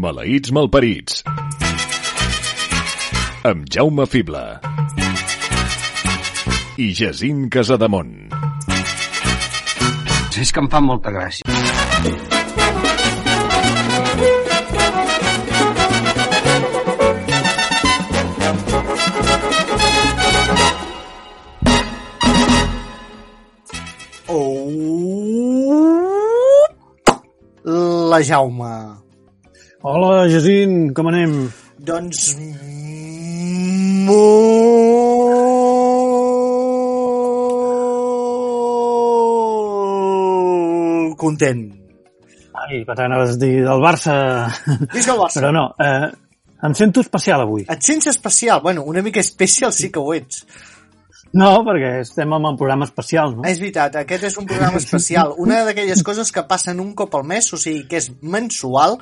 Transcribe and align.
Maleïts 0.00 0.48
malparits. 0.56 1.18
Amb 3.44 3.66
Jaume 3.68 4.06
Fibla. 4.08 4.60
I 6.80 6.86
Jacint 6.96 7.50
Casademont. 7.52 8.14
És 10.40 10.48
que 10.56 10.62
em 10.62 10.70
fa 10.72 10.80
molta 10.80 11.12
gràcia. 11.12 11.44
Oh! 24.32 25.04
La 28.08 28.22
Jaume. 28.24 28.89
Hola, 29.80 30.28
Jacint, 30.28 30.92
com 30.92 31.08
anem? 31.08 31.48
Doncs... 31.80 32.36
Molt 34.04 34.36
content. 41.16 41.72
Ai, 42.52 42.84
que 42.84 42.92
t'anaves 42.92 43.38
a 43.38 43.40
dir 43.40 43.64
del 43.64 43.80
Barça. 43.80 44.52
Visca 44.92 45.14
el 45.14 45.20
Barça. 45.22 45.40
Però 45.40 45.48
no, 45.56 45.72
eh, 45.80 46.12
em 46.68 46.76
sento 46.76 47.00
especial 47.00 47.40
avui. 47.46 47.64
Et 47.64 47.80
sents 47.80 48.12
especial? 48.12 48.60
Bueno, 48.60 48.84
una 48.84 49.00
mica 49.00 49.24
especial 49.24 49.72
sí 49.72 49.88
que 49.88 50.04
ho 50.04 50.12
ets. 50.12 50.44
No, 51.32 51.50
perquè 51.66 52.00
estem 52.02 52.32
en 52.34 52.46
un 52.48 52.56
programa 52.58 52.86
especial, 52.88 53.36
no? 53.36 53.44
És 53.46 53.60
veritat, 53.62 54.00
aquest 54.00 54.26
és 54.30 54.38
un 54.40 54.48
programa 54.50 54.80
especial. 54.82 55.34
Una 55.38 55.60
d'aquelles 55.66 56.02
coses 56.06 56.32
que 56.34 56.46
passen 56.48 56.82
un 56.82 56.94
cop 56.98 57.14
al 57.14 57.26
mes, 57.28 57.52
o 57.54 57.60
sigui, 57.60 57.84
que 57.90 58.00
és 58.00 58.10
mensual, 58.22 58.98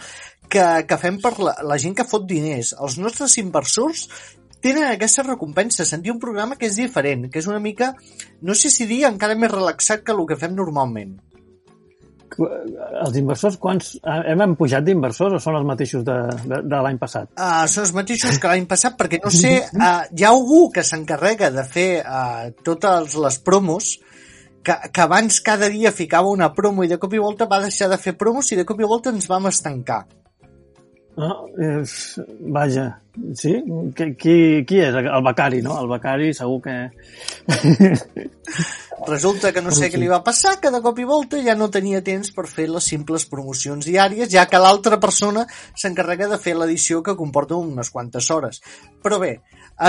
que, 0.48 0.64
que 0.88 0.98
fem 1.00 1.20
per 1.22 1.34
la, 1.40 1.54
la 1.64 1.78
gent 1.80 1.96
que 1.96 2.08
fot 2.08 2.26
diners. 2.28 2.74
Els 2.76 2.98
nostres 3.00 3.38
inversors 3.40 4.08
tenen 4.64 4.88
aquesta 4.90 5.24
recompensa, 5.24 5.86
sentir 5.86 6.12
un 6.12 6.20
programa 6.20 6.58
que 6.58 6.68
és 6.68 6.76
diferent, 6.80 7.28
que 7.32 7.40
és 7.40 7.48
una 7.48 7.62
mica, 7.62 7.92
no 8.42 8.56
sé 8.58 8.72
si 8.74 8.88
dir, 8.90 9.04
encara 9.08 9.38
més 9.38 9.52
relaxat 9.52 10.04
que 10.04 10.12
el 10.16 10.24
que 10.28 10.38
fem 10.40 10.56
normalment. 10.58 11.16
Els 12.38 13.16
inversors, 13.20 13.56
quants... 13.60 13.94
Hem 14.04 14.54
pujat 14.58 14.84
d'inversors 14.86 15.38
o 15.38 15.40
són 15.42 15.58
els 15.58 15.66
mateixos 15.68 16.04
de, 16.06 16.16
de, 16.44 16.60
de 16.68 16.82
l'any 16.84 17.00
passat? 17.00 17.30
Uh, 17.38 17.64
són 17.70 17.86
els 17.86 17.94
mateixos 17.96 18.38
que 18.42 18.52
l'any 18.52 18.68
passat, 18.70 18.98
perquè 18.98 19.22
no 19.24 19.32
sé, 19.34 19.54
uh, 19.72 20.04
hi 20.12 20.26
ha 20.26 20.34
algú 20.34 20.66
que 20.74 20.84
s'encarrega 20.86 21.50
de 21.54 21.64
fer 21.66 21.88
uh, 22.02 22.50
totes 22.66 23.16
les 23.18 23.40
promos, 23.44 23.96
que, 24.62 24.76
que 24.92 25.04
abans 25.04 25.40
cada 25.44 25.70
dia 25.72 25.94
ficava 25.94 26.30
una 26.30 26.52
promo 26.54 26.84
i 26.84 26.90
de 26.90 26.98
cop 27.00 27.14
i 27.14 27.22
volta 27.22 27.48
va 27.50 27.62
deixar 27.64 27.88
de 27.92 28.00
fer 28.00 28.16
promos 28.20 28.52
i 28.52 28.58
de 28.58 28.66
cop 28.68 28.80
i 28.80 28.88
volta 28.88 29.14
ens 29.14 29.28
vam 29.30 29.48
estancar. 29.50 30.04
No, 31.18 31.48
eh, 31.58 31.82
vaja, 32.38 33.02
sí? 33.34 33.56
Qui, 33.96 34.12
qui, 34.14 34.34
qui 34.62 34.76
és? 34.78 34.94
El 34.94 35.24
becari, 35.26 35.58
no? 35.66 35.74
El 35.82 35.88
becari 35.90 36.30
segur 36.36 36.60
que... 36.62 36.76
Resulta 39.08 39.50
que 39.54 39.62
no 39.62 39.72
sé 39.74 39.88
què 39.90 39.98
li 39.98 40.10
va 40.10 40.20
passar, 40.26 40.56
que 40.62 40.70
de 40.74 40.80
cop 40.82 40.98
i 40.98 41.06
volta 41.08 41.40
ja 41.42 41.54
no 41.58 41.68
tenia 41.74 42.02
temps 42.06 42.30
per 42.34 42.44
fer 42.50 42.68
les 42.70 42.86
simples 42.92 43.26
promocions 43.30 43.86
diàries, 43.86 44.30
ja 44.30 44.46
que 44.50 44.60
l'altra 44.62 44.98
persona 45.02 45.44
s'encarrega 45.50 46.28
de 46.30 46.38
fer 46.42 46.54
l'edició 46.58 47.02
que 47.02 47.16
comporta 47.18 47.58
unes 47.58 47.90
quantes 47.94 48.30
hores. 48.34 48.62
Però 49.02 49.18
bé, 49.22 49.32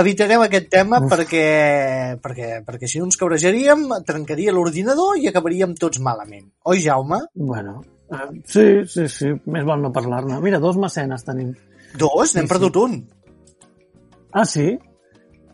evitarem 0.01 0.45
aquest 0.45 0.69
tema 0.73 1.01
perquè, 1.05 1.45
perquè, 2.21 2.51
perquè 2.65 2.89
si 2.89 3.01
no 3.01 3.09
ens 3.09 3.21
cabrejaríem, 3.21 3.85
trencaria 4.07 4.53
l'ordinador 4.55 5.21
i 5.21 5.29
acabaríem 5.29 5.77
tots 5.77 6.01
malament. 6.01 6.49
Oi, 6.69 6.81
Jaume? 6.85 7.23
Bueno, 7.33 7.81
uh, 8.11 8.29
sí, 8.45 8.65
sí, 8.89 9.07
sí, 9.11 9.31
més 9.53 9.65
val 9.67 9.81
no 9.83 9.91
parlar-ne. 9.95 10.39
Mira, 10.43 10.59
dos 10.63 10.77
mecenes 10.81 11.23
tenim. 11.27 11.53
Dos? 11.97 12.35
N'hem 12.35 12.45
Sí, 12.45 12.47
sí. 12.47 12.51
perdut 12.53 12.75
un. 12.81 12.97
Ah, 14.31 14.45
sí? 14.45 14.77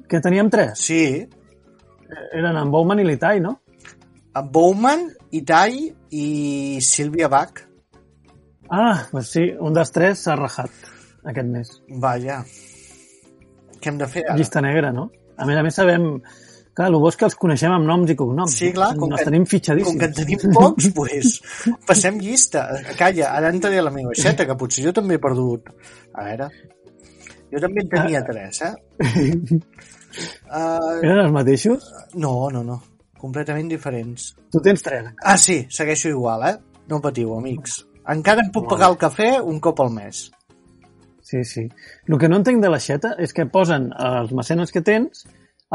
Que 0.10 0.20
teníem 0.22 0.50
tres? 0.52 0.80
Sí. 0.80 1.02
Eren 2.36 2.58
en 2.60 2.72
Bowman 2.72 3.00
i 3.02 3.06
l'Itai, 3.08 3.40
no? 3.42 3.60
En 4.36 4.50
Bowman, 4.52 5.08
Itai 5.32 5.88
i 6.12 6.26
Sílvia 6.84 7.30
Bach. 7.32 7.62
Ah, 8.70 9.06
doncs 9.12 9.30
sí, 9.38 9.46
un 9.62 9.74
dels 9.78 9.92
tres 9.96 10.24
s'ha 10.26 10.36
rajat 10.40 10.72
aquest 11.30 11.50
mes. 11.50 11.72
Vaja. 12.02 12.42
Què 13.80 13.92
hem 13.92 14.00
de 14.02 14.08
fer 14.10 14.24
ara? 14.26 14.36
Llista 14.40 14.62
negra, 14.66 14.92
no? 14.94 15.10
A 15.38 15.46
més 15.48 15.58
a 15.60 15.64
més 15.66 15.76
sabem... 15.78 16.10
Clar, 16.76 16.90
el 16.92 16.98
bo 17.00 17.08
és 17.08 17.16
que 17.16 17.24
els 17.30 17.38
coneixem 17.40 17.72
amb 17.72 17.88
noms 17.88 18.10
i 18.12 18.18
cognoms. 18.20 18.56
Sí, 18.60 18.74
clar, 18.76 18.90
com 19.00 19.14
que, 19.14 19.24
tenim 19.24 19.46
com 19.48 20.00
que 20.00 20.10
en 20.10 20.16
tenim 20.18 20.42
pocs, 20.58 20.90
pues, 20.98 21.36
passem 21.88 22.20
llista. 22.20 22.66
Calla, 23.00 23.30
ara 23.32 23.52
entraré 23.54 23.80
a 23.80 23.86
la 23.88 23.94
meva 23.96 24.12
xeta, 24.12 24.44
que 24.50 24.58
potser 24.60 24.84
jo 24.84 24.92
també 24.98 25.16
he 25.16 25.24
perdut. 25.24 25.72
A 26.12 26.26
veure, 26.28 26.50
jo 27.54 27.62
també 27.64 27.86
en 27.86 27.92
tenia 27.94 28.24
tres, 28.28 28.62
eh? 28.68 28.74
Uh, 30.52 31.00
Eren 31.06 31.22
els 31.24 31.34
mateixos? 31.36 31.88
no, 32.20 32.50
no, 32.52 32.64
no, 32.68 32.82
completament 33.22 33.72
diferents. 33.72 34.34
Tu 34.52 34.62
tens 34.64 34.84
tres. 34.84 35.06
encara. 35.06 35.32
Ah, 35.32 35.38
sí, 35.40 35.62
segueixo 35.72 36.12
igual, 36.12 36.44
eh? 36.50 36.56
No 36.92 37.00
patiu, 37.02 37.32
amics. 37.38 37.86
Encara 38.12 38.44
em 38.44 38.52
puc 38.54 38.68
pagar 38.70 38.92
el 38.92 39.00
cafè 39.00 39.38
un 39.40 39.64
cop 39.64 39.80
al 39.82 39.96
mes. 39.96 40.26
Sí, 41.26 41.42
sí. 41.48 41.64
El 42.06 42.20
que 42.22 42.28
no 42.30 42.38
entenc 42.38 42.62
de 42.62 42.70
la 42.70 42.84
xeta 42.84 43.16
és 43.24 43.34
que 43.34 43.48
posen 43.50 43.88
els 43.96 44.36
mecenes 44.38 44.76
que 44.76 44.84
tens, 44.86 45.24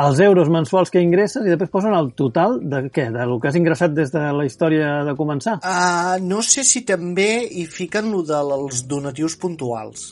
els 0.00 0.20
euros 0.24 0.48
mensuals 0.52 0.90
que 0.92 1.02
ingresses 1.02 1.44
i 1.44 1.50
després 1.52 1.70
posen 1.72 1.94
el 1.96 2.12
total 2.18 2.58
de 2.62 2.84
què? 2.94 3.08
De 3.12 3.26
lo 3.28 3.38
que 3.40 3.50
has 3.50 3.58
ingressat 3.58 3.92
des 3.96 4.12
de 4.14 4.22
la 4.36 4.46
història 4.46 5.00
de 5.06 5.14
començar. 5.18 5.58
Uh, 5.60 6.16
no 6.24 6.40
sé 6.46 6.64
si 6.64 6.84
també 6.88 7.44
hi 7.44 7.66
fiquen 7.68 8.10
lo 8.12 8.22
dels 8.26 8.84
donatius 8.90 9.36
puntuals. 9.40 10.10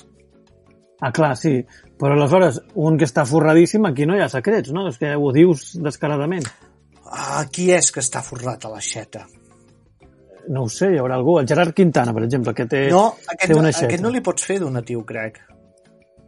Ah, 1.00 1.12
clar, 1.15 1.37
sí. 1.38 1.60
Però 1.99 2.15
aleshores, 2.16 2.60
un 2.75 2.99
que 2.99 3.06
està 3.06 3.25
forradíssim, 3.26 3.84
aquí 3.87 4.06
no 4.06 4.16
hi 4.19 4.22
ha 4.25 4.31
secrets, 4.32 4.72
no? 4.75 4.88
És 4.91 4.99
que 4.99 5.15
ho 5.15 5.32
dius 5.34 5.76
descaradament. 5.82 6.47
Uh, 7.09 7.44
qui 7.55 7.70
és 7.72 7.93
que 7.94 8.03
està 8.05 8.22
forrat 8.22 8.66
a 8.66 8.72
la 8.75 8.82
xeta? 8.84 9.25
No 10.49 10.65
ho 10.65 10.69
sé, 10.72 10.91
hi 10.94 10.99
haurà 10.99 11.16
algú. 11.19 11.38
El 11.41 11.47
Gerard 11.49 11.75
Quintana, 11.76 12.15
per 12.16 12.25
exemple, 12.25 12.55
que 12.56 12.66
té, 12.66 12.87
No, 12.91 13.12
aquest, 13.28 13.53
té 13.53 13.56
una 13.59 13.70
xeta. 13.72 13.87
aquest 13.87 14.03
no 14.05 14.10
li 14.10 14.22
pots 14.25 14.44
fer 14.49 14.59
donatiu, 14.62 15.05
crec. 15.06 15.38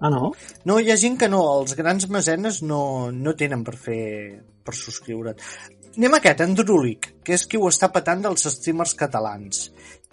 Ah, 0.00 0.10
no? 0.12 0.32
No, 0.64 0.78
hi 0.80 0.90
ha 0.90 0.96
gent 1.00 1.18
que 1.20 1.28
no, 1.28 1.42
els 1.60 1.76
grans 1.76 2.08
mesenes 2.08 2.62
no, 2.64 3.10
no 3.12 3.36
tenen 3.36 3.64
per 3.66 3.76
fer 3.76 4.02
per 4.64 4.74
subscriure't. 4.76 5.40
Anem 5.96 6.14
a 6.16 6.20
aquest, 6.20 6.40
en 6.44 6.54
Drulic, 6.56 7.10
que 7.26 7.34
és 7.36 7.44
qui 7.50 7.58
ho 7.58 7.68
està 7.68 7.90
patant 7.92 8.22
dels 8.24 8.46
streamers 8.54 8.94
catalans. 8.98 9.66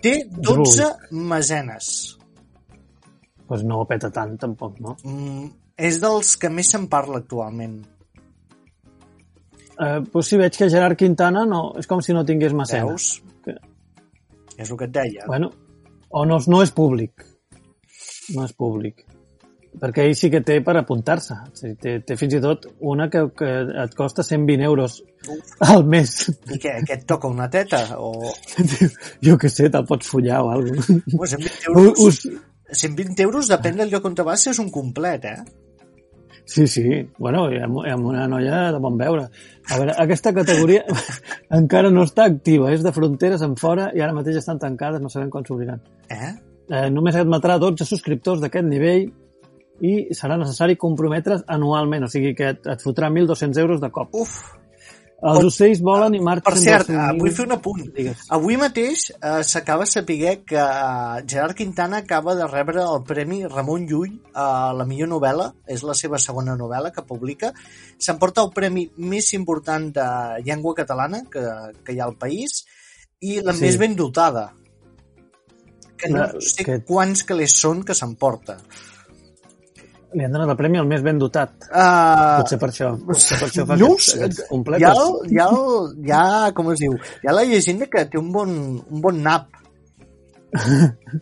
Té 0.03 0.19
12 0.27 0.89
mesenes. 1.11 1.91
Doncs 2.17 3.47
pues 3.47 3.63
no 3.63 3.79
ho 3.79 3.85
peta 3.87 4.09
tant, 4.11 4.33
tampoc, 4.41 4.81
no? 4.83 4.97
Mm, 5.07 5.45
és 5.87 6.01
dels 6.03 6.33
que 6.41 6.49
més 6.51 6.67
se'n 6.73 6.89
parla 6.91 7.21
actualment. 7.21 7.77
Eh, 9.77 10.01
pues 10.11 10.27
sí, 10.27 10.39
veig 10.41 10.57
que 10.57 10.67
Gerard 10.73 10.97
Quintana 10.99 11.45
no, 11.47 11.61
és 11.79 11.87
com 11.87 12.01
si 12.03 12.15
no 12.17 12.25
tingués 12.27 12.55
mecenes. 12.57 13.07
Veus? 13.23 13.45
Que, 13.45 13.55
És 14.57 14.71
el 14.71 14.77
que 14.77 14.89
et 14.89 14.95
deia. 14.97 15.27
bueno, 15.29 15.51
o 16.09 16.25
no, 16.25 16.39
no 16.47 16.61
és 16.65 16.73
públic. 16.75 17.23
No 18.35 18.43
és 18.43 18.53
públic. 18.57 19.05
Perquè 19.81 20.07
ell 20.07 20.15
sí 20.17 20.29
que 20.33 20.41
té 20.45 20.57
per 20.65 20.75
apuntar-se. 20.79 21.37
O 21.47 21.53
sigui, 21.57 21.75
té, 21.81 21.93
té 22.07 22.17
fins 22.19 22.37
i 22.37 22.41
tot 22.43 22.65
una 22.91 23.09
que, 23.13 23.23
que 23.37 23.51
et 23.83 23.93
costa 23.97 24.25
120 24.25 24.65
euros 24.65 24.97
al 25.67 25.85
mes. 25.85 26.15
I 26.53 26.59
què, 26.63 26.73
què 26.87 26.97
et 26.97 27.05
toca 27.09 27.29
una 27.29 27.49
teta? 27.53 27.83
O... 28.01 28.33
jo 29.27 29.37
què 29.37 29.51
sé, 29.53 29.69
te'l 29.73 29.87
pots 29.89 30.09
follar 30.09 30.41
o 30.45 30.51
alguna 30.55 30.81
cosa. 30.81 30.99
O 31.13 31.31
120 31.37 31.69
euros, 31.69 32.03
Us, 32.07 32.21
120 32.73 33.23
euros 33.27 33.53
depèn 33.53 33.79
del 33.79 33.93
lloc 33.93 34.09
on 34.09 34.17
te 34.17 34.25
vas, 34.27 34.49
és 34.49 34.59
un 34.63 34.73
complet, 34.73 35.29
eh? 35.29 35.67
Sí, 36.47 36.65
sí. 36.71 36.83
Bueno, 37.19 37.49
i 37.51 37.59
amb, 37.59 37.81
amb 37.91 38.07
una 38.07 38.23
noia 38.31 38.71
de 38.71 38.79
bon 38.79 38.95
veure. 38.97 39.25
A 39.67 39.77
veure, 39.81 39.93
aquesta 39.99 40.31
categoria 40.33 40.85
encara 41.59 41.91
no 41.91 42.05
està 42.07 42.25
activa. 42.31 42.71
És 42.71 42.85
de 42.85 42.93
fronteres 42.95 43.43
en 43.43 43.57
fora 43.59 43.91
i 43.93 44.01
ara 44.01 44.15
mateix 44.15 44.39
estan 44.39 44.61
tancades, 44.61 45.03
no 45.03 45.11
sabem 45.11 45.29
quan 45.33 45.45
s'obriran. 45.45 45.83
Eh? 46.07 46.31
Eh, 46.67 46.87
només 46.91 47.19
admetrà 47.19 47.59
12 47.59 47.87
subscriptors 47.87 48.39
d'aquest 48.43 48.67
nivell 48.67 49.09
i 49.81 50.07
serà 50.17 50.37
necessari 50.37 50.75
comprometre's 50.77 51.43
anualment, 51.47 52.05
o 52.05 52.07
sigui 52.11 52.33
que 52.35 52.49
et, 52.55 52.65
et 52.65 52.81
fotrà 52.81 53.09
1.200 53.13 53.59
euros 53.61 53.81
de 53.81 53.89
cop. 53.91 54.09
Uf, 54.15 54.37
Els 55.17 55.47
ocells 55.47 55.79
volen 55.81 56.13
i 56.13 56.19
marxen... 56.21 56.45
Per 56.53 56.59
cert, 56.61 56.89
eh, 56.93 56.97
niu. 57.15 57.23
vull 57.23 57.31
fer 57.33 57.47
un 57.47 57.55
apunt. 57.55 57.79
Digues. 57.95 58.19
Avui 58.35 58.53
mateix 58.61 59.07
eh, 59.15 59.39
s'acaba 59.41 59.87
de 59.87 59.89
saber 59.89 60.35
que 60.45 60.59
eh, 60.61 61.23
Gerard 61.25 61.55
Quintana 61.57 62.03
acaba 62.03 62.35
de 62.37 62.45
rebre 62.45 62.83
el 62.83 63.01
Premi 63.03 63.39
Ramon 63.49 63.87
Llull 63.89 64.11
a 64.37 64.73
la 64.77 64.85
millor 64.85 65.09
novel·la, 65.15 65.47
és 65.73 65.81
la 65.81 65.95
seva 65.97 66.19
segona 66.21 66.53
novel·la 66.55 66.91
que 66.93 67.01
publica. 67.01 67.49
S'emporta 67.97 68.43
el 68.45 68.51
premi 68.53 68.85
més 68.97 69.31
important 69.33 69.89
de 69.97 70.05
llengua 70.45 70.75
catalana 70.77 71.23
que, 71.33 71.41
que 71.83 71.97
hi 71.97 71.99
ha 71.99 72.05
al 72.05 72.13
país 72.21 72.59
i 73.25 73.39
la 73.41 73.53
Sí. 73.57 73.65
més 73.65 73.79
ben 73.81 73.95
dotada. 73.97 74.51
Que 75.97 76.09
no 76.13 76.19
La- 76.27 76.29
sé 76.45 76.61
que- 76.63 76.83
quants 76.85 77.23
calés 77.25 77.57
són 77.57 77.81
que 77.83 77.95
s'emporta. 77.97 78.59
Li 80.15 80.23
han 80.23 80.31
donat 80.31 80.49
el 80.53 80.55
premi 80.55 80.77
al 80.79 80.87
més 80.87 81.01
ben 81.03 81.17
dotat. 81.19 81.67
Uh, 81.67 82.37
Potser 82.41 82.57
per 82.61 82.69
això. 82.71 82.93
Potser 83.09 83.37
per 83.41 83.47
això 83.49 83.65
fa 83.67 83.75
no 83.75 83.89
aquests, 83.91 84.13
aquests 84.15 84.41
Hi 84.79 84.85
ha, 84.87 84.91
el- 84.93 85.17
hi, 85.33 85.39
ha, 85.43 85.47
el- 85.51 85.89
hi 86.05 86.11
ha, 86.15 86.51
com 86.55 86.71
es 86.71 86.79
diu, 86.79 86.93
hi 87.23 87.27
ha 87.27 87.33
la 87.35 87.43
llegenda 87.43 87.85
que 87.91 88.05
té 88.07 88.17
un 88.17 88.31
bon, 88.31 88.53
un 88.87 89.01
bon 89.03 89.19
nap. 89.23 89.49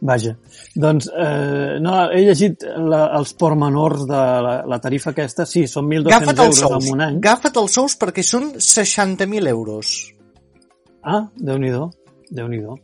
Vaja, 0.00 0.34
doncs 0.76 1.06
eh, 1.08 1.78
no, 1.80 1.94
he 2.12 2.20
llegit 2.26 2.64
la, 2.76 3.06
els 3.16 3.30
pormenors 3.40 4.02
de 4.08 4.18
la, 4.46 4.56
la 4.68 4.78
tarifa 4.84 5.14
aquesta, 5.14 5.46
sí, 5.48 5.62
són 5.70 5.86
1.200 5.88 6.12
Agafa't 6.12 6.42
els 6.44 6.60
euros 6.60 6.74
sous. 6.76 6.88
en 6.90 6.92
un 6.96 7.04
any. 7.06 7.16
Agafa't 7.22 7.60
els 7.62 7.76
sous 7.78 7.96
perquè 8.00 8.24
són 8.26 8.50
60.000 8.60 9.48
euros 9.52 9.94
Ah, 11.06 11.22
Déu-n'hi-do, 11.38 11.86
déu 12.34 12.48
nhi 12.50 12.58
déu 12.64 12.76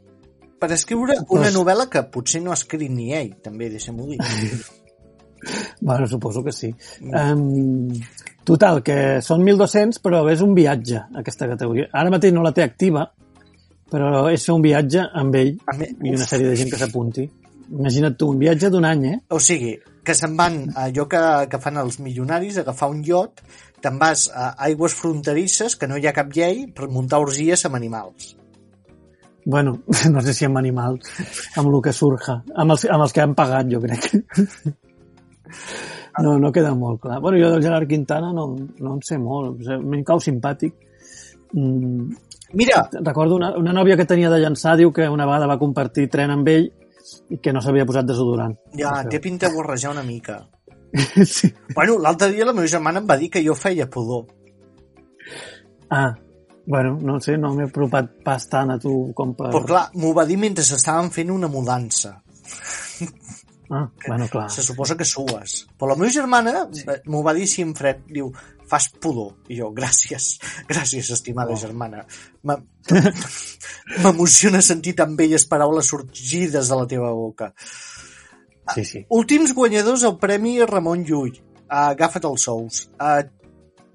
per 0.62 0.68
escriure 0.76 1.16
una 1.26 1.48
Pues- 1.48 1.56
novel·la 1.56 1.88
que 1.90 2.04
potser 2.14 2.40
no 2.40 2.52
ha 2.52 2.54
escrit 2.54 2.88
ni 2.94 3.08
ell, 3.18 3.32
també, 3.42 3.66
deixem-ho 3.68 4.04
dir. 4.06 4.20
Bueno, 5.80 6.06
suposo 6.06 6.42
que 6.44 6.52
sí. 6.52 6.72
Um, 7.02 7.90
total, 8.46 8.82
que 8.86 8.96
són 9.24 9.44
1.200, 9.44 10.00
però 10.02 10.22
és 10.30 10.42
un 10.44 10.54
viatge, 10.54 11.02
aquesta 11.18 11.48
categoria. 11.50 11.88
Ara 11.92 12.12
mateix 12.14 12.34
no 12.34 12.44
la 12.46 12.54
té 12.54 12.64
activa, 12.64 13.08
però 13.92 14.26
és 14.32 14.44
fer 14.46 14.56
un 14.56 14.64
viatge 14.64 15.06
amb 15.22 15.38
ell 15.38 15.54
i 15.54 16.14
una 16.14 16.28
sèrie 16.28 16.50
de 16.50 16.58
gent 16.58 16.70
que 16.72 16.80
s'apunti. 16.80 17.26
Imagina't 17.72 18.16
tu, 18.20 18.28
un 18.34 18.40
viatge 18.40 18.70
d'un 18.72 18.84
any, 18.84 19.06
eh? 19.08 19.18
O 19.32 19.40
sigui, 19.40 19.74
que 20.04 20.14
se'n 20.16 20.36
van 20.36 20.62
allò 20.76 21.06
que, 21.08 21.22
que 21.50 21.60
fan 21.62 21.80
els 21.80 21.98
milionaris, 22.04 22.60
agafar 22.60 22.90
un 22.92 23.02
iot, 23.06 23.42
te'n 23.82 23.98
vas 24.00 24.28
a 24.34 24.52
aigües 24.68 24.94
fronterisses, 24.98 25.76
que 25.78 25.88
no 25.90 25.98
hi 25.98 26.06
ha 26.08 26.14
cap 26.16 26.30
llei, 26.36 26.66
per 26.76 26.90
muntar 26.92 27.22
orgies 27.24 27.64
amb 27.68 27.80
animals. 27.80 28.36
Bueno, 29.44 29.80
no 30.14 30.22
sé 30.22 30.34
si 30.34 30.46
amb 30.46 30.60
animals, 30.60 31.08
amb 31.56 31.72
el 31.72 31.80
que 31.82 31.96
surja, 31.96 32.42
amb 32.54 32.76
els, 32.76 32.86
amb 32.86 33.08
els 33.08 33.16
que 33.16 33.24
han 33.24 33.36
pagat, 33.38 33.70
jo 33.72 33.82
crec. 33.82 34.10
No, 36.22 36.36
no 36.38 36.52
queda 36.52 36.74
molt 36.76 37.00
clar. 37.00 37.20
Bueno, 37.24 37.38
jo 37.40 37.50
del 37.52 37.62
Gerard 37.64 37.88
Quintana 37.88 38.32
no, 38.36 38.50
no 38.56 38.94
en 38.94 39.00
sé 39.06 39.16
molt. 39.18 39.62
Me'n 39.80 40.04
cau 40.04 40.20
simpàtic. 40.20 40.74
Mm, 41.52 42.12
Mira, 42.52 42.82
recordo 43.00 43.36
una, 43.36 43.56
una 43.56 43.72
nòvia 43.72 43.96
que 43.96 44.04
tenia 44.08 44.30
de 44.30 44.40
llançar, 44.42 44.76
diu 44.76 44.92
que 44.92 45.08
una 45.08 45.24
vegada 45.28 45.48
va 45.48 45.60
compartir 45.60 46.08
tren 46.12 46.34
amb 46.34 46.48
ell 46.52 46.68
i 47.32 47.38
que 47.40 47.52
no 47.52 47.62
s'havia 47.64 47.86
posat 47.88 48.08
desodorant. 48.08 48.58
ja 48.76 48.98
té 49.08 49.20
pinta 49.20 49.48
de 49.48 49.56
borrejar 49.56 49.92
una 49.92 50.04
mica. 50.04 50.42
sí. 51.24 51.48
Bueno, 51.74 51.96
l'altre 51.98 52.28
dia 52.32 52.44
la 52.44 52.52
meva 52.52 52.68
germana 52.68 53.00
em 53.00 53.08
va 53.08 53.16
dir 53.16 53.30
que 53.32 53.44
jo 53.44 53.56
feia 53.56 53.88
pudor. 53.88 54.26
Ah, 55.88 56.12
bueno, 56.66 56.98
no 57.00 57.18
sé, 57.20 57.38
no 57.40 57.54
m'he 57.56 57.66
apropat 57.70 58.12
pas 58.24 58.44
tant 58.48 58.70
a 58.74 58.78
tu 58.80 59.12
com 59.16 59.32
per... 59.38 59.48
Però 59.54 59.64
clar, 59.66 59.86
m'ho 59.96 60.12
va 60.16 60.26
dir 60.28 60.36
mentre 60.40 60.64
estaven 60.64 61.10
fent 61.14 61.32
una 61.32 61.48
mudança. 61.48 62.18
Ah, 63.72 63.86
bueno, 64.06 64.26
clar. 64.28 64.50
Se 64.52 64.60
suposa 64.60 64.98
que 65.00 65.04
sues. 65.08 65.62
Però 65.80 65.88
la 65.88 65.96
meva 65.96 66.12
germana 66.12 66.66
eh, 66.68 66.98
m'ho 67.08 67.22
va 67.24 67.32
dir 67.32 67.46
així 67.46 67.62
en 67.64 67.70
fred. 67.78 68.02
Diu, 68.12 68.26
fas 68.68 68.90
pudor. 69.00 69.30
I 69.48 69.56
jo, 69.62 69.70
gràcies. 69.72 70.26
Gràcies, 70.70 71.08
estimada 71.14 71.54
Oh. 71.54 71.56
germana. 71.56 72.02
M'emociona 74.02 74.60
sentir 74.62 74.94
tan 74.98 75.16
belles 75.16 75.46
paraules 75.48 75.88
sorgides 75.88 76.68
de 76.68 76.76
la 76.76 76.86
teva 76.90 77.10
boca. 77.16 77.52
Sí, 78.74 78.84
sí. 78.84 79.04
Últims 79.10 79.54
guanyadors 79.56 80.04
al 80.04 80.18
Premi 80.20 80.58
Ramon 80.64 81.04
Llull. 81.08 81.40
Agafa't 81.72 82.28
els 82.28 82.44
sous. 82.44 82.82
Uh, 83.00 83.24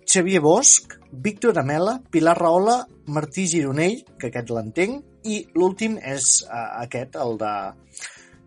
Xavier 0.07 0.41
Bosch, 0.41 0.97
Víctor 1.11 1.57
Amela, 1.59 1.99
Pilar 2.11 2.37
Rahola, 2.39 2.79
Martí 3.13 3.45
Gironell, 3.47 4.01
que 4.17 4.31
aquest 4.31 4.49
l'entenc, 4.49 5.03
i 5.27 5.43
l'últim 5.55 5.97
és 6.01 6.41
uh, 6.47 6.81
aquest, 6.83 7.15
el 7.21 7.37
de 7.37 7.53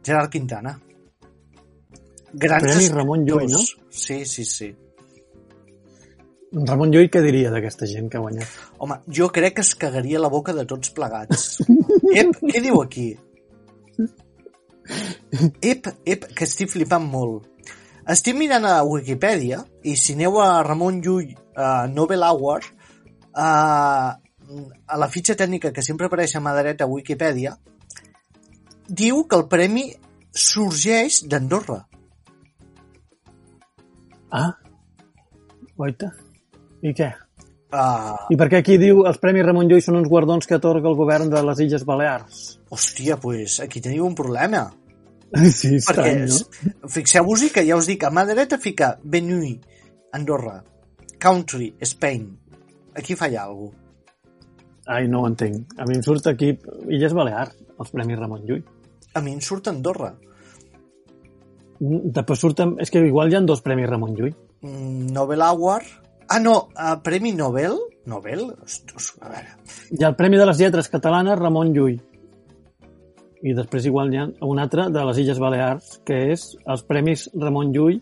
Gerard 0.07 0.31
Quintana. 0.33 0.79
Grans 2.33 2.63
Premi 2.65 2.89
Ramon 2.95 3.27
Llull, 3.27 3.51
no? 3.51 3.61
Sí, 3.91 4.25
sí, 4.25 4.45
sí. 4.45 4.71
Ramon 6.53 6.91
Llull 6.91 7.11
què 7.11 7.23
diria 7.23 7.51
d'aquesta 7.53 7.87
gent 7.87 8.09
que 8.11 8.19
ha 8.19 8.25
guanyat? 8.25 8.55
Home, 8.83 9.01
jo 9.07 9.29
crec 9.35 9.59
que 9.59 9.65
es 9.67 9.75
cagaria 9.79 10.23
la 10.23 10.31
boca 10.33 10.55
de 10.57 10.65
tots 10.67 10.93
plegats. 10.95 11.61
Ep, 12.21 12.41
què 12.43 12.63
diu 12.63 12.81
aquí? 12.83 13.13
Ep, 15.63 15.87
ep, 16.03 16.27
que 16.35 16.47
estic 16.49 16.73
flipant 16.73 17.07
molt. 17.07 17.47
Estic 18.11 18.35
mirant 18.35 18.67
a 18.67 18.81
Wikipedia 18.83 19.61
i 19.87 19.95
si 19.95 20.17
aneu 20.19 20.41
a 20.43 20.49
Ramon 20.67 20.99
Llull 21.05 21.31
uh, 21.31 21.87
Nobel 21.93 22.25
Award 22.27 22.67
uh, 23.31 24.11
a 24.11 24.99
la 24.99 25.09
fitxa 25.13 25.37
tècnica 25.39 25.71
que 25.71 25.85
sempre 25.87 26.09
apareix 26.09 26.35
a 26.35 26.43
mà 26.43 26.57
dreta 26.57 26.89
a 26.89 26.91
Wikipedia 26.91 27.55
diu 28.91 29.23
que 29.31 29.39
el 29.39 29.47
premi 29.53 29.85
sorgeix 30.35 31.23
d'Andorra. 31.31 31.85
Ah, 34.31 34.53
oita. 35.77 36.13
I 36.83 36.95
què? 36.97 37.11
Uh, 37.71 38.17
I 38.35 38.37
per 38.39 38.49
què 38.51 38.61
aquí 38.63 38.77
diu 38.83 39.05
els 39.07 39.19
Premis 39.23 39.45
Ramon 39.47 39.69
Llull 39.71 39.83
són 39.85 40.01
uns 40.01 40.09
guardons 40.11 40.47
que 40.47 40.57
atorga 40.57 40.89
el 40.91 40.97
govern 40.99 41.31
de 41.31 41.43
les 41.47 41.61
Illes 41.67 41.85
Balears? 41.87 42.41
hòstia, 42.71 43.17
pues 43.19 43.61
aquí 43.61 43.81
teniu 43.81 44.07
un 44.07 44.15
problema. 44.15 44.71
Sí, 45.31 45.77
Perquè, 45.79 46.11
estrany, 46.27 46.73
no? 46.83 46.89
fixeu-vos 46.91 47.45
que 47.55 47.63
ja 47.63 47.77
us 47.79 47.87
dic, 47.87 48.03
a 48.03 48.11
mà 48.11 48.25
dreta 48.27 48.59
fica 48.59 48.97
Benui, 49.03 49.53
Andorra, 50.13 50.57
Country, 51.23 51.69
Spain. 51.87 52.25
Aquí 52.99 53.15
falla 53.15 53.45
alguna 53.45 53.79
Ai, 54.91 55.07
no 55.07 55.21
ho 55.23 55.29
entenc. 55.29 55.77
A 55.79 55.85
mi 55.87 55.95
em 55.95 56.03
surt 56.03 56.27
aquí 56.27 56.49
Illes 56.91 57.15
Balears, 57.15 57.55
els 57.79 57.93
Premis 57.95 58.19
Ramon 58.19 58.43
Llull. 58.43 58.65
A 59.15 59.23
mi 59.23 59.37
em 59.37 59.41
surt 59.45 59.69
Andorra. 59.71 60.11
Després 61.81 62.39
surten... 62.45 62.75
És 62.85 62.91
que 62.93 63.01
igual 63.09 63.31
hi 63.33 63.37
ha 63.39 63.41
dos 63.49 63.63
Premis 63.65 63.89
Ramon 63.89 64.13
Llull. 64.19 64.35
Mm, 64.61 65.13
Nobel 65.17 65.41
Award. 65.43 65.87
Ah, 66.29 66.39
no, 66.39 66.69
uh, 66.77 66.97
Premi 67.03 67.33
Nobel? 67.33 67.79
Nobel? 68.07 68.45
Ostres, 68.63 69.15
a 69.21 69.31
veure. 69.33 69.55
Hi 69.97 70.05
ha 70.05 70.11
el 70.13 70.17
Premi 70.19 70.37
de 70.39 70.47
les 70.47 70.61
Lletres 70.61 70.89
Catalanes 70.93 71.39
Ramon 71.41 71.73
Llull. 71.75 71.97
I 73.41 73.55
després 73.57 73.87
igual 73.89 74.13
hi 74.13 74.19
ha 74.21 74.27
un 74.45 74.59
altre 74.61 74.91
de 74.93 75.03
les 75.09 75.19
Illes 75.23 75.39
Balears, 75.41 75.95
que 76.05 76.19
és 76.35 76.45
els 76.69 76.85
Premis 76.85 77.31
Ramon 77.35 77.73
Llull. 77.73 77.97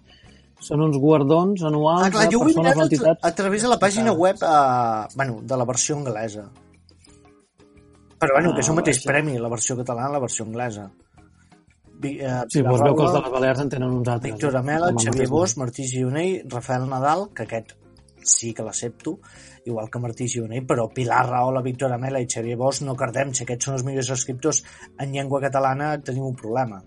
Són 0.59 0.83
uns 0.83 0.97
guardons 0.99 1.63
anuals 1.63 2.09
Ah, 2.09 2.11
clar, 2.11 2.25
jo 2.33 2.41
ho 2.41 2.49
he 2.49 2.51
persones 2.51 2.75
mirat 2.75 2.77
o 2.77 2.83
a, 2.83 2.87
entitats. 2.91 3.25
a 3.29 3.35
través 3.39 3.63
de 3.63 3.69
la 3.71 3.79
pàgina 3.79 4.11
web 4.19 4.43
uh, 4.43 5.07
bueno, 5.15 5.39
de 5.47 5.57
la 5.61 5.65
versió 5.69 5.95
anglesa. 5.97 6.49
Però 8.19 8.35
bueno, 8.35 8.51
que 8.57 8.65
és 8.65 8.67
el 8.67 8.75
Ah, 8.75 8.81
mateix 8.81 8.99
vaja. 8.99 9.13
premi, 9.13 9.39
la 9.39 9.49
versió 9.53 9.77
catalana, 9.79 10.11
la 10.17 10.19
versió 10.27 10.45
anglesa. 10.45 10.89
Uh, 11.99 12.45
Sí, 12.47 12.63
doncs 12.63 12.83
veu 12.85 12.95
que 12.95 13.03
els 13.09 13.13
de 13.17 13.21
les 13.25 13.33
Balears 13.33 13.61
en 13.65 13.69
tenen 13.73 13.91
uns 13.91 14.09
altres. 14.09 14.33
Víctor 14.33 14.57
Amela, 14.57 14.93
Xavier 15.03 15.29
Bosch, 15.29 15.57
Martí 15.59 15.87
Gironell, 15.91 16.45
Rafael 16.49 16.87
Nadal, 16.89 17.29
que 17.35 17.43
aquest 17.43 17.75
sí 18.23 18.53
que 18.55 18.63
l'accepto, 18.63 19.17
igual 19.65 19.89
que 19.91 19.99
Martí 19.99 20.29
Gironell, 20.29 20.67
però 20.67 20.89
Pilar 20.95 21.25
Rahola, 21.27 21.63
Víctor 21.63 21.93
Amela 21.93 22.21
i 22.21 22.29
Xavier 22.31 22.57
Bosch, 22.57 22.83
no 22.87 22.95
cardem, 22.95 23.33
si 23.35 23.43
aquests 23.43 23.65
són 23.67 23.75
els 23.79 23.85
millors 23.87 24.11
escriptors 24.15 24.63
en 24.99 25.13
llengua 25.13 25.41
catalana, 25.41 25.97
tenim 26.03 26.25
un 26.29 26.37
problema. 26.37 26.79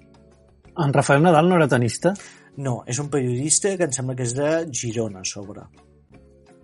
En 0.78 0.94
Rafael 0.94 1.22
Nadal 1.24 1.50
no 1.50 1.56
era 1.60 1.68
tenista? 1.68 2.14
No, 2.58 2.82
és 2.88 3.00
un 3.00 3.10
periodista 3.10 3.76
que 3.78 3.88
em 3.90 3.92
sembla 3.96 4.16
que 4.16 4.24
és 4.24 4.34
de 4.36 4.50
Girona, 4.72 5.22
a 5.22 5.28
sobre. 5.28 5.62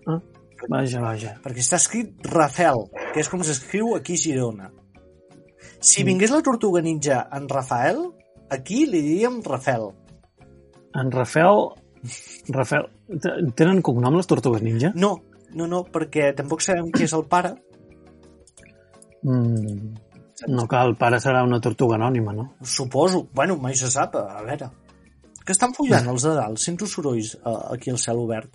Ah, 0.08 0.20
vaja, 0.68 1.00
vaja. 1.00 1.34
Perquè 1.44 1.60
està 1.64 1.76
escrit 1.80 2.26
Rafael, 2.32 2.86
que 3.12 3.20
és 3.20 3.28
com 3.28 3.42
s'escriu 3.44 3.94
aquí 3.96 4.14
a 4.16 4.22
Girona. 4.24 4.70
Si 5.80 6.02
Mm. 6.02 6.06
vingués 6.06 6.30
la 6.30 6.42
Tortuga 6.42 6.80
Ninja 6.80 7.28
en 7.32 7.48
Rafael, 7.48 7.98
aquí 8.50 8.84
li 8.86 9.00
diríem 9.04 9.40
Rafael. 9.44 9.90
En 10.98 11.12
Rafael... 11.12 11.68
Rafael... 12.48 12.88
T- 13.08 13.36
Tenen 13.56 13.80
cognom 13.82 14.16
les 14.18 14.28
Tortugues 14.28 14.62
Ninja? 14.62 14.92
No, 14.94 15.14
no, 15.56 15.66
no, 15.66 15.84
perquè 15.92 16.32
tampoc 16.36 16.62
sabem 16.64 16.90
qui 16.94 17.06
és 17.08 17.14
el 17.16 17.24
pare. 17.30 17.54
Mm, 19.26 19.94
no 20.52 20.66
cal, 20.70 20.92
el 20.92 20.98
pare 21.00 21.18
serà 21.22 21.40
una 21.46 21.58
tortuga 21.60 21.96
anònima, 21.96 22.34
no? 22.36 22.50
Suposo. 22.62 23.24
Bueno, 23.34 23.56
mai 23.58 23.74
se 23.76 23.90
sap, 23.90 24.14
a 24.20 24.44
veure. 24.46 24.68
Que 25.44 25.56
estan 25.56 25.72
follant 25.74 26.06
els 26.12 26.28
de 26.28 26.36
dalt. 26.36 26.60
Sento 26.60 26.86
sorolls 26.86 27.34
uh, 27.40 27.72
aquí 27.72 27.90
al 27.90 27.98
cel 27.98 28.20
obert. 28.20 28.52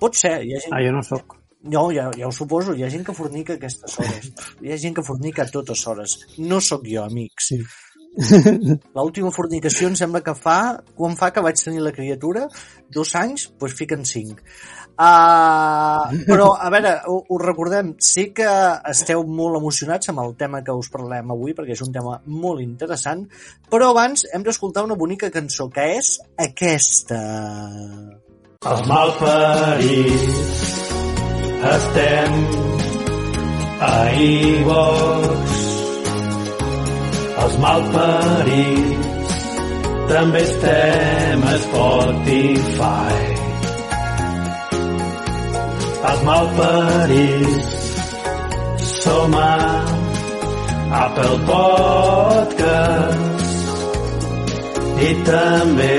Pot 0.00 0.16
ser, 0.16 0.38
hi 0.46 0.54
ha 0.54 0.62
gent... 0.62 0.72
Ah, 0.76 0.80
jo 0.86 0.94
no 0.94 1.02
sóc. 1.04 1.36
No, 1.60 1.82
ja, 1.92 2.06
ja 2.16 2.24
ho 2.24 2.32
suposo, 2.32 2.72
hi 2.72 2.86
ha 2.86 2.88
gent 2.88 3.02
que 3.04 3.12
fornica 3.12 3.52
a 3.52 3.58
aquestes 3.60 3.98
hores. 4.00 4.30
Hi 4.64 4.70
ha 4.72 4.78
gent 4.80 4.94
que 4.96 5.04
fornica 5.04 5.44
a 5.44 5.50
totes 5.52 5.82
hores. 5.90 6.14
No 6.38 6.62
sóc 6.64 6.86
jo, 6.88 7.02
amics. 7.04 7.50
Sí. 7.50 7.58
L'última 8.96 9.30
fornicació 9.34 9.88
em 9.90 9.96
sembla 9.98 10.20
que 10.26 10.34
fa... 10.34 10.58
Quan 10.98 11.16
fa 11.18 11.30
que 11.32 11.42
vaig 11.44 11.60
tenir 11.62 11.82
la 11.84 11.92
criatura? 11.94 12.46
Dos 12.90 13.14
anys? 13.18 13.46
Doncs 13.48 13.58
pues 13.60 13.76
fiquen 13.78 14.04
cinc. 14.08 14.42
Uh, 15.00 16.10
però, 16.28 16.50
a 16.60 16.68
veure, 16.74 16.92
ho- 17.08 17.22
us 17.36 17.42
recordem, 17.44 17.94
sé 18.04 18.26
que 18.36 18.48
esteu 18.90 19.22
molt 19.24 19.56
emocionats 19.60 20.10
amb 20.12 20.20
el 20.24 20.34
tema 20.40 20.60
que 20.66 20.74
us 20.76 20.90
parlem 20.92 21.30
avui, 21.32 21.54
perquè 21.56 21.72
és 21.76 21.84
un 21.86 21.94
tema 21.94 22.18
molt 22.26 22.60
interessant, 22.64 23.24
però 23.70 23.94
abans 23.94 24.26
hem 24.34 24.44
d'escoltar 24.44 24.84
una 24.84 24.98
bonica 25.00 25.30
cançó, 25.32 25.70
que 25.72 25.86
és 25.96 26.18
aquesta. 26.36 27.22
Els 28.60 28.84
malparits 28.90 30.76
estem 31.70 32.38
a 33.80 33.96
iVox. 34.20 35.69
Els 37.50 37.58
malparits 37.58 39.38
també 40.06 40.40
estem 40.46 41.40
a 41.50 41.54
Spotify. 41.62 43.16
Els 46.10 46.20
malparits 46.28 47.72
som 48.92 49.34
a 49.34 49.56
Apple 51.00 51.40
Podcast 51.48 53.26
i 55.08 55.10
també 55.26 55.96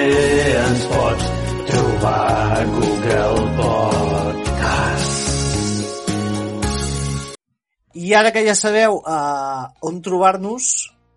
ens 0.61 0.87
pots 0.93 1.27
trobar 1.73 2.23
a 2.61 2.63
Google 2.77 3.43
Podcast. 3.59 5.19
I 8.07 8.15
ara 8.23 8.31
que 8.31 8.47
ja 8.47 8.55
sabeu 8.55 9.03
uh, 9.03 9.67
on 9.83 9.99
trobar-nos, 9.99 10.71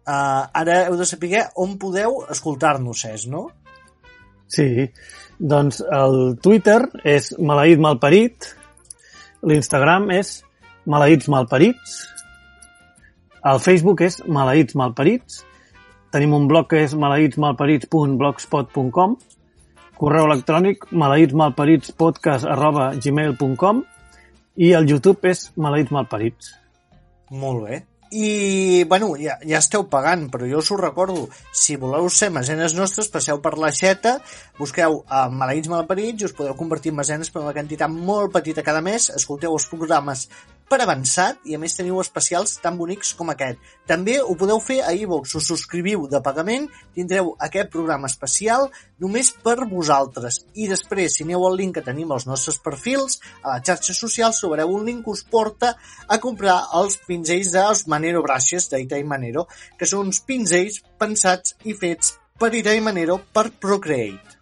uh, 0.07 0.61
ara 0.61 0.85
heu 0.89 0.97
de 1.01 1.07
saber 1.09 1.47
on 1.61 1.79
podeu 1.81 2.11
escoltar-nos, 2.31 3.05
és, 3.11 3.27
no? 3.31 3.49
Sí, 4.55 4.87
doncs 5.39 5.81
el 5.83 6.37
Twitter 6.43 6.81
és 7.05 7.39
maleït 7.39 7.81
malparit, 7.83 8.57
l'Instagram 9.45 10.11
és 10.15 10.43
maleïts 10.89 11.29
malparits, 11.33 12.15
el 13.45 13.59
Facebook 13.61 14.01
és 14.05 14.23
maleïts 14.25 14.75
malparits, 14.79 15.45
tenim 16.15 16.33
un 16.37 16.47
blog 16.49 16.69
que 16.71 16.79
és 16.85 16.95
maleïtsmalparits.blogspot.com, 16.97 19.17
correu 19.99 20.25
electrònic 20.29 20.93
maleïtsmalparitspodcast 20.93 22.45
arroba 22.51 22.93
gmail.com 22.97 23.85
i 24.57 24.73
el 24.79 24.89
YouTube 24.91 25.29
és 25.31 25.53
maleïts 25.59 25.91
malparits. 25.95 26.55
Molt 27.35 27.63
bé. 27.67 27.77
I, 28.15 28.85
bueno, 28.87 29.09
ja, 29.19 29.35
ja 29.43 29.59
esteu 29.59 29.89
pagant, 29.91 30.29
però 30.31 30.47
jo 30.47 30.61
us 30.63 30.71
ho 30.71 30.77
recordo. 30.79 31.25
Si 31.51 31.75
voleu 31.83 32.07
ser 32.15 32.29
mesenes 32.31 32.77
nostres, 32.79 33.09
passeu 33.11 33.41
per 33.43 33.57
l'aixeta, 33.59 34.21
busqueu 34.59 35.01
a 35.11 35.25
Maleïts 35.35 35.71
Malparits 35.73 36.23
i 36.23 36.29
us 36.29 36.37
podeu 36.37 36.55
convertir 36.55 36.93
en 36.95 37.01
mesenes 37.01 37.33
per 37.35 37.43
una 37.43 37.55
quantitat 37.57 37.91
molt 37.91 38.31
petita 38.37 38.63
cada 38.63 38.85
mes, 38.87 39.09
escolteu 39.19 39.57
els 39.59 39.67
programes 39.73 40.29
per 40.69 40.81
avançat 40.83 41.45
i 41.49 41.55
a 41.55 41.61
més 41.61 41.75
teniu 41.77 41.99
especials 42.01 42.57
tan 42.63 42.79
bonics 42.79 43.13
com 43.19 43.31
aquest. 43.33 43.61
També 43.89 44.17
ho 44.21 44.35
podeu 44.41 44.61
fer 44.65 44.81
a 44.83 44.93
iVox, 44.97 45.35
us 45.39 45.49
subscriviu 45.51 46.07
de 46.11 46.21
pagament, 46.25 46.67
tindreu 46.97 47.35
aquest 47.47 47.71
programa 47.73 48.09
especial 48.11 48.71
només 49.01 49.33
per 49.45 49.57
vosaltres. 49.71 50.43
I 50.55 50.69
després, 50.71 51.19
si 51.19 51.27
aneu 51.27 51.47
al 51.47 51.59
link 51.61 51.77
que 51.79 51.85
tenim 51.85 52.13
als 52.13 52.27
nostres 52.31 52.59
perfils, 52.65 53.21
a 53.43 53.57
les 53.57 53.67
xarxes 53.69 54.01
socials 54.01 54.41
trobareu 54.43 54.75
un 54.75 54.87
link 54.89 55.05
que 55.05 55.15
us 55.15 55.25
porta 55.31 55.75
a 56.09 56.21
comprar 56.21 56.59
els 56.81 56.99
pinzells 57.07 57.53
dels 57.55 57.87
Manero 57.91 58.25
Brushes 58.25 58.71
d'Itai 58.73 59.05
Manero, 59.05 59.47
que 59.79 59.89
són 59.89 60.09
uns 60.09 60.23
pinzells 60.25 60.81
pensats 60.99 61.59
i 61.65 61.77
fets 61.77 62.17
per 62.41 62.53
Itai 62.55 62.81
Manero 62.85 63.21
per 63.33 63.51
Procreate. 63.61 64.41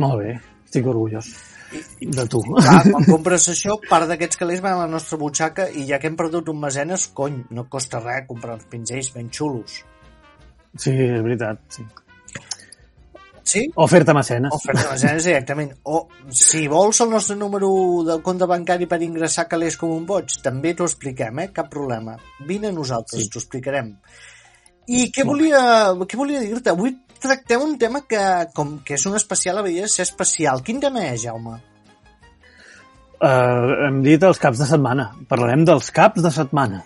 Molt 0.00 0.22
bé, 0.22 0.38
estic 0.64 0.86
orgullós 0.88 1.51
de 2.00 2.26
tu. 2.28 2.42
Clar, 2.48 2.82
quan 2.90 3.08
compres 3.08 3.48
això, 3.52 3.78
part 3.88 4.10
d'aquests 4.10 4.40
calés 4.40 4.62
van 4.64 4.76
a 4.76 4.84
la 4.84 4.90
nostra 4.90 5.18
butxaca 5.20 5.68
i 5.70 5.86
ja 5.88 6.00
que 6.02 6.10
hem 6.10 6.18
perdut 6.18 6.52
un 6.52 6.60
mesenes, 6.62 7.08
cony, 7.16 7.42
no 7.50 7.68
costa 7.72 8.02
res 8.02 8.28
comprar 8.28 8.58
uns 8.58 8.68
pinzells 8.70 9.12
ben 9.16 9.30
xulos. 9.32 9.82
Sí, 10.78 10.92
és 10.92 11.20
veritat, 11.24 11.60
sí. 11.72 11.84
Sí? 13.52 13.62
Oferta 13.74 14.14
mecenes. 14.14 14.52
Oferta 14.54 14.86
mecenes 14.92 15.26
directament. 15.26 15.72
O 15.84 16.06
si 16.30 16.66
vols 16.70 17.02
el 17.04 17.10
nostre 17.10 17.36
número 17.36 17.68
del 18.06 18.22
compte 18.24 18.46
bancari 18.48 18.86
per 18.88 19.02
ingressar 19.04 19.48
calés 19.50 19.76
com 19.80 19.92
un 19.92 20.06
boig, 20.08 20.38
també 20.44 20.72
t'ho 20.78 20.86
expliquem, 20.88 21.42
eh? 21.42 21.48
Cap 21.52 21.68
problema. 21.72 22.14
Vine 22.48 22.70
a 22.70 22.76
nosaltres, 22.76 23.24
sí. 23.24 23.32
t'ho 23.32 23.42
explicarem. 23.42 23.92
I 24.88 25.08
què 25.14 25.26
volia, 25.26 25.60
què 26.08 26.18
volia 26.18 26.40
dir-te? 26.42 26.72
Avui 26.72 26.94
tractem 27.22 27.62
un 27.62 27.76
tema 27.78 28.02
que, 28.08 28.22
com 28.56 28.78
que 28.84 28.96
és 28.98 29.04
un 29.06 29.16
especial, 29.18 29.60
hauria 29.62 29.86
de 29.86 29.92
ser 29.92 30.06
especial. 30.08 30.62
Quin 30.66 30.82
tema 30.82 31.06
és, 31.06 31.22
Jaume? 31.24 31.58
Uh, 33.22 33.86
hem 33.86 34.02
dit 34.02 34.24
els 34.26 34.40
caps 34.42 34.58
de 34.58 34.66
setmana. 34.66 35.12
Parlarem 35.30 35.62
dels 35.68 35.92
caps 35.94 36.24
de 36.24 36.34
setmana. 36.34 36.82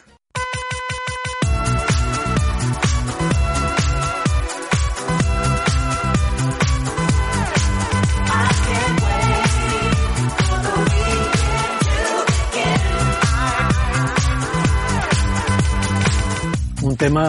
Un 16.86 16.94
tema 16.94 17.22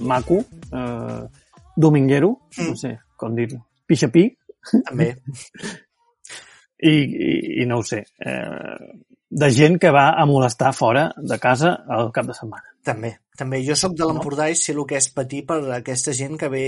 maco, 0.00 0.40
eh, 0.72 1.35
dominguero, 1.76 2.32
mm. 2.56 2.70
no 2.70 2.80
sé 2.80 2.96
com 3.16 3.34
dir-ho, 3.36 3.60
pixapí. 3.88 4.28
També. 4.86 5.12
I, 6.76 6.92
i, 6.92 7.34
I 7.62 7.66
no 7.68 7.78
ho 7.80 7.84
sé, 7.88 8.02
eh, 8.20 8.88
de 9.40 9.48
gent 9.50 9.78
que 9.80 9.90
va 9.94 10.10
a 10.20 10.26
molestar 10.28 10.74
fora 10.76 11.06
de 11.16 11.38
casa 11.40 11.72
al 11.88 12.10
cap 12.12 12.28
de 12.28 12.36
setmana. 12.36 12.74
També, 12.84 13.14
també. 13.38 13.62
Jo 13.64 13.74
sóc 13.78 13.94
de 13.96 14.06
l'Empordà 14.06 14.50
i 14.52 14.58
sé 14.60 14.74
el 14.74 14.84
que 14.88 14.98
és 15.00 15.08
patir 15.14 15.46
per 15.48 15.58
aquesta 15.78 16.12
gent 16.14 16.36
que 16.38 16.50
ve 16.52 16.66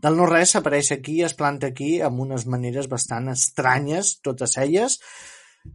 del 0.00 0.16
no-res, 0.16 0.54
apareix 0.56 0.90
aquí, 0.96 1.18
es 1.22 1.36
planta 1.36 1.68
aquí 1.68 1.98
amb 2.00 2.24
unes 2.24 2.46
maneres 2.48 2.88
bastant 2.88 3.28
estranyes, 3.34 4.16
totes 4.24 4.56
elles, 4.62 4.96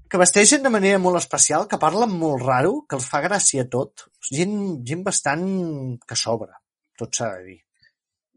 que 0.09 0.17
vesteixen 0.17 0.65
de 0.65 0.73
manera 0.73 0.97
molt 0.99 1.21
especial, 1.21 1.67
que 1.69 1.77
parlen 1.77 2.17
molt 2.17 2.41
raro, 2.41 2.79
que 2.89 2.97
els 2.97 3.05
fa 3.05 3.21
gràcia 3.21 3.67
tot. 3.69 4.07
Gent, 4.33 4.57
gent 4.89 5.05
bastant 5.05 5.45
que 6.01 6.17
sobra, 6.17 6.57
tot 6.97 7.13
s'ha 7.13 7.29
de 7.37 7.45
dir. 7.51 7.59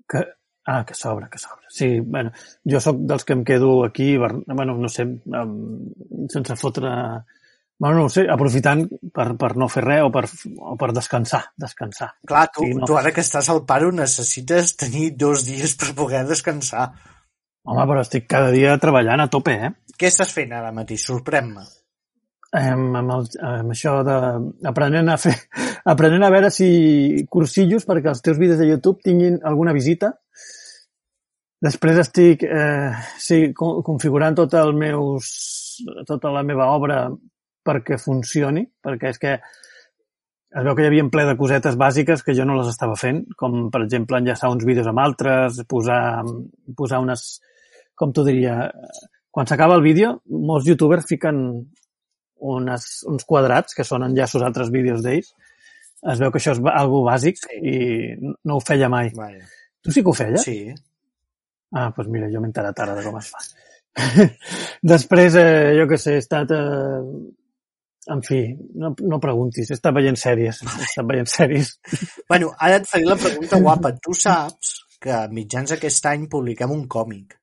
Que, 0.09 0.25
ah, 0.67 0.85
que 0.89 0.95
sobra, 0.95 1.29
que 1.29 1.39
sobra. 1.39 1.67
Sí, 1.69 2.01
bueno, 2.01 2.33
jo 2.65 2.81
sóc 2.81 3.03
dels 3.09 3.27
que 3.29 3.37
em 3.37 3.45
quedo 3.45 3.85
aquí, 3.85 4.17
bueno, 4.17 4.77
no 4.77 4.89
sé, 4.89 5.07
sense 6.33 6.57
fotre... 6.57 6.93
Bueno, 7.79 8.01
no 8.03 8.09
sé, 8.11 8.25
aprofitant 8.27 8.89
per, 9.15 9.37
per 9.39 9.53
no 9.55 9.69
fer 9.71 9.85
res 9.85 10.01
o 10.03 10.09
per, 10.11 10.25
o 10.67 10.73
per 10.81 10.89
descansar, 10.97 11.45
descansar. 11.55 12.09
Clar, 12.27 12.49
tu, 12.51 12.65
sí, 12.67 12.75
no... 12.75 12.89
tu 12.91 12.97
ara 12.99 13.13
que 13.15 13.23
estàs 13.23 13.47
al 13.53 13.63
paro 13.69 13.93
necessites 13.95 14.73
tenir 14.81 15.13
dos 15.15 15.45
dies 15.47 15.77
per 15.79 15.93
poder 15.95 16.25
descansar. 16.27 16.89
Home, 17.69 17.85
però 17.87 18.03
estic 18.03 18.27
cada 18.27 18.51
dia 18.51 18.75
treballant 18.83 19.23
a 19.23 19.29
tope, 19.31 19.55
eh? 19.55 19.71
Què 19.95 20.11
estàs 20.11 20.35
fent 20.35 20.57
ara 20.59 20.75
mateix? 20.75 21.05
Sorprèn-me. 21.07 21.63
Amb, 22.59 22.99
amb, 22.99 23.15
el, 23.15 23.31
amb 23.47 23.77
això 23.77 24.01
de... 24.09 24.19
aprenent 24.73 25.15
a 25.15 25.19
fer... 25.23 25.37
aprenent 25.85 26.25
a 26.25 26.31
veure 26.33 26.51
si 26.55 27.27
cursillos 27.31 27.87
perquè 27.89 28.13
els 28.13 28.23
teus 28.25 28.39
vídeos 28.39 28.59
de 28.59 28.69
YouTube 28.69 29.03
tinguin 29.05 29.39
alguna 29.45 29.75
visita. 29.77 30.15
Després 31.63 31.99
estic 32.05 32.45
eh, 32.47 32.93
sí, 33.19 33.53
configurant 33.55 34.37
tot 34.39 34.55
el 34.55 34.75
meus, 34.79 35.31
tota 36.07 36.31
la 36.31 36.45
meva 36.47 36.71
obra 36.75 37.07
perquè 37.67 37.99
funcioni, 38.01 38.63
perquè 38.83 39.11
és 39.11 39.19
que 39.19 39.33
es 40.49 40.65
veu 40.65 40.75
que 40.75 40.87
hi 40.87 40.89
havia 40.89 41.05
ple 41.13 41.27
de 41.29 41.37
cosetes 41.37 41.77
bàsiques 41.77 42.23
que 42.25 42.35
jo 42.37 42.47
no 42.49 42.57
les 42.57 42.71
estava 42.71 42.95
fent, 42.97 43.21
com 43.37 43.67
per 43.75 43.83
exemple 43.85 44.17
enllaçar 44.17 44.49
uns 44.55 44.65
vídeos 44.65 44.89
amb 44.89 45.03
altres, 45.03 45.61
posar, 45.69 46.23
posar 46.77 47.03
unes, 47.05 47.27
com 47.99 48.15
t'ho 48.15 48.25
diria, 48.25 48.71
quan 49.35 49.51
s'acaba 49.51 49.77
el 49.77 49.85
vídeo, 49.85 50.15
molts 50.31 50.71
youtubers 50.71 51.05
fiquen 51.11 51.43
unes, 52.39 52.87
uns 53.11 53.27
quadrats 53.29 53.77
que 53.77 53.85
són 53.85 54.07
enllaços 54.07 54.43
a 54.43 54.49
altres 54.49 54.73
vídeos 54.73 55.03
d'ells. 55.05 55.35
Es 56.13 56.21
veu 56.23 56.31
que 56.31 56.39
això 56.39 56.55
és 56.55 56.61
algo 56.73 57.03
bàsic 57.07 57.41
sí. 57.43 57.57
i 57.59 57.79
no 58.47 58.59
ho 58.59 58.63
feia 58.65 58.91
mai. 58.93 59.11
Vale. 59.17 59.43
Tu 59.83 59.95
sí 59.95 60.03
que 60.05 60.13
ho 60.13 60.17
feies? 60.17 60.45
Sí. 60.45 60.59
Ah, 61.75 61.91
doncs 61.97 62.13
mira, 62.13 62.31
jo 62.33 62.41
m'he 62.41 62.49
enterat 62.51 62.79
ara 62.85 62.95
de 62.99 63.05
com 63.07 63.19
es 63.19 63.33
fa. 63.33 63.43
Després, 64.93 65.37
eh, 65.41 65.75
jo 65.81 65.89
que 65.91 65.99
sé, 66.01 66.17
he 66.17 66.25
estat... 66.25 66.55
Eh, 66.55 67.35
en 68.09 68.23
fi, 68.25 68.39
no, 68.81 68.95
no 69.05 69.19
preguntis, 69.21 69.69
he 69.69 69.77
estat 69.77 69.93
veient 69.93 70.17
sèries. 70.17 70.63
He 70.65 70.87
estat 70.87 71.09
veient 71.09 71.29
sèries. 71.29 71.75
Bueno, 72.31 72.55
ara 72.57 72.79
et 72.81 72.89
faré 72.89 73.05
la 73.05 73.19
pregunta 73.21 73.61
guapa. 73.61 73.93
Tu 74.05 74.15
saps 74.17 74.73
que 75.03 75.13
a 75.13 75.27
mitjans 75.33 75.75
d'aquest 75.75 76.09
any 76.11 76.25
publiquem 76.33 76.73
un 76.73 76.87
còmic. 76.89 77.37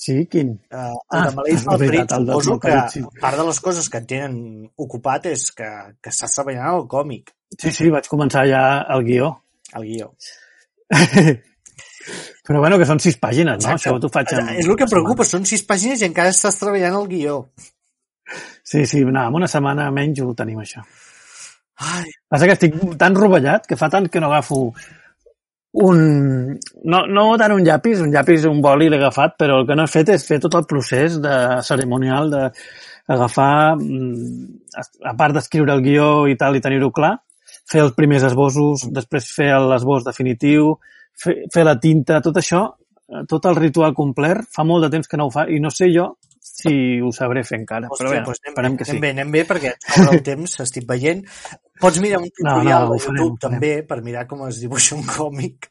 Sí, 0.00 0.14
quin? 0.32 0.54
Uh, 0.72 0.94
el 1.12 1.18
ah, 1.18 1.26
de 1.26 1.32
Maleïts 1.36 1.66
Malparits, 1.68 2.14
suposo 2.16 2.54
que 2.62 2.76
sí. 2.88 3.02
part 3.20 3.36
de 3.36 3.44
les 3.44 3.58
coses 3.60 3.88
que 3.92 4.00
tenen 4.08 4.38
ocupat 4.80 5.26
és 5.28 5.42
que, 5.52 5.68
que 6.00 6.12
estàs 6.14 6.38
treballant 6.38 6.70
al 6.70 6.86
còmic. 6.88 7.34
Sí, 7.58 7.68
sí, 7.76 7.90
vaig 7.92 8.08
començar 8.08 8.46
ja 8.48 8.62
el 8.94 9.04
guió. 9.04 9.28
El 9.76 9.84
guió. 9.90 10.08
Però 12.48 12.62
bueno, 12.64 12.78
que 12.80 12.86
són 12.88 13.02
sis 13.04 13.20
pàgines, 13.20 13.60
no? 13.60 13.74
Exacte. 13.74 13.90
Això 13.90 14.00
t'ho 14.00 14.10
faig 14.14 14.32
en... 14.38 14.48
És 14.62 14.70
el 14.70 14.78
que 14.80 14.88
preocupa, 14.88 15.26
són 15.28 15.44
sis 15.46 15.66
pàgines 15.68 16.00
i 16.00 16.08
encara 16.08 16.32
estàs 16.32 16.56
treballant 16.62 16.96
el 17.02 17.06
guió. 17.10 17.36
Sí, 18.64 18.86
sí, 18.88 19.04
no, 19.04 19.26
en 19.26 19.36
una 19.36 19.50
setmana 19.52 19.90
menys 19.92 20.24
ho 20.24 20.32
tenim, 20.38 20.64
això. 20.64 20.80
Ai. 21.80 22.08
Passa 22.32 22.48
que 22.48 22.56
estic 22.56 22.80
tan 23.00 23.20
rovellat 23.20 23.68
que 23.68 23.76
fa 23.76 23.92
tant 23.92 24.08
que 24.08 24.24
no 24.24 24.32
agafo 24.32 24.70
un... 25.72 26.58
No, 26.84 27.00
no 27.06 27.24
tant 27.38 27.54
un 27.54 27.64
llapis, 27.64 28.00
un 28.02 28.12
llapis, 28.12 28.46
un 28.50 28.60
boli 28.64 28.88
l'he 28.90 28.98
agafat, 28.98 29.36
però 29.38 29.60
el 29.60 29.66
que 29.68 29.76
no 29.78 29.86
he 29.86 29.92
fet 29.92 30.10
és 30.16 30.26
fer 30.26 30.40
tot 30.42 30.56
el 30.58 30.66
procés 30.70 31.20
de 31.22 31.34
cerimonial 31.66 32.30
de 32.30 32.44
agafar, 33.10 33.76
mm, 33.76 34.80
a 35.06 35.14
part 35.18 35.34
d'escriure 35.34 35.74
el 35.74 35.82
guió 35.82 36.10
i 36.30 36.36
tal 36.38 36.56
i 36.56 36.62
tenir-ho 36.62 36.90
clar, 36.94 37.16
fer 37.70 37.84
els 37.84 37.94
primers 37.94 38.26
esbossos, 38.26 38.88
després 38.90 39.30
fer 39.34 39.52
l'esbós 39.62 40.06
definitiu, 40.06 40.74
fer, 41.14 41.36
fer 41.52 41.64
la 41.66 41.78
tinta, 41.78 42.20
tot 42.20 42.38
això, 42.38 42.64
eh, 43.10 43.24
tot 43.28 43.46
el 43.46 43.58
ritual 43.58 43.94
complet, 43.94 44.42
fa 44.54 44.66
molt 44.66 44.86
de 44.86 44.90
temps 44.96 45.08
que 45.08 45.18
no 45.18 45.28
ho 45.28 45.34
fa 45.34 45.46
i 45.48 45.60
no 45.62 45.70
sé 45.70 45.90
jo 45.94 46.14
si 46.60 47.00
ho 47.00 47.10
sabré 47.16 47.42
fer 47.48 47.58
encara. 47.62 47.88
Hòstia, 47.90 48.04
però 48.04 48.14
bé, 48.14 48.22
doncs 48.28 48.40
anem, 48.44 48.52
esperem 48.52 48.78
que 48.78 48.86
sí. 48.86 48.96
anem 48.96 49.02
bé, 49.06 49.12
anem 49.16 49.34
bé, 49.34 49.44
perquè 49.48 49.74
sobre 49.88 50.16
el 50.18 50.24
temps 50.30 50.56
estic 50.66 50.86
veient. 50.88 51.24
Pots 51.80 52.00
mirar 52.04 52.22
un 52.22 52.30
tutorial 52.30 52.86
no, 52.90 52.94
no, 52.94 53.02
farem, 53.02 53.20
YouTube 53.24 53.44
també 53.48 53.74
per 53.88 54.02
mirar 54.06 54.26
com 54.30 54.46
es 54.48 54.62
dibuixa 54.62 54.96
un 55.00 55.06
còmic. 55.08 55.70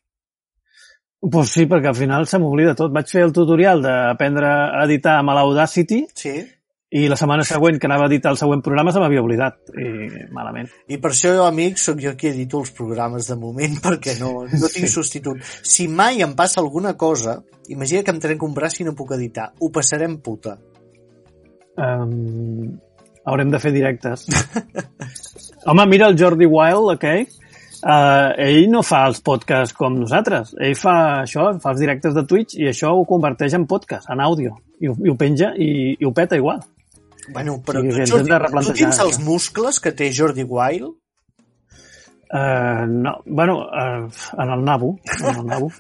Pues 1.20 1.50
sí, 1.52 1.66
perquè 1.68 1.90
al 1.92 1.98
final 1.98 2.28
se 2.32 2.40
m'oblida 2.40 2.78
tot. 2.80 2.94
Vaig 2.96 3.10
fer 3.12 3.26
el 3.26 3.34
tutorial 3.36 3.82
d'aprendre 3.84 4.48
a 4.72 4.86
editar 4.86 5.18
amb 5.20 5.34
l'Audacity 5.36 6.06
Sí. 6.16 6.32
i 6.96 7.02
la 7.12 7.18
setmana 7.20 7.44
següent 7.44 7.76
que 7.78 7.90
anava 7.90 8.08
a 8.08 8.10
editar 8.10 8.32
el 8.32 8.40
següent 8.40 8.64
programa 8.64 8.94
se 8.96 9.02
m'havia 9.04 9.22
oblidat. 9.22 9.60
I 9.76 10.30
malament. 10.32 10.72
I 10.88 10.98
per 11.04 11.12
això, 11.12 11.34
amic, 11.46 11.76
sóc 11.78 12.00
jo 12.00 12.16
qui 12.16 12.32
edito 12.32 12.64
els 12.64 12.72
programes 12.72 13.28
de 13.28 13.36
moment, 13.36 13.76
perquè 13.86 14.16
no, 14.22 14.46
no 14.48 14.72
tinc 14.72 14.88
substitut. 14.88 15.44
Si 15.44 15.90
mai 15.92 16.24
em 16.24 16.38
passa 16.40 16.64
alguna 16.64 16.96
cosa, 16.96 17.42
imagina 17.68 18.02
que 18.02 18.16
em 18.16 18.24
trenco 18.24 18.48
un 18.48 18.56
braç 18.56 18.80
i 18.80 18.88
no 18.88 18.96
puc 18.96 19.12
editar. 19.20 19.52
Ho 19.60 19.74
passarem 19.76 20.22
puta. 20.24 20.56
Um, 21.80 22.80
haurem 23.30 23.52
de 23.54 23.60
fer 23.64 23.72
directes. 23.76 24.26
Home, 25.66 25.86
mira 25.88 26.08
el 26.12 26.18
Jordi 26.20 26.48
Wild, 26.50 26.92
aquell. 26.96 27.28
Uh, 27.80 28.34
ell 28.44 28.66
no 28.74 28.82
fa 28.84 29.06
els 29.08 29.22
podcasts 29.24 29.72
com 29.78 29.96
nosaltres. 30.02 30.52
Ell 30.60 30.76
fa 30.76 30.96
això, 31.22 31.46
fa 31.64 31.72
els 31.72 31.80
directes 31.80 32.16
de 32.18 32.26
Twitch 32.28 32.58
i 32.60 32.68
això 32.74 32.92
ho 32.98 33.06
converteix 33.08 33.56
en 33.56 33.64
podcast, 33.72 34.10
en 34.12 34.20
àudio. 34.26 34.58
I, 34.84 34.90
ho- 34.92 34.98
i 35.06 35.12
ho 35.12 35.16
penja 35.20 35.54
i, 35.56 35.70
i 35.96 36.08
ho 36.08 36.12
peta 36.16 36.36
igual. 36.40 36.60
Bueno, 37.32 37.60
però 37.64 37.80
Sí, 37.84 37.92
tu, 38.10 38.18
Jordi, 38.18 38.32
tu 38.66 38.74
tens 38.82 39.00
els 39.06 39.20
muscles 39.24 39.80
que 39.80 39.92
té 39.96 40.10
Jordi 40.16 40.44
Wild? 40.44 40.96
Uh, 42.32 42.86
no, 42.86 43.24
bueno, 43.26 43.66
uh, 43.66 44.10
en 44.42 44.50
el 44.50 44.64
nabo. 44.64 45.00
En 45.20 45.36
el 45.36 45.46
nabo. 45.48 45.72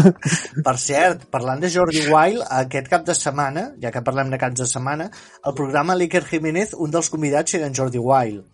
Per 0.66 0.76
cert, 0.76 1.24
parlant 1.32 1.62
de 1.62 1.70
Jordi 1.72 2.02
Wild, 2.10 2.42
aquest 2.58 2.90
cap 2.92 3.06
de 3.06 3.16
setmana, 3.16 3.70
ja 3.80 3.92
que 3.94 4.04
parlem 4.04 4.28
de 4.32 4.40
caps 4.42 4.60
de 4.60 4.66
setmana, 4.68 5.08
el 5.40 5.56
programa 5.56 5.96
l'Iker 5.96 6.20
Jiménez, 6.28 6.74
un 6.76 6.92
dels 6.92 7.08
convidats 7.08 7.56
era 7.56 7.70
en 7.70 7.76
Jordi 7.76 8.02
Wild. 8.02 8.44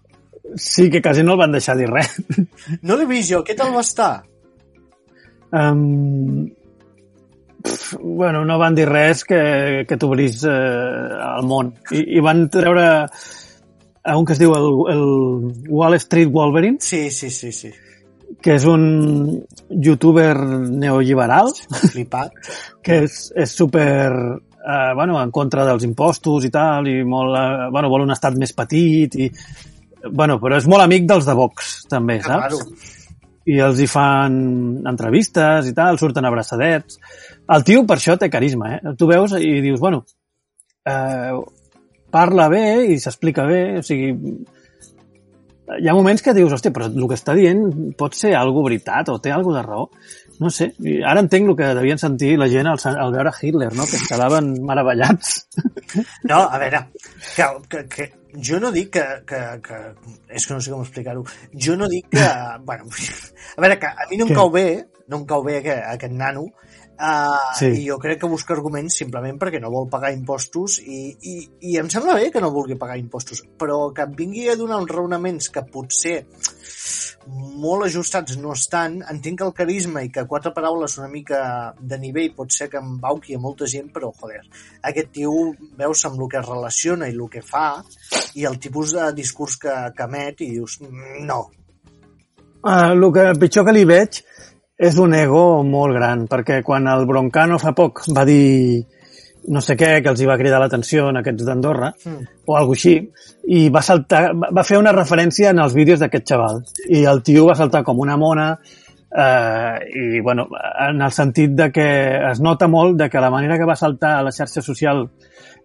Sí, 0.54 0.88
que 0.90 1.02
quasi 1.02 1.22
no 1.26 1.34
el 1.34 1.42
van 1.42 1.58
deixar 1.58 1.76
dir 1.78 1.90
res. 1.90 2.14
No 2.86 2.94
l'he 2.98 3.10
vist 3.10 3.32
jo, 3.32 3.42
què 3.42 3.58
tal 3.58 3.74
va 3.74 3.82
estar? 3.82 4.12
Um, 5.52 6.46
pf, 7.62 7.98
bueno, 7.98 8.44
no 8.46 8.58
van 8.62 8.78
dir 8.78 8.86
res 8.86 9.24
que, 9.26 9.42
que 9.88 9.98
t'obrís 9.98 10.44
eh, 10.46 10.52
al 11.26 11.46
món. 11.48 11.74
I, 11.90 12.04
I 12.18 12.22
van 12.24 12.46
treure 12.52 12.86
a 14.04 14.16
un 14.18 14.24
que 14.26 14.34
es 14.34 14.40
diu 14.42 14.52
el, 14.56 14.68
el 14.92 15.04
Wall 15.70 15.94
Street 16.00 16.30
Wolverine, 16.32 16.78
Sí, 16.80 17.10
sí, 17.10 17.30
sí, 17.30 17.52
sí. 17.52 17.70
que 18.42 18.54
és 18.56 18.64
un 18.66 19.44
youtuber 19.68 20.34
neoliberal, 20.68 21.52
Flipat. 21.92 22.32
que 22.84 23.02
és, 23.04 23.18
és 23.36 23.50
super 23.52 24.08
eh, 24.10 24.94
bueno, 24.96 25.18
en 25.22 25.30
contra 25.30 25.66
dels 25.68 25.84
impostos 25.84 26.46
i 26.48 26.50
tal, 26.50 26.88
i 26.88 27.02
molt, 27.04 27.36
eh, 27.38 27.68
bueno, 27.70 27.90
vol 27.92 28.06
un 28.06 28.14
estat 28.16 28.34
més 28.40 28.54
petit, 28.56 29.14
i, 29.20 29.28
bueno, 30.10 30.40
però 30.42 30.56
és 30.58 30.66
molt 30.66 30.82
amic 30.86 31.06
dels 31.06 31.28
de 31.28 31.34
Vox, 31.38 31.74
també, 31.92 32.18
Que 32.22 32.26
saps? 32.30 32.42
raro. 32.42 33.00
i 33.46 33.58
els 33.58 33.78
hi 33.82 33.86
fan 33.90 34.34
entrevistes 34.86 35.66
i 35.68 35.72
tal, 35.74 35.98
surten 35.98 36.24
abraçadets. 36.24 36.98
El 37.50 37.64
tio 37.66 37.84
per 37.86 37.96
això 37.98 38.14
té 38.18 38.28
carisma, 38.30 38.76
eh? 38.76 38.92
Tu 38.98 39.06
veus 39.10 39.32
i 39.38 39.60
dius, 39.60 39.80
bueno, 39.82 40.04
eh, 40.86 41.32
parla 42.12 42.48
bé 42.52 42.64
i 42.92 42.98
s'explica 43.00 43.46
bé, 43.48 43.62
o 43.80 43.86
sigui, 43.86 44.12
hi 45.78 45.88
ha 45.88 45.94
moments 45.94 46.22
que 46.24 46.34
dius, 46.36 46.52
hòstia, 46.52 46.72
però 46.74 46.88
el 46.90 47.06
que 47.08 47.16
està 47.16 47.34
dient 47.38 47.62
pot 47.98 48.16
ser 48.18 48.34
algo 48.36 48.64
veritat 48.66 49.08
o 49.12 49.18
té 49.22 49.32
algo 49.32 49.54
de 49.54 49.62
raó. 49.64 49.88
No 50.42 50.50
sé, 50.50 50.72
i 50.82 50.98
ara 51.06 51.22
entenc 51.22 51.52
el 51.52 51.56
que 51.58 51.68
devien 51.78 52.00
sentir 52.00 52.32
la 52.40 52.48
gent 52.50 52.66
al, 52.66 52.80
al 52.90 53.12
veure 53.14 53.32
Hitler, 53.36 53.70
no? 53.78 53.86
Que 53.86 54.00
es 54.00 54.08
quedaven 54.10 54.54
meravellats. 54.68 55.38
No, 56.24 56.38
a 56.48 56.56
veure, 56.56 56.78
que, 57.36 57.46
que, 57.68 57.80
que 57.90 58.04
jo 58.40 58.56
no 58.62 58.70
dic 58.72 58.94
que, 58.94 59.02
que, 59.28 59.40
que... 59.60 59.80
És 60.32 60.46
que 60.48 60.54
no 60.54 60.62
sé 60.64 60.72
com 60.72 60.80
explicar-ho. 60.80 61.24
Jo 61.52 61.76
no 61.76 61.88
dic 61.92 62.08
que... 62.14 62.24
Bueno, 62.68 62.88
a 62.88 63.60
veure, 63.60 63.76
que 63.82 63.90
a 63.90 64.08
mi 64.08 64.16
no 64.16 64.24
em 64.24 64.32
Què? 64.32 64.38
cau 64.38 64.52
bé, 64.54 64.66
no 65.12 65.20
em 65.20 65.26
cau 65.28 65.44
bé 65.44 65.58
aquest, 65.60 65.84
aquest 65.92 66.16
nano, 66.16 66.46
uh, 67.02 67.52
Sí. 67.58 67.66
i 67.82 67.88
jo 67.88 67.98
crec 67.98 68.20
que 68.22 68.30
busca 68.30 68.54
arguments 68.54 68.96
simplement 69.02 69.38
perquè 69.40 69.60
no 69.60 69.70
vol 69.74 69.88
pagar 69.90 70.12
impostos 70.14 70.78
i, 70.80 71.16
i, 71.20 71.36
i 71.72 71.76
em 71.80 71.90
sembla 71.90 72.14
bé 72.20 72.30
que 72.30 72.40
no 72.40 72.52
vulgui 72.54 72.78
pagar 72.78 72.98
impostos, 73.00 73.42
però 73.58 73.90
que 73.94 74.06
em 74.06 74.14
vingui 74.18 74.48
a 74.48 74.56
donar 74.56 74.78
uns 74.80 74.90
raonaments 74.92 75.50
que 75.52 75.64
potser 75.66 76.20
molt 77.62 77.84
ajustats 77.86 78.34
no 78.42 78.50
estan, 78.52 78.96
entenc 79.10 79.38
que 79.38 79.46
el 79.46 79.54
carisma 79.54 80.02
i 80.02 80.10
que 80.10 80.24
quatre 80.26 80.50
paraules 80.54 80.96
una 80.98 81.08
mica 81.08 81.72
de 81.78 81.98
nivell 82.02 82.32
pot 82.34 82.50
ser 82.50 82.68
que 82.72 82.80
em 82.82 82.96
bauqui 82.98 83.36
a 83.36 83.38
molta 83.38 83.68
gent, 83.70 83.92
però 83.94 84.10
joder, 84.10 84.40
aquest 84.90 85.12
tio 85.14 85.52
veus 85.78 86.04
amb 86.08 86.18
el 86.20 86.28
que 86.32 86.40
es 86.40 86.48
relaciona 86.48 87.08
i 87.08 87.14
el 87.14 87.28
que 87.30 87.44
fa 87.46 87.66
i 88.34 88.46
el 88.48 88.58
tipus 88.58 88.96
de 88.98 89.12
discurs 89.14 89.58
que, 89.62 89.74
que 89.96 90.08
emet 90.08 90.40
i 90.42 90.50
dius, 90.56 90.80
"Mm, 90.80 91.26
no, 91.26 91.42
Uh, 92.62 92.92
el 92.94 93.12
que 93.12 93.22
pitjor 93.40 93.64
que 93.66 93.72
li 93.74 93.82
veig 93.84 94.20
és 94.82 94.98
un 94.98 95.14
ego 95.14 95.62
molt 95.62 95.94
gran, 95.94 96.26
perquè 96.26 96.62
quan 96.66 96.88
el 96.90 97.06
Broncano 97.06 97.58
fa 97.62 97.70
poc 97.76 98.02
va 98.10 98.24
dir 98.26 98.82
no 99.52 99.60
sé 99.62 99.74
què, 99.74 99.96
que 100.02 100.10
els 100.10 100.20
hi 100.22 100.26
va 100.28 100.36
cridar 100.38 100.60
l'atenció 100.62 101.08
en 101.10 101.18
aquests 101.18 101.46
d'Andorra, 101.46 101.92
Mm. 102.04 102.26
o 102.46 102.56
alguna 102.56 102.78
així, 102.78 103.10
i 103.48 103.68
va 103.70 103.82
saltar, 103.82 104.30
va 104.34 104.62
fer 104.62 104.78
una 104.78 104.92
referència 104.92 105.50
en 105.50 105.58
els 105.58 105.74
vídeos 105.74 105.98
d'aquest 105.98 106.28
xaval. 106.28 106.62
I 106.88 107.04
el 107.04 107.22
tio 107.22 107.46
va 107.46 107.56
saltar 107.58 107.82
com 107.82 107.98
una 107.98 108.16
mona, 108.16 108.58
eh, 109.10 109.78
i, 109.94 110.20
bueno, 110.20 110.48
en 110.88 111.02
el 111.02 111.10
sentit 111.10 111.50
de 111.50 111.70
que 111.72 111.88
es 112.30 112.40
nota 112.40 112.68
molt 112.68 112.96
de 112.98 113.10
que 113.10 113.20
la 113.20 113.30
manera 113.30 113.58
que 113.58 113.66
va 113.66 113.76
saltar 113.76 114.18
a 114.18 114.22
la 114.22 114.32
xarxa 114.32 114.62
social 114.62 115.08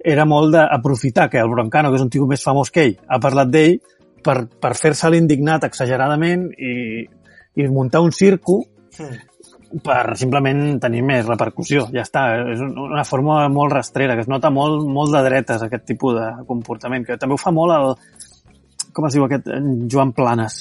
era 0.03 0.25
molt 0.25 0.53
d'aprofitar 0.53 1.30
que 1.30 1.38
el 1.38 1.49
Broncano, 1.49 1.89
que 1.89 1.97
és 1.97 2.01
un 2.01 2.10
tio 2.10 2.25
més 2.27 2.43
famós 2.43 2.71
que 2.71 2.84
ell, 2.84 2.97
ha 3.08 3.19
parlat 3.19 3.49
d'ell 3.49 3.80
per, 4.23 4.47
per 4.60 4.73
fer-se 4.75 5.10
l'indignat 5.10 5.63
exageradament 5.63 6.49
i, 6.58 7.06
i 7.56 7.67
muntar 7.69 8.01
un 8.01 8.12
circo 8.12 8.63
Mm. 8.99 9.79
per 9.83 10.15
simplement 10.15 10.79
tenir 10.79 11.01
més 11.03 11.25
repercussió. 11.27 11.89
Ja 11.91 12.01
està, 12.05 12.21
és 12.53 12.62
un- 12.63 12.77
una 12.88 13.03
forma 13.03 13.49
molt 13.49 13.73
rastrera, 13.73 14.15
que 14.15 14.21
es 14.21 14.27
nota 14.31 14.49
molt, 14.49 14.86
molt 14.88 15.12
de 15.13 15.21
dretes 15.25 15.62
aquest 15.62 15.83
tipus 15.86 16.15
de 16.15 16.45
comportament, 16.47 17.05
que 17.05 17.17
també 17.17 17.33
ho 17.36 17.38
fa 17.41 17.51
molt 17.51 17.73
el, 17.75 17.95
com 18.93 19.05
es 19.05 19.13
diu 19.13 19.25
aquest, 19.25 19.45
Joan 19.91 20.13
Planes. 20.13 20.55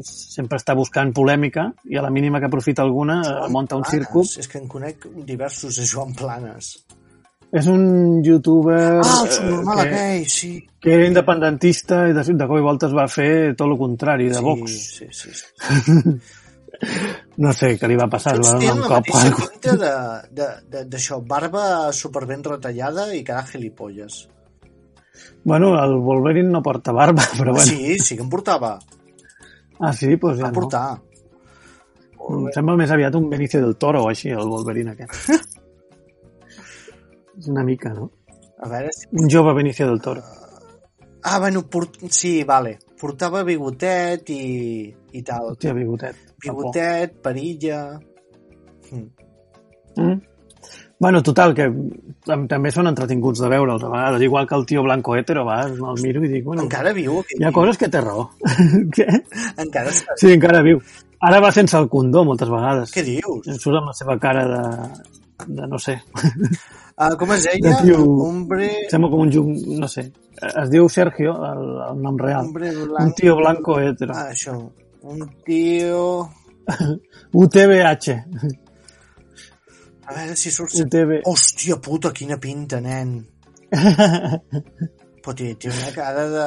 Sempre 0.00 0.56
està 0.58 0.74
buscant 0.74 1.12
polèmica 1.12 1.68
i 1.84 1.96
a 1.96 2.02
la 2.02 2.10
mínima 2.10 2.40
que 2.40 2.46
aprofita 2.46 2.82
alguna 2.82 3.20
eh, 3.22 3.48
munta 3.52 3.76
un 3.76 3.84
circo. 3.84 4.22
És 4.24 4.48
que 4.48 4.58
en 4.58 4.66
conec 4.68 5.04
diversos 5.26 5.76
de 5.76 5.86
Joan 5.86 6.14
Planes. 6.14 6.72
És 7.52 7.68
un 7.70 8.22
youtuber 8.24 9.00
Ah, 9.04 9.20
el 9.22 9.30
subnormal 9.30 9.78
eh, 9.78 9.82
que, 9.88 9.94
aquell, 9.94 10.24
sí. 10.28 10.50
que 10.80 10.94
era 10.96 11.06
independentista 11.06 12.08
i 12.08 12.12
de, 12.12 12.24
de 12.24 12.46
cop 12.48 12.58
i 12.58 12.64
volta 12.64 12.88
es 12.88 12.96
va 12.96 13.06
fer 13.06 13.54
tot 13.54 13.68
el 13.70 13.76
contrari, 13.78 14.26
de 14.28 14.34
sí, 14.34 14.42
Vox. 14.42 14.72
Sí, 14.98 15.06
sí, 15.12 15.30
sí. 15.30 16.16
No 17.36 17.52
sé 17.56 17.74
què 17.80 17.88
li 17.88 17.96
va 17.98 18.08
passar, 18.12 18.36
va 18.40 18.52
donar 18.56 18.74
un 18.76 18.82
cop. 18.84 19.04
o 19.12 19.18
alguna 19.18 19.48
cosa. 19.60 19.92
d'això, 20.92 21.20
barba 21.24 21.92
superben 21.92 22.44
retallada 22.44 23.14
i 23.14 23.22
cara 23.24 23.44
gilipolles. 23.48 24.28
Bueno, 25.44 25.82
el 25.82 25.94
Wolverine 26.02 26.50
no 26.50 26.62
porta 26.62 26.92
barba, 26.92 27.22
però 27.38 27.52
bueno. 27.52 27.66
Sí, 27.66 27.98
sí 27.98 28.16
que 28.16 28.22
em 28.24 28.30
portava. 28.30 28.78
Ah, 29.78 29.92
sí? 29.92 30.06
Doncs 30.08 30.20
pues 30.20 30.38
ja 30.38 30.44
Va 30.48 30.50
no. 30.50 30.54
portar. 30.60 30.86
Em 32.26 32.48
sembla 32.54 32.74
més 32.80 32.90
aviat 32.90 33.14
un 33.14 33.28
Benicio 33.30 33.60
del 33.62 33.76
Toro 33.78 34.02
o 34.04 34.08
així, 34.10 34.30
el 34.34 34.48
Wolverine 34.50 34.96
aquest. 34.96 35.30
És 37.38 37.46
una 37.52 37.62
mica, 37.62 37.92
no? 37.94 38.10
A 38.64 38.68
veure 38.72 38.90
si... 38.96 39.06
Un 39.12 39.28
jove 39.30 39.52
Benicio 39.54 39.86
del 39.86 40.00
Toro. 40.02 40.22
Ah, 41.22 41.38
bueno, 41.38 41.62
port... 41.68 42.00
sí, 42.10 42.42
vale. 42.44 42.78
Portava 42.98 43.44
bigotet 43.44 44.30
i, 44.32 44.88
i 45.12 45.22
tal. 45.22 45.52
Hòstia, 45.52 45.74
bigotet. 45.76 46.16
Bigotet, 46.42 47.20
perilla... 47.22 47.82
Mm. 48.92 49.06
Mm? 49.96 50.20
Bueno, 50.98 51.20
total, 51.22 51.52
que 51.52 51.66
tam- 52.24 52.46
també 52.48 52.70
són 52.72 52.88
entretinguts 52.88 53.42
de 53.44 53.48
veure'ls 53.52 53.82
a 53.84 53.90
vegades, 53.92 54.22
igual 54.24 54.46
que 54.48 54.54
el 54.56 54.64
tio 54.64 54.82
blanco 54.82 55.14
hetero, 55.16 55.42
a 55.42 55.50
vegades 55.50 55.76
el 55.76 56.02
miro 56.02 56.22
i 56.24 56.30
dic, 56.32 56.44
bueno, 56.44 56.64
Encara 56.64 56.92
viu 56.96 57.18
hi 57.36 57.44
ha 57.44 57.52
coses 57.52 57.76
que 57.76 57.88
té 57.92 58.00
raó. 58.00 58.30
Què? 58.96 59.06
Encara 59.60 59.92
està... 59.92 60.16
Sí, 60.16 60.30
encara 60.32 60.62
viu. 60.64 60.80
Ara 61.20 61.40
va 61.44 61.50
sense 61.52 61.76
el 61.76 61.90
condó 61.92 62.24
moltes 62.24 62.48
vegades. 62.48 62.94
Què 62.96 63.04
dius? 63.04 63.44
Surt 63.60 63.82
amb 63.82 63.92
la 63.92 63.96
seva 63.98 64.16
cara 64.22 64.46
de, 64.54 64.64
de 65.48 65.68
no 65.68 65.78
sé, 65.82 65.98
Uh, 66.96 67.12
com 67.20 67.28
es 67.34 67.44
de 67.44 67.58
deia? 67.60 67.76
tio... 67.84 68.00
Hombre... 68.24 68.70
Sembla 68.88 69.10
com 69.12 69.26
un 69.26 69.32
jum... 69.32 69.52
no 69.76 69.88
sé. 69.92 70.06
Es 70.48 70.70
diu 70.72 70.88
Sergio, 70.88 71.34
el, 71.44 71.66
el 71.90 72.00
nom 72.00 72.16
real. 72.16 72.46
Hombre 72.48 72.72
Un 72.72 73.12
tio 73.12 73.36
blanco 73.36 73.76
hetero. 73.80 74.16
Ah, 74.16 74.30
això. 74.32 74.56
Un 75.02 75.26
tio... 75.44 76.30
UTBH. 77.32 78.16
A 80.06 80.14
veure 80.14 80.36
si 80.38 80.52
surt... 80.54 80.74
UTB. 80.84 81.20
Hòstia 81.26 81.80
puta, 81.82 82.12
quina 82.14 82.38
pinta, 82.38 82.78
nen. 82.80 83.16
Però 85.26 85.34
té, 85.34 85.54
té 85.58 85.72
una 85.72 85.90
cara 85.94 86.26
de... 86.30 86.44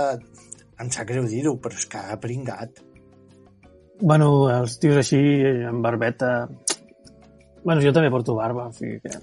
Em 0.79 0.91
sap 0.95 1.09
greu 1.09 1.25
dir-ho, 1.27 1.57
però 1.59 1.75
és 1.75 1.89
cara 1.91 2.15
pringat. 2.23 2.77
Bueno, 3.99 4.29
els 4.53 4.77
tios 4.79 5.01
així, 5.01 5.19
amb 5.67 5.83
barbeta... 5.83 6.29
Bueno, 7.65 7.81
jo 7.83 7.91
també 7.91 8.07
porto 8.13 8.37
barba, 8.37 8.69
o 8.69 8.75
sigui 8.77 9.01
que... 9.03 9.19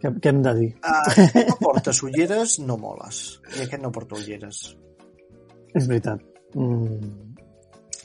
Què, 0.00 0.10
què 0.16 0.32
hem 0.32 0.40
de 0.42 0.54
dir? 0.56 0.68
Uh, 0.82 1.28
no 1.36 1.56
portes 1.68 2.02
ulleres, 2.02 2.56
no 2.66 2.74
moles. 2.80 3.20
I 3.54 3.68
aquest 3.68 3.84
no 3.84 3.92
porta 3.94 4.18
ulleres. 4.18 4.64
És 5.76 5.86
veritat. 5.86 6.24
Mm. 6.58 7.29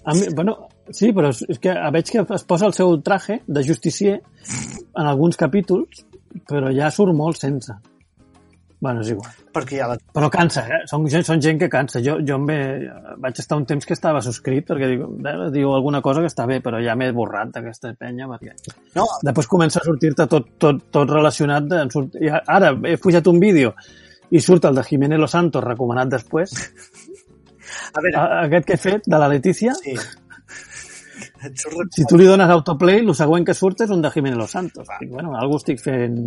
A 0.06 0.14
mi, 0.14 0.28
bueno, 0.38 0.54
sí, 0.94 1.10
però 1.18 1.32
és, 1.34 1.42
és 1.50 1.58
que 1.60 1.74
veig 1.94 2.12
que 2.14 2.22
es 2.36 2.44
posa 2.46 2.68
el 2.70 2.74
seu 2.78 2.94
traje 3.02 3.40
de 3.48 3.64
justicier 3.66 4.20
en 4.20 5.06
alguns 5.10 5.38
capítols, 5.38 6.06
però 6.50 6.70
ja 6.76 6.92
surt 6.94 7.16
molt 7.18 7.42
sense. 7.42 7.74
Bueno, 8.86 9.02
és 9.02 9.10
igual. 9.10 9.32
perquè 9.56 9.78
ja 9.80 9.86
la... 9.88 9.96
Però 10.14 10.28
cansa, 10.30 10.62
eh? 10.68 10.82
Són, 10.86 11.06
gent- 11.10 11.24
són 11.26 11.40
gent 11.42 11.58
que 11.58 11.70
cansa. 11.72 12.02
Jo, 12.06 12.18
jo 12.28 12.36
em 12.38 12.44
ve, 12.46 12.58
vaig 13.24 13.40
estar 13.42 13.58
un 13.58 13.64
temps 13.66 13.88
que 13.88 13.96
estava 13.96 14.20
subscrit 14.22 14.68
perquè 14.68 14.90
diu, 14.92 15.06
eh, 15.26 15.36
diu 15.56 15.72
alguna 15.74 16.02
cosa 16.06 16.22
que 16.22 16.30
està 16.30 16.46
bé, 16.46 16.60
però 16.62 16.82
ja 16.84 16.94
m'he 17.00 17.08
borrat 17.16 17.54
d'aquesta 17.56 17.96
penya 17.98 18.28
perquè 18.30 18.54
No, 19.00 19.08
després 19.26 19.48
comença 19.50 19.80
a 19.82 19.88
sortir-te 19.88 20.28
tot, 20.30 20.52
tot, 20.62 20.84
tot 20.94 21.10
relacionat. 21.10 21.66
De, 21.72 21.82
surt, 21.90 22.20
i 22.20 22.30
ara 22.30 22.76
he 22.92 22.98
pujat 23.02 23.26
un 23.32 23.40
vídeo 23.42 23.74
i 24.30 24.44
surt 24.44 24.68
el 24.70 24.76
de 24.76 24.84
Jiménez 24.84 25.24
Los 25.24 25.34
Santos 25.34 25.64
recomanat 25.66 26.12
després. 26.12 26.54
A 27.94 28.02
veure, 28.02 28.18
A- 28.18 28.42
Aquest 28.46 28.66
que 28.68 28.74
he 28.74 28.78
fet, 28.78 29.04
de 29.06 29.20
la 29.20 29.28
Letícia, 29.30 29.74
sí. 29.76 29.96
Si 31.96 32.06
tu 32.10 32.18
li 32.18 32.26
dones 32.28 32.50
autoplay, 32.50 33.00
el 33.00 33.14
següent 33.16 33.46
que 33.48 33.54
surt 33.56 33.82
és 33.86 33.92
un 33.94 34.02
de 34.02 34.10
Jiménez 34.12 34.38
Los 34.38 34.52
Santos. 34.52 34.88
Dic, 35.00 35.10
bueno, 35.12 35.36
algú 35.38 35.58
estic 35.62 35.80
fent 35.80 36.18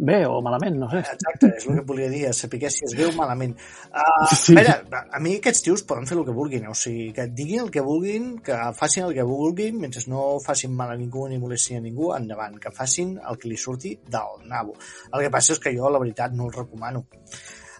bé 0.00 0.22
o 0.24 0.38
malament, 0.40 0.78
no 0.80 0.86
sé. 0.88 1.00
Exacte, 1.02 1.50
és 1.58 1.66
el 1.68 1.74
que 1.76 1.82
volia 1.84 2.06
dir, 2.08 2.22
a 2.30 2.32
saber 2.32 2.70
si 2.72 2.86
es 2.86 2.94
veu 2.96 3.10
malament. 3.18 3.52
Uh, 3.92 4.28
Sí. 4.34 4.54
A 4.56 4.62
veure, 4.62 5.02
a 5.12 5.20
mi 5.20 5.34
aquests 5.36 5.60
tios 5.66 5.82
poden 5.84 6.06
fer 6.08 6.16
el 6.16 6.24
que 6.24 6.32
vulguin, 6.32 6.66
o 6.70 6.74
sigui, 6.74 7.10
que 7.12 7.26
diguin 7.28 7.66
el 7.66 7.70
que 7.70 7.82
vulguin, 7.84 8.38
que 8.40 8.56
facin 8.78 9.04
el 9.10 9.14
que 9.14 9.22
vulguin, 9.28 9.76
mentre 9.78 10.00
no 10.08 10.38
facin 10.40 10.72
mal 10.74 10.90
a 10.94 10.96
ningú 10.96 11.26
ni 11.28 11.38
molestin 11.38 11.78
a 11.82 11.84
ningú, 11.84 12.14
endavant, 12.16 12.56
que 12.58 12.70
facin 12.72 13.18
el 13.20 13.36
que 13.38 13.48
li 13.50 13.58
surti 13.60 13.92
del 14.08 14.46
nabo. 14.48 14.72
El 15.12 15.20
que 15.26 15.30
passa 15.30 15.52
és 15.52 15.60
que 15.60 15.74
jo, 15.76 15.90
la 15.90 15.98
veritat, 16.00 16.32
no 16.32 16.46
el 16.48 16.52
recomano. 16.54 17.04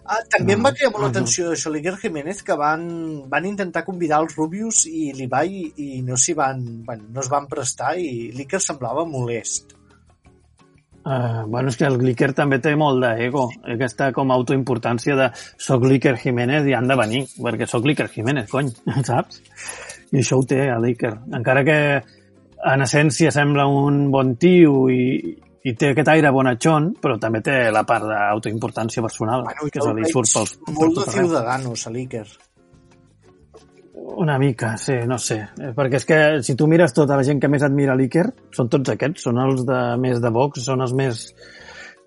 Ah, 0.01 0.21
també 0.33 0.55
em 0.55 0.63
va 0.65 0.71
cridar 0.73 0.89
molt 0.91 1.03
no. 1.03 1.09
l'atenció 1.09 1.51
l'Iker 1.73 1.93
Jiménez 2.01 2.41
que 2.43 2.55
van, 2.57 2.87
van 3.29 3.45
intentar 3.45 3.83
convidar 3.85 4.23
els 4.23 4.33
Rubius 4.37 4.85
i 4.89 5.11
l'Ibai 5.13 5.59
i 5.77 6.01
no 6.05 6.17
s'hi 6.17 6.33
van, 6.37 6.63
bueno, 6.87 7.05
no 7.13 7.21
es 7.21 7.29
van 7.29 7.45
prestar 7.51 7.93
i 8.01 8.31
l'Iker 8.33 8.59
semblava 8.63 9.05
molest. 9.05 9.77
Uh, 11.01 11.47
bueno, 11.47 11.71
és 11.71 11.77
que 11.79 11.87
el 11.89 11.97
Glicker 11.97 12.29
també 12.37 12.59
té 12.61 12.75
molt 12.77 13.01
d'ego, 13.01 13.47
aquesta 13.73 14.11
com 14.13 14.29
a 14.29 14.35
autoimportància 14.37 15.15
de 15.17 15.31
soc 15.33 15.87
l'Iker 15.89 16.13
Jiménez 16.21 16.67
i 16.69 16.75
han 16.77 16.89
de 16.89 16.97
venir, 16.97 17.23
perquè 17.41 17.65
sóc 17.69 17.87
l'Iker 17.89 18.05
Jiménez, 18.13 18.49
cony, 18.51 18.69
saps? 19.09 19.41
I 20.11 20.21
això 20.21 20.37
ho 20.37 20.45
té, 20.45 20.67
a 20.69 20.77
l'Iker. 20.81 21.15
Encara 21.39 21.63
que 21.65 21.79
en 22.73 22.85
essència 22.85 23.31
sembla 23.33 23.65
un 23.65 24.03
bon 24.13 24.35
tio 24.37 24.83
i, 24.93 25.33
i 25.63 25.73
té 25.77 25.91
aquest 25.93 26.09
aire 26.09 26.31
bonatxón, 26.33 26.91
però 27.01 27.17
també 27.21 27.41
té 27.45 27.57
la 27.73 27.83
part 27.87 28.07
d'autoimportància 28.09 29.03
personal, 29.05 29.43
Bueno, 29.45 29.69
que 29.69 29.83
se 29.83 29.93
li 29.93 30.07
surt 30.09 30.31
pels, 30.33 30.55
molt 30.73 30.97
de 30.97 31.11
ciudadanos, 31.13 31.85
a 31.85 31.91
l'Iker. 31.93 32.25
Una 34.21 34.37
mica, 34.41 34.73
sí, 34.81 34.95
no 35.07 35.17
sé. 35.21 35.37
Perquè 35.77 35.99
és 35.99 36.05
que 36.07 36.17
si 36.43 36.55
tu 36.57 36.67
mires 36.67 36.93
tota 36.93 37.15
la 37.19 37.25
gent 37.27 37.39
que 37.39 37.49
més 37.51 37.63
admira 37.63 37.95
l'Iker, 37.95 38.25
són 38.55 38.71
tots 38.73 38.89
aquests, 38.95 39.27
són 39.27 39.37
els 39.43 39.61
de 39.67 39.81
més 40.01 40.21
de 40.23 40.31
Vox, 40.33 40.63
són 40.65 40.81
els 40.81 40.95
més, 40.97 41.27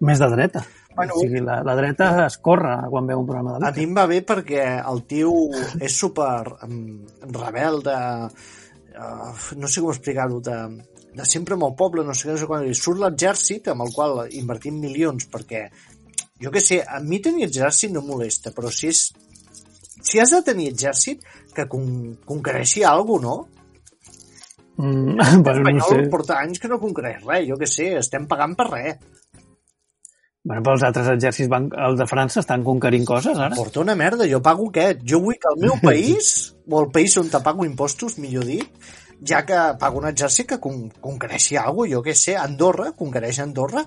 més 0.03 0.19
de 0.19 0.29
dreta. 0.35 0.65
Bueno, 0.95 1.15
o 1.15 1.23
sigui, 1.23 1.41
la, 1.43 1.61
la 1.67 1.75
dreta 1.79 2.11
es 2.27 2.37
corre 2.43 2.75
quan 2.91 3.07
veu 3.07 3.23
un 3.23 3.27
programa 3.27 3.55
de 3.55 3.57
A 3.57 3.61
mi 3.61 3.67
l'Iker. 3.71 3.87
em 3.87 3.95
va 3.97 4.07
bé 4.11 4.21
perquè 4.27 4.67
el 4.83 5.05
tio 5.11 5.33
és 5.81 5.95
super 5.95 6.43
um, 6.67 6.77
rebelde, 7.39 7.97
uh, 8.99 9.33
no 9.59 9.71
sé 9.71 9.83
com 9.83 9.95
explicar-ho, 9.95 10.43
de, 10.45 10.59
de 11.15 11.27
sempre 11.29 11.55
amb 11.55 11.69
el 11.69 11.77
poble, 11.79 12.05
no 12.05 12.15
sé 12.15 12.29
què, 12.29 12.35
no 12.35 12.43
sé 12.43 12.49
quan, 12.51 12.67
i 12.67 12.75
surt 12.79 13.03
l'exèrcit 13.03 13.71
amb 13.71 13.87
el 13.87 13.93
qual 13.95 14.25
invertim 14.35 14.81
milions 14.83 15.29
perquè, 15.31 15.69
jo 16.43 16.51
que 16.55 16.63
sé, 16.63 16.81
a 16.83 17.01
mi 17.01 17.21
tenir 17.23 17.47
exèrcit 17.49 17.93
no 17.95 18.03
molesta, 18.03 18.53
però 18.55 18.73
si 18.73 18.91
és 18.91 19.07
si 20.05 20.21
has 20.21 20.35
de 20.35 20.43
tenir 20.45 20.69
exèrcit, 20.73 21.23
que 21.55 21.65
con 21.71 21.87
conquereixi 22.27 22.83
alguna 22.85 23.29
no? 23.29 23.37
Mm, 24.77 25.43
bueno, 25.43 25.71
no 25.71 25.89
sé. 25.89 26.03
porta 26.11 26.41
anys 26.43 26.61
que 26.61 26.69
no 26.69 26.81
conquereix 26.83 27.23
res, 27.25 27.47
jo 27.49 27.59
que 27.61 27.69
sé, 27.71 27.95
estem 28.01 28.27
pagant 28.31 28.57
per 28.59 28.69
res. 28.71 28.97
Bueno, 30.45 30.61
però 30.61 30.75
els 30.77 30.83
altres 30.85 31.07
exèrcits, 31.15 31.49
van, 31.49 31.71
el 31.87 31.95
de 31.97 32.05
França, 32.11 32.43
estan 32.43 32.67
conquerint 32.67 33.07
coses, 33.09 33.39
ara. 33.39 33.57
Porta 33.57 33.81
una 33.81 33.95
merda, 33.97 34.27
jo 34.29 34.43
pago 34.45 34.67
aquest. 34.69 35.01
Jo 35.09 35.23
vull 35.25 35.39
que 35.41 35.55
el 35.55 35.63
meu 35.63 35.79
país, 35.89 36.35
o 36.69 36.83
el 36.83 36.91
país 36.93 37.17
on 37.17 37.31
te 37.33 37.41
pago 37.47 37.65
impostos, 37.65 38.19
millor 38.21 38.45
dit, 38.51 38.93
ja 39.23 39.45
que 39.47 39.61
pago 39.79 40.01
un 40.01 40.09
exèrcit 40.11 40.55
que 40.55 40.61
con 40.61 40.89
conquereixi 41.01 41.57
alguna 41.57 41.93
jo 41.95 42.03
què 42.03 42.15
sé, 42.15 42.37
Andorra, 42.37 42.93
conquereix 42.99 43.41
Andorra, 43.45 43.85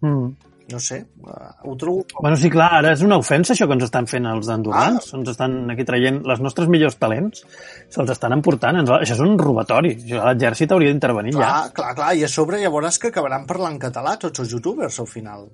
Mm. 0.00 0.36
no 0.70 0.78
sé, 0.78 1.04
uh, 1.26 1.68
ho 1.68 1.76
trobo... 1.76 2.04
Bueno, 2.20 2.36
sí, 2.36 2.48
clar, 2.48 2.68
ara 2.78 2.92
és 2.94 3.02
una 3.02 3.18
ofensa 3.18 3.52
això 3.52 3.66
que 3.66 3.74
ens 3.74 3.88
estan 3.88 4.06
fent 4.06 4.28
els 4.30 4.48
andorrans. 4.54 5.08
Ah. 5.10 5.18
Ens 5.18 5.32
estan 5.32 5.56
aquí 5.74 5.84
traient 5.84 6.20
les 6.30 6.40
nostres 6.40 6.70
millors 6.70 6.94
talents, 7.00 7.42
se'ls 7.90 8.12
estan 8.14 8.36
emportant. 8.36 8.78
Ens, 8.78 8.92
això 9.00 9.16
és 9.18 9.24
un 9.24 9.34
robatori. 9.40 9.96
L'exèrcit 10.12 10.70
hauria 10.70 10.92
d'intervenir 10.92 11.34
ja. 11.34 11.40
Clar, 11.42 11.72
clar, 11.74 11.90
clar, 11.98 12.12
i 12.14 12.24
a 12.24 12.30
sobre 12.30 12.62
veuràs 12.62 13.00
que 13.02 13.10
acabaran 13.10 13.48
parlant 13.50 13.80
català 13.82 14.14
tots 14.22 14.44
els 14.44 14.54
youtubers 14.54 15.02
al 15.02 15.10
final. 15.10 15.48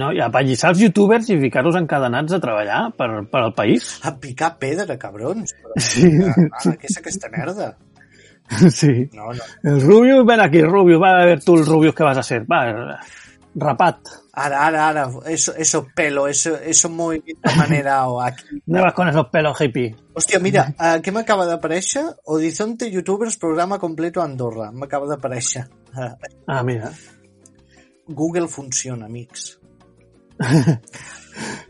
No, 0.00 0.12
i 0.16 0.20
apallissar 0.24 0.70
els 0.72 0.80
youtubers 0.80 1.28
i 1.30 1.36
ficar-los 1.40 1.76
encadenats 1.76 2.32
a 2.32 2.40
treballar 2.40 2.80
per, 2.96 3.08
per 3.30 3.42
al 3.44 3.52
país. 3.54 3.90
A 4.08 4.14
picar 4.16 4.54
pedra, 4.58 4.96
cabrons. 4.98 5.52
Però, 5.60 5.76
Sí. 5.82 6.08
ah, 6.24 6.72
què 6.72 6.88
és 6.88 6.96
aquesta 7.02 7.28
merda? 7.34 7.74
Sí. 8.72 9.10
No, 9.12 9.26
no. 9.36 9.44
El 9.62 9.82
Rubius, 9.82 10.24
ven 10.24 10.40
aquí, 10.40 10.62
Rubius, 10.64 11.02
va 11.02 11.10
a 11.20 11.24
ver 11.26 11.42
tú 11.44 11.58
el 11.58 11.66
Rubius 11.66 11.94
que 11.94 12.02
vas 12.02 12.16
a 12.16 12.22
ser. 12.22 12.46
Va, 12.50 12.62
rapat. 13.54 13.98
Ara, 14.32 14.62
ara, 14.68 14.86
ara, 14.88 15.02
eso, 15.26 15.52
eso 15.54 15.82
pelo, 15.94 16.26
eso, 16.28 16.56
eso 16.56 16.88
movimiento 16.88 17.50
manerao 17.58 18.22
aquí. 18.22 18.44
¿Dónde 18.64 18.82
vas 18.82 18.94
con 18.94 19.08
esos 19.08 19.26
pelos 19.28 19.60
hippie? 19.60 19.94
Hòstia, 20.14 20.38
mira, 20.40 20.64
uh, 20.78 20.96
què 21.02 21.12
m'acaba 21.12 21.44
d'aparèixer? 21.44 22.04
Horizonte 22.24 22.88
Youtubers 22.88 23.36
programa 23.36 23.78
completo 23.78 24.22
Andorra. 24.22 24.70
M'acaba 24.72 25.10
d'aparèixer. 25.10 25.66
Ah, 26.46 26.62
mira. 26.62 26.88
Google 28.06 28.48
funciona, 28.48 29.04
amics. 29.06 29.57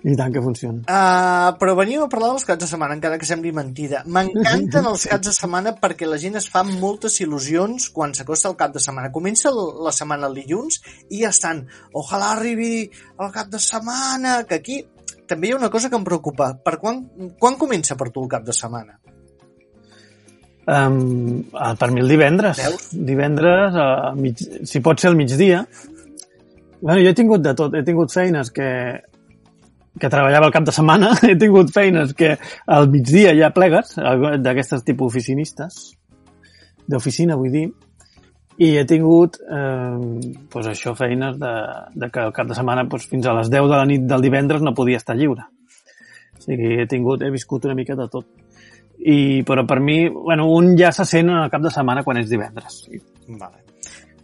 I 0.08 0.14
tant 0.16 0.32
que 0.32 0.40
funciona. 0.40 0.80
Uh, 0.86 1.50
però 1.60 1.74
veníem 1.76 2.04
a 2.04 2.10
parlar 2.10 2.30
dels 2.32 2.46
caps 2.48 2.62
de 2.62 2.68
setmana, 2.70 2.96
encara 2.96 3.18
que 3.20 3.28
sembli 3.28 3.50
mentida. 3.52 4.04
M'encanten 4.06 4.86
els 4.88 5.04
caps 5.10 5.28
de 5.28 5.34
setmana 5.36 5.74
perquè 5.80 6.08
la 6.08 6.20
gent 6.20 6.38
es 6.40 6.46
fa 6.52 6.62
moltes 6.66 7.18
il·lusions 7.24 7.90
quan 7.94 8.14
s'acosta 8.16 8.52
el 8.52 8.56
cap 8.60 8.72
de 8.76 8.82
setmana. 8.84 9.12
Comença 9.14 9.52
la 9.52 9.92
setmana 9.94 10.30
el 10.30 10.38
dilluns 10.38 10.80
i 11.10 11.24
ja 11.24 11.32
estan, 11.34 11.64
ojalà 11.92 12.32
arribi 12.36 12.86
el 12.86 13.34
cap 13.34 13.50
de 13.52 13.60
setmana, 13.62 14.40
que 14.48 14.62
aquí 14.62 14.80
també 15.28 15.50
hi 15.50 15.52
ha 15.52 15.60
una 15.60 15.72
cosa 15.74 15.90
que 15.90 15.98
em 15.98 16.06
preocupa. 16.06 16.54
Per 16.64 16.78
quan, 16.80 17.04
quan 17.40 17.60
comença 17.60 17.98
per 17.98 18.08
tu 18.14 18.24
el 18.24 18.32
cap 18.32 18.46
de 18.46 18.56
setmana? 18.56 18.96
Um, 20.68 21.44
per 21.80 21.88
mi 21.92 22.02
el 22.04 22.10
divendres. 22.12 22.58
Veus? 22.60 22.88
Divendres, 22.92 23.76
a 23.76 24.12
mig, 24.16 24.40
si 24.68 24.82
pot 24.84 25.00
ser 25.00 25.12
el 25.12 25.16
migdia. 25.20 25.62
Bueno, 26.80 27.00
jo 27.02 27.10
he 27.10 27.16
tingut 27.16 27.42
de 27.42 27.54
tot. 27.58 27.74
He 27.74 27.82
tingut 27.86 28.12
feines 28.14 28.52
que, 28.54 28.68
que 29.98 30.10
treballava 30.10 30.48
el 30.48 30.54
cap 30.54 30.66
de 30.68 30.74
setmana. 30.74 31.12
He 31.28 31.36
tingut 31.40 31.72
feines 31.74 32.14
que 32.18 32.36
al 32.66 32.88
migdia 32.92 33.34
ja 33.38 33.52
plegues, 33.54 33.96
d'aquestes 34.44 34.86
tipus 34.86 35.12
oficinistes. 35.12 35.82
D'oficina, 36.88 37.36
vull 37.36 37.52
dir. 37.52 37.66
I 38.58 38.72
he 38.80 38.82
tingut, 38.90 39.36
eh, 39.38 40.38
pues 40.50 40.66
això, 40.66 40.94
feines 40.98 41.36
de, 41.38 41.52
de 41.94 42.08
que 42.10 42.24
el 42.26 42.32
cap 42.34 42.48
de 42.48 42.56
setmana 42.58 42.88
pues, 42.90 43.06
fins 43.06 43.28
a 43.30 43.36
les 43.36 43.52
10 43.52 43.68
de 43.70 43.76
la 43.76 43.86
nit 43.86 44.08
del 44.10 44.24
divendres 44.24 44.64
no 44.66 44.74
podia 44.74 44.98
estar 44.98 45.14
lliure. 45.18 45.46
O 46.34 46.42
sigui, 46.42 46.74
he 46.82 46.88
tingut, 46.90 47.22
he 47.22 47.30
viscut 47.30 47.68
una 47.70 47.78
mica 47.78 47.94
de 47.98 48.08
tot. 48.10 48.26
I, 48.98 49.44
però 49.46 49.62
per 49.62 49.78
mi, 49.78 50.00
bueno, 50.10 50.48
un 50.50 50.74
ja 50.78 50.90
se 50.90 51.06
sent 51.06 51.30
el 51.30 51.50
cap 51.54 51.62
de 51.62 51.70
setmana 51.70 52.02
quan 52.02 52.18
és 52.18 52.30
divendres. 52.30 52.82
Vale. 53.28 53.67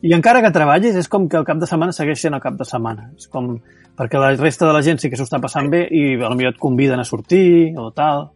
I 0.04 0.12
encara 0.12 0.42
que 0.44 0.52
treballis, 0.52 0.98
és 1.00 1.08
com 1.08 1.24
que 1.32 1.38
el 1.40 1.46
cap 1.48 1.56
de 1.60 1.68
setmana 1.68 1.94
segueix 1.96 2.20
sent 2.20 2.36
el 2.36 2.42
cap 2.44 2.58
de 2.60 2.66
setmana. 2.68 3.08
És 3.16 3.30
com... 3.32 3.56
Perquè 3.94 4.18
la 4.18 4.32
resta 4.34 4.66
de 4.66 4.72
la 4.74 4.82
gent 4.82 4.98
sí 4.98 5.08
que 5.08 5.16
s'ho 5.16 5.24
està 5.24 5.38
passant 5.40 5.68
bé 5.70 5.84
i 5.94 6.16
potser 6.18 6.48
et 6.50 6.56
conviden 6.60 7.00
a 7.00 7.06
sortir 7.06 7.46
o 7.78 7.92
tal. 7.94 8.26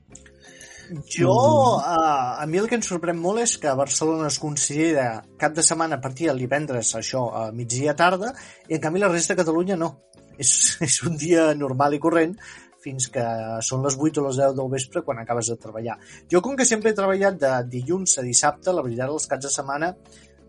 Jo, 1.12 1.34
uh, 1.34 2.38
a 2.40 2.46
mi 2.48 2.60
el 2.62 2.68
que 2.70 2.78
em 2.78 2.84
sorprèn 2.86 3.18
molt 3.20 3.42
és 3.42 3.56
que 3.60 3.68
a 3.68 3.74
Barcelona 3.76 4.30
es 4.30 4.38
considera 4.40 5.08
cap 5.36 5.52
de 5.56 5.64
setmana 5.66 5.98
a 5.98 6.00
partir 6.00 6.30
del 6.30 6.40
divendres, 6.40 6.94
això, 6.96 7.26
a 7.36 7.42
migdia 7.52 7.92
tarda, 7.98 8.30
i 8.70 8.78
en 8.78 8.84
canvi 8.86 9.02
la 9.02 9.10
resta 9.12 9.34
de 9.34 9.42
Catalunya 9.42 9.76
no. 9.76 9.90
És, 10.38 10.54
és 10.88 11.02
un 11.04 11.18
dia 11.20 11.50
normal 11.58 11.98
i 11.98 12.00
corrent 12.00 12.38
fins 12.80 13.10
que 13.12 13.26
són 13.66 13.82
les 13.84 13.98
8 13.98 14.22
o 14.22 14.28
les 14.28 14.38
10 14.38 14.54
del 14.56 14.70
vespre 14.72 15.02
quan 15.04 15.18
acabes 15.20 15.50
de 15.50 15.58
treballar. 15.60 15.98
Jo, 16.30 16.40
com 16.40 16.56
que 16.56 16.64
sempre 16.64 16.94
he 16.94 16.96
treballat 16.96 17.36
de 17.42 17.52
dilluns 17.68 18.14
a 18.22 18.24
dissabte, 18.24 18.72
la 18.72 18.86
veritat, 18.86 19.10
els 19.10 19.28
caps 19.28 19.48
de 19.48 19.52
setmana 19.52 19.92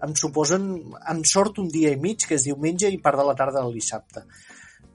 em 0.06 0.16
suposen, 0.16 0.70
em 1.12 1.22
sort 1.28 1.60
un 1.64 1.70
dia 1.74 1.92
i 1.94 2.00
mig, 2.00 2.26
que 2.28 2.38
és 2.38 2.48
diumenge 2.48 2.92
i 2.92 3.02
part 3.04 3.20
de 3.20 3.28
la 3.28 3.36
tarda 3.38 3.64
del 3.64 3.76
dissabte. 3.76 4.26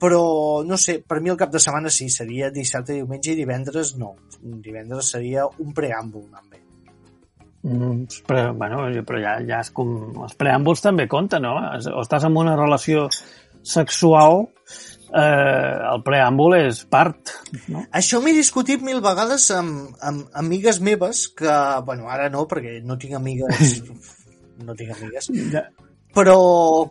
Però, 0.01 0.63
no 0.67 0.77
sé, 0.81 0.97
per 1.07 1.21
mi 1.23 1.31
el 1.31 1.39
cap 1.39 1.53
de 1.53 1.61
setmana 1.63 1.91
sí, 1.93 2.09
seria 2.11 2.51
dissabte, 2.51 2.97
diumenge 2.97 3.31
i 3.31 3.39
divendres 3.39 3.95
no. 3.99 4.15
Divendres 4.41 5.13
seria 5.15 5.45
un 5.63 5.71
preàmbul, 5.77 6.27
també. 6.33 6.65
Mm, 7.65 8.03
però, 8.27 8.49
bueno, 8.53 8.83
però 9.07 9.21
ja, 9.23 9.37
ja 9.47 9.61
és 9.63 9.71
com... 9.73 9.95
Els 10.27 10.35
preàmbuls 10.37 10.83
també 10.85 11.07
compten, 11.09 11.47
no? 11.47 11.55
O 11.57 12.03
estàs 12.03 12.27
en 12.27 12.35
una 12.37 12.57
relació 12.59 13.07
sexual, 13.65 14.43
eh, 15.09 15.77
el 15.93 16.03
preàmbul 16.05 16.57
és 16.59 16.83
part, 16.91 17.33
no? 17.71 17.87
Això 17.95 18.21
m'he 18.21 18.35
discutit 18.37 18.83
mil 18.85 19.01
vegades 19.05 19.47
amb, 19.55 19.95
amb 20.05 20.37
amigues 20.43 20.81
meves 20.83 21.25
que, 21.39 21.55
bueno, 21.87 22.11
ara 22.11 22.29
no, 22.29 22.45
perquè 22.51 22.81
no 22.83 22.99
tinc 23.01 23.17
amigues... 23.21 23.79
no 24.63 24.75
tinc 24.77 24.95
amigues. 24.95 25.31
Ja, 25.51 25.65
Però 26.15 26.35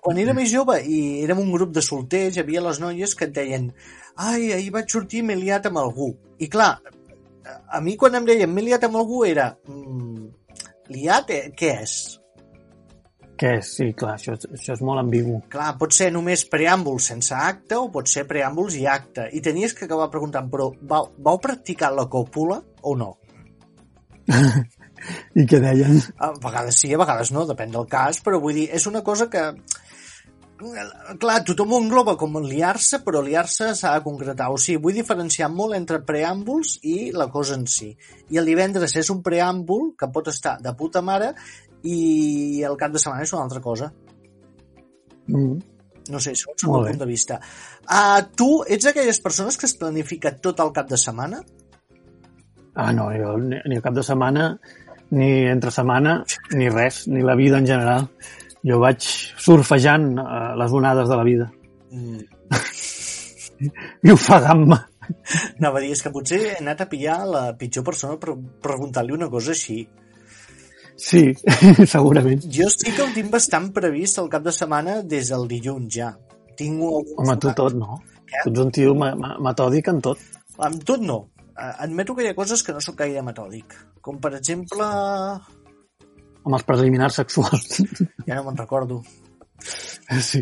quan 0.04 0.18
era 0.20 0.34
més 0.36 0.50
jove 0.52 0.76
i 0.84 0.98
érem 1.24 1.38
un 1.40 1.52
grup 1.54 1.70
de 1.72 1.82
solters, 1.84 2.36
hi 2.36 2.42
havia 2.42 2.60
les 2.64 2.80
noies 2.82 3.14
que 3.16 3.24
et 3.24 3.32
deien 3.32 3.70
ai, 4.20 4.50
ahir 4.52 4.72
vaig 4.74 4.90
sortir 4.92 5.22
i 5.22 5.24
m'he 5.24 5.38
liat 5.38 5.70
amb 5.70 5.80
algú. 5.80 6.10
I 6.44 6.48
clar, 6.52 6.74
a 7.44 7.80
mi 7.80 7.96
quan 8.00 8.18
em 8.18 8.26
deien 8.28 8.52
m'he 8.52 8.66
liat 8.66 8.84
amb 8.84 9.00
algú 9.00 9.22
era 9.24 9.48
mm, 9.64 10.26
liat, 10.92 11.32
eh, 11.32 11.48
què 11.56 11.72
és? 11.86 11.96
Que 13.40 13.56
és, 13.62 13.72
sí, 13.78 13.88
clar, 13.98 14.18
això, 14.18 14.36
això 14.36 14.76
és 14.76 14.84
molt 14.84 15.00
ambigu. 15.00 15.40
Clar, 15.50 15.72
pot 15.80 15.96
ser 15.96 16.10
només 16.14 16.44
preàmbul 16.50 17.00
sense 17.02 17.34
acte 17.34 17.80
o 17.80 17.88
pot 17.96 18.12
ser 18.12 18.28
preàmbuls 18.28 18.76
i 18.78 18.84
acte. 18.86 19.26
I 19.32 19.40
tenies 19.42 19.72
que 19.74 19.88
acabar 19.88 20.12
preguntant, 20.12 20.52
però 20.52 20.68
vau, 20.92 21.08
vau 21.16 21.40
practicar 21.42 21.90
la 21.96 22.06
còpula 22.12 22.60
o 22.84 22.94
no? 23.00 23.14
I 25.34 25.46
què 25.48 25.60
deien? 25.62 25.98
A 26.22 26.30
vegades 26.42 26.78
sí, 26.82 26.92
a 26.94 27.00
vegades 27.00 27.32
no, 27.34 27.46
depèn 27.48 27.74
del 27.74 27.88
cas, 27.90 28.20
però 28.24 28.40
vull 28.42 28.60
dir, 28.60 28.68
és 28.74 28.86
una 28.90 29.04
cosa 29.06 29.28
que... 29.32 29.50
Clar, 31.20 31.40
tothom 31.44 31.74
ho 31.74 31.80
engloba 31.82 32.14
com 32.16 32.38
liar-se, 32.40 33.00
però 33.04 33.20
liar-se 33.24 33.72
s'ha 33.76 33.96
de 33.96 34.04
concretar. 34.04 34.46
O 34.54 34.56
sigui, 34.60 34.78
vull 34.86 34.96
diferenciar 34.96 35.50
molt 35.52 35.76
entre 35.76 35.98
preàmbuls 36.06 36.78
i 36.88 37.10
la 37.12 37.26
cosa 37.32 37.58
en 37.58 37.66
si. 37.68 37.90
I 38.32 38.40
el 38.40 38.48
divendres 38.48 38.94
és 38.96 39.10
un 39.12 39.20
preàmbul 39.26 39.90
que 39.98 40.08
pot 40.14 40.30
estar 40.32 40.56
de 40.62 40.72
puta 40.78 41.02
mare 41.04 41.34
i 41.84 42.62
el 42.64 42.78
cap 42.80 42.94
de 42.94 43.02
setmana 43.02 43.26
és 43.26 43.34
una 43.34 43.44
altra 43.44 43.60
cosa. 43.60 43.90
Mm. 45.26 45.58
No 46.12 46.20
sé, 46.20 46.34
segons 46.36 46.64
el 46.64 46.72
meu 46.72 46.86
punt 46.86 47.00
de 47.00 47.08
vista. 47.08 47.38
Uh, 47.84 48.22
tu 48.36 48.48
ets 48.68 48.88
d'aquelles 48.88 49.20
persones 49.24 49.56
que 49.60 49.68
es 49.68 49.76
planifica 49.80 50.34
tot 50.46 50.60
el 50.64 50.72
cap 50.76 50.88
de 50.90 51.00
setmana? 51.00 51.40
Ah, 52.74 52.90
no, 52.92 53.08
jo, 53.14 53.36
ni, 53.40 53.60
ni 53.70 53.78
el 53.78 53.84
cap 53.84 53.94
de 53.96 54.04
setmana, 54.04 54.48
ni 55.10 55.44
entre 55.50 55.70
setmana, 55.70 56.24
ni 56.54 56.68
res, 56.68 57.06
ni 57.08 57.22
la 57.22 57.34
vida 57.36 57.58
en 57.58 57.66
general. 57.66 58.08
Jo 58.64 58.78
vaig 58.80 59.04
surfejant 59.04 60.14
eh, 60.18 60.54
les 60.56 60.72
onades 60.72 61.08
de 61.08 61.16
la 61.16 61.24
vida 61.24 61.50
Mm. 61.94 62.24
i 64.02 64.10
ofegant-me. 64.10 64.76
Anava 65.60 65.78
a 65.78 65.82
dir, 65.84 65.92
és 65.94 66.00
que 66.02 66.10
potser 66.10 66.38
he 66.40 66.54
anat 66.58 66.80
a 66.82 66.88
pillar 66.90 67.20
la 67.28 67.42
pitjor 67.58 67.84
persona 67.86 68.16
per 68.18 68.34
preguntar-li 68.64 69.14
una 69.14 69.28
cosa 69.30 69.52
així. 69.54 69.84
Sí, 70.96 71.22
segurament. 71.94 72.42
Jo 72.50 72.66
sí 72.72 72.90
que 72.90 73.02
ho 73.04 73.10
tinc 73.14 73.30
bastant 73.30 73.70
previst 73.76 74.18
el 74.22 74.30
cap 74.32 74.42
de 74.46 74.52
setmana 74.54 75.02
des 75.02 75.30
del 75.30 75.46
dilluns 75.50 75.94
ja. 75.94 76.10
Tinc 76.58 76.82
Home, 76.82 77.36
tu 77.42 77.50
tot, 77.54 77.74
no? 77.74 78.00
Tu 78.42 78.50
ets 78.50 78.60
un 78.62 78.70
tio 78.74 78.94
metòdic 78.98 79.90
en 79.90 80.00
tot. 80.02 80.18
Amb 80.58 80.82
tot 80.86 81.02
no. 81.02 81.20
Eh, 81.54 81.72
Admeto 81.86 82.14
que 82.14 82.24
hi 82.24 82.30
ha 82.32 82.38
coses 82.38 82.62
que 82.62 82.74
no 82.74 82.82
sóc 82.84 82.98
gaire 83.02 83.22
metòdic. 83.26 83.76
Com 84.04 84.18
per 84.22 84.34
exemple... 84.38 84.88
Amb 86.44 86.58
els 86.58 86.66
preliminars 86.68 87.22
sexuals. 87.22 87.80
Ja 88.28 88.38
no 88.38 88.46
me'n 88.46 88.56
recordo. 88.56 89.02
Sí. 90.24 90.40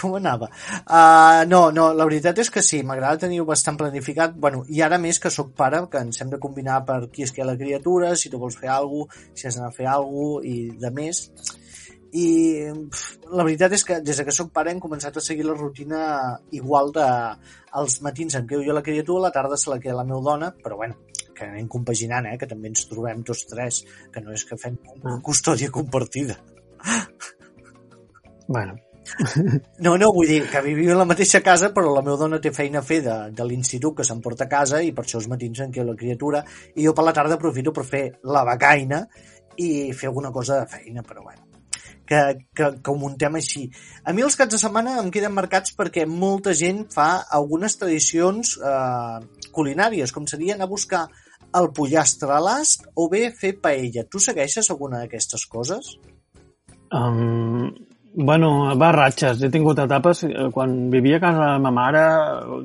Com 0.00 0.14
anava? 0.16 0.48
Uh, 0.86 1.44
no, 1.48 1.60
no, 1.74 1.90
la 1.96 2.06
veritat 2.08 2.38
és 2.42 2.50
que 2.52 2.62
sí, 2.64 2.80
m'agrada 2.86 3.26
tenir-ho 3.26 3.46
bastant 3.48 3.78
planificat. 3.80 4.34
Bueno, 4.34 4.62
i 4.68 4.80
ara 4.82 4.98
més 4.98 5.20
que 5.22 5.32
sóc 5.32 5.52
pare, 5.56 5.82
que 5.92 6.02
ens 6.06 6.20
hem 6.22 6.32
de 6.32 6.40
combinar 6.42 6.80
per 6.88 7.00
qui 7.12 7.26
és 7.26 7.34
que 7.36 7.46
la 7.46 7.58
criatura, 7.60 8.14
si 8.16 8.32
tu 8.32 8.40
vols 8.40 8.58
fer 8.60 8.72
alguna 8.72 9.10
cosa, 9.10 9.32
si 9.34 9.48
has 9.48 9.58
d'anar 9.58 9.70
a 9.70 9.76
fer 9.76 9.88
alguna 9.90 10.40
cosa, 10.40 10.46
i 10.48 10.56
de 10.84 10.92
més. 10.96 11.22
I 12.10 12.28
pf, 12.90 13.02
la 13.30 13.44
veritat 13.46 13.76
és 13.76 13.84
que 13.86 14.00
des 14.02 14.22
que 14.26 14.34
sóc 14.34 14.50
pare 14.54 14.72
hem 14.72 14.80
començat 14.82 15.16
a 15.16 15.22
seguir 15.22 15.46
la 15.46 15.54
rutina 15.54 16.00
igual 16.50 16.90
de 16.96 17.06
els 17.78 18.00
matins 18.02 18.36
em 18.38 18.46
quedo 18.50 18.64
jo 18.66 18.74
la 18.76 18.82
criatura, 18.82 19.24
a 19.24 19.28
la 19.28 19.34
tarda 19.34 19.58
se 19.60 19.70
la 19.70 19.78
queda 19.78 20.00
la 20.00 20.06
meva 20.08 20.20
dona, 20.26 20.50
però 20.64 20.76
bueno, 20.80 20.98
que 21.36 21.46
anem 21.46 21.68
compaginant, 21.68 22.26
eh? 22.26 22.36
que 22.38 22.48
també 22.50 22.70
ens 22.72 22.86
trobem 22.90 23.22
tots 23.26 23.46
tres, 23.50 23.82
que 24.12 24.22
no 24.24 24.34
és 24.36 24.44
que 24.44 24.58
fem 24.60 24.78
custòdia 25.24 25.70
compartida. 25.74 26.38
Bueno, 28.50 28.76
No, 29.84 29.96
no, 29.98 30.10
vull 30.14 30.28
dir 30.28 30.40
que 30.50 30.62
vivim 30.64 30.92
a 30.92 30.98
la 31.00 31.08
mateixa 31.08 31.42
casa, 31.44 31.70
però 31.74 31.94
la 31.94 32.04
meva 32.04 32.18
dona 32.20 32.40
té 32.42 32.52
feina 32.54 32.80
a 32.80 32.86
fer 32.86 33.00
de, 33.06 33.16
de 33.36 33.46
l'institut 33.48 33.98
que 34.00 34.06
s'emporta 34.06 34.46
a 34.46 34.52
casa 34.52 34.82
i 34.84 34.94
per 34.96 35.06
això 35.06 35.20
els 35.20 35.28
matins 35.32 35.64
en 35.64 35.74
quedo 35.74 35.90
la 35.90 35.98
criatura 35.98 36.44
i 36.74 36.86
jo 36.86 36.94
per 36.96 37.06
la 37.06 37.16
tarda 37.16 37.38
aprofito 37.40 37.74
per 37.76 37.86
fer 37.88 38.04
la 38.36 38.44
becaina 38.52 39.04
i 39.56 39.70
fer 39.92 40.10
alguna 40.10 40.32
cosa 40.34 40.62
de 40.62 40.68
feina, 40.78 41.02
però 41.06 41.24
bueno 41.26 41.49
que, 42.10 42.20
que, 42.56 42.70
que 42.82 42.90
ho 42.90 42.98
muntem 42.98 43.38
així. 43.38 43.68
A 44.02 44.14
mi 44.16 44.24
els 44.26 44.36
caps 44.38 44.56
de 44.56 44.60
setmana 44.62 44.96
em 45.02 45.10
queden 45.14 45.36
marcats 45.36 45.76
perquè 45.78 46.06
molta 46.10 46.54
gent 46.58 46.84
fa 46.90 47.10
algunes 47.38 47.78
tradicions 47.78 48.56
eh, 48.58 49.18
culinàries, 49.54 50.14
com 50.14 50.26
seria 50.26 50.56
anar 50.58 50.66
a 50.66 50.74
buscar 50.74 51.04
el 51.58 51.70
pollastre 51.74 52.34
a 52.34 52.40
l'ast 52.42 52.88
o 52.98 53.08
bé 53.10 53.28
fer 53.34 53.56
paella. 53.62 54.06
Tu 54.10 54.22
segueixes 54.22 54.70
alguna 54.70 55.04
d'aquestes 55.04 55.46
coses? 55.50 55.94
um, 56.90 57.70
bueno, 58.14 58.50
va 58.78 58.88
a 58.88 58.92
ratxes. 58.96 59.42
He 59.42 59.50
tingut 59.54 59.78
etapes, 59.78 60.24
eh, 60.24 60.48
quan 60.52 60.90
vivia 60.90 61.18
a 61.18 61.22
casa 61.22 61.52
de 61.52 61.62
ma 61.62 61.70
mare, 61.70 62.04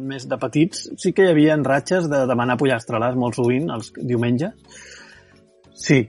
més 0.01 0.25
de 0.29 0.38
petits, 0.41 0.89
sí 0.97 1.13
que 1.13 1.27
hi 1.27 1.34
havia 1.34 1.58
ratxes 1.62 2.10
de 2.10 2.25
demanar 2.25 2.58
pollastrelars 2.58 3.17
molt 3.17 3.38
sovint, 3.38 3.69
els 3.69 3.91
diumenges. 3.95 4.53
Sí, 5.75 6.01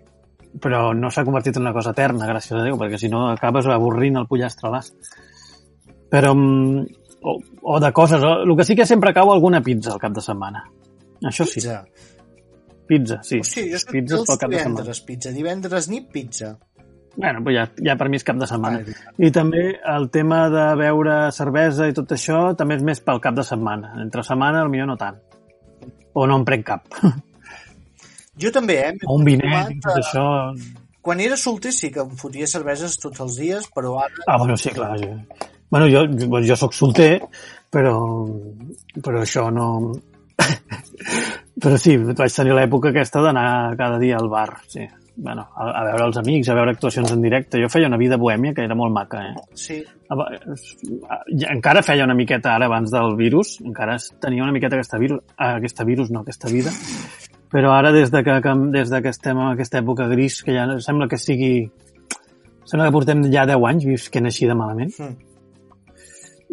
però 0.63 0.91
no 0.97 1.11
s'ha 1.11 1.25
convertit 1.27 1.57
en 1.59 1.67
una 1.67 1.75
cosa 1.77 1.93
eterna, 1.95 2.29
gràcies 2.29 2.57
a 2.57 2.65
Déu, 2.65 2.79
perquè 2.81 2.99
si 3.01 3.11
no 3.13 3.27
acabes 3.31 3.69
avorrint 3.73 4.21
el 4.21 4.29
pollastrelars. 4.31 4.93
Però, 6.13 6.35
mm, 6.35 6.85
o, 7.27 7.37
o 7.75 7.81
de 7.83 7.93
coses, 7.93 8.23
o, 8.23 8.37
el 8.45 8.57
que 8.57 8.65
sí 8.65 8.77
que 8.79 8.87
sempre 8.87 9.15
cau 9.15 9.33
alguna 9.33 9.61
pizza 9.63 9.93
al 9.93 10.03
cap 10.03 10.15
de 10.15 10.23
setmana. 10.25 10.65
Això 11.25 11.45
sí, 11.49 11.61
Pizza. 11.61 11.85
pizza, 12.87 13.21
sí. 13.23 13.41
Hosti, 13.43 13.71
jo 13.73 13.79
soc 13.83 13.93
Pizzas 13.97 14.19
dels 14.21 14.29
pel 14.31 14.39
cap 14.39 14.51
de 14.51 14.59
setmana. 14.59 14.77
divendres, 14.77 15.01
pizza. 15.09 15.33
Divendres 15.35 15.89
nit, 15.91 16.09
pizza. 16.13 16.57
Bueno, 17.17 17.41
però 17.43 17.55
ja, 17.57 17.65
ja 17.83 17.97
per 17.97 18.11
mi 18.13 18.21
és 18.21 18.25
cap 18.29 18.37
de 18.37 18.47
setmana. 18.47 18.83
I 19.19 19.31
també 19.33 19.63
el 19.97 20.11
tema 20.13 20.51
de 20.53 20.67
beure 20.77 21.33
cervesa 21.33 21.89
i 21.89 21.95
tot 21.97 22.13
això 22.13 22.51
també 22.57 22.77
és 22.77 22.85
més 22.85 23.01
pel 23.01 23.23
cap 23.25 23.35
de 23.35 23.45
setmana. 23.47 23.95
Entre 24.05 24.23
setmana, 24.23 24.67
potser 24.69 24.87
no 24.87 24.99
tant. 25.01 25.17
O 26.13 26.27
no 26.29 26.37
en 26.37 26.45
prenc 26.45 26.67
cap. 26.69 26.87
Jo 28.43 28.51
també, 28.53 28.75
eh? 28.89 28.93
O 29.07 29.17
un 29.17 29.25
vinet 29.25 29.73
tot 29.83 29.93
a- 29.95 30.01
això... 30.03 30.27
Quan 31.07 31.21
era 31.23 31.37
solter 31.39 31.71
sí 31.71 31.93
que 31.95 32.03
em 32.03 32.17
fotia 32.19 32.49
cerveses 32.51 32.97
tots 32.99 33.21
els 33.23 33.37
dies, 33.39 33.69
però 33.75 33.93
ara... 34.03 34.25
Ah, 34.27 34.39
bueno, 34.43 34.57
sí, 34.59 34.73
clar. 34.75 34.97
Jo... 34.99 35.13
Bueno, 35.71 35.87
jo, 35.91 36.03
jo, 36.19 36.41
jo 36.47 36.57
sóc 36.59 36.75
solter, 36.75 37.21
però, 37.71 37.95
però 39.03 39.23
això 39.23 39.47
no... 39.55 39.69
però 41.63 41.79
sí, 41.81 41.97
vaig 41.97 42.35
tenir 42.35 42.55
l'època 42.59 42.91
aquesta 42.93 43.23
d'anar 43.25 43.77
cada 43.79 43.99
dia 44.03 44.19
al 44.19 44.29
bar, 44.33 44.51
sí. 44.69 44.85
Bueno, 45.17 45.47
a, 45.57 45.71
a 45.81 45.85
veure 45.87 46.11
els 46.11 46.19
amics, 46.21 46.51
a 46.53 46.55
veure 46.59 46.75
actuacions 46.75 47.11
en 47.15 47.23
directe. 47.25 47.57
Jo 47.63 47.71
feia 47.73 47.89
una 47.89 47.97
vida 47.97 48.19
bohèmia 48.21 48.53
que 48.53 48.67
era 48.67 48.75
molt 48.77 48.93
maca, 48.93 49.23
eh? 49.31 49.47
Sí, 49.57 49.79
Aba- 50.13 50.27
ja- 50.37 51.55
encara 51.55 51.81
feia 51.87 52.05
una 52.05 52.15
miqueta 52.19 52.53
ara 52.53 52.67
abans 52.69 52.91
del 52.93 53.15
virus, 53.17 53.57
encara 53.65 53.97
tenia 54.21 54.45
una 54.45 54.53
miqueta 54.53 54.77
aquesta 54.77 54.99
virus, 55.01 55.23
ah, 55.39 55.55
aquesta 55.57 55.87
virus, 55.89 56.11
no, 56.13 56.21
aquesta 56.27 56.51
vida, 56.53 56.75
però 57.53 57.73
ara 57.77 57.93
des 57.95 58.11
de 58.11 58.23
que, 58.27 58.41
que 58.43 58.55
des 58.75 58.91
de 58.91 59.03
que 59.03 59.13
estem 59.15 59.39
en 59.39 59.53
aquesta 59.53 59.79
època 59.83 60.09
gris, 60.11 60.43
que 60.43 60.55
ja 60.57 60.67
sembla 60.81 61.09
que 61.09 61.19
sigui 61.19 61.71
sembla 62.67 62.89
que 62.89 62.97
portem 62.97 63.23
ja 63.33 63.45
10 63.47 63.63
anys 63.71 63.85
visquent 63.87 64.27
així 64.27 64.47
de 64.51 64.55
malament, 64.59 64.93
Mm. 64.99 65.17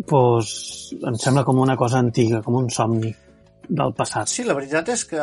doncs 0.10 0.52
em 1.06 1.16
sembla 1.22 1.44
com 1.46 1.60
una 1.62 1.76
cosa 1.78 2.00
antiga, 2.02 2.42
com 2.42 2.56
un 2.58 2.70
somni 2.70 3.14
del 3.70 3.94
passat. 3.94 4.28
sí, 4.28 4.44
la 4.44 4.54
veritat 4.58 4.90
és 4.90 5.06
que... 5.06 5.22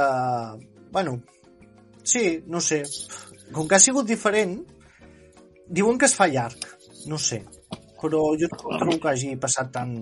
Bueno, 0.93 1.21
sí, 2.03 2.43
no 2.47 2.61
sé. 2.61 2.83
Com 3.53 3.69
que 3.69 3.75
ha 3.77 3.83
sigut 3.83 4.07
diferent, 4.07 4.57
diuen 5.69 5.99
que 5.99 6.07
es 6.07 6.15
fa 6.15 6.27
llarg. 6.27 6.67
No 7.07 7.19
sé. 7.19 7.43
Però 8.01 8.23
jo 8.39 8.49
no 8.51 8.79
trobo 8.79 8.99
que 8.99 9.09
hagi 9.11 9.37
passat 9.37 9.71
tan, 9.75 9.93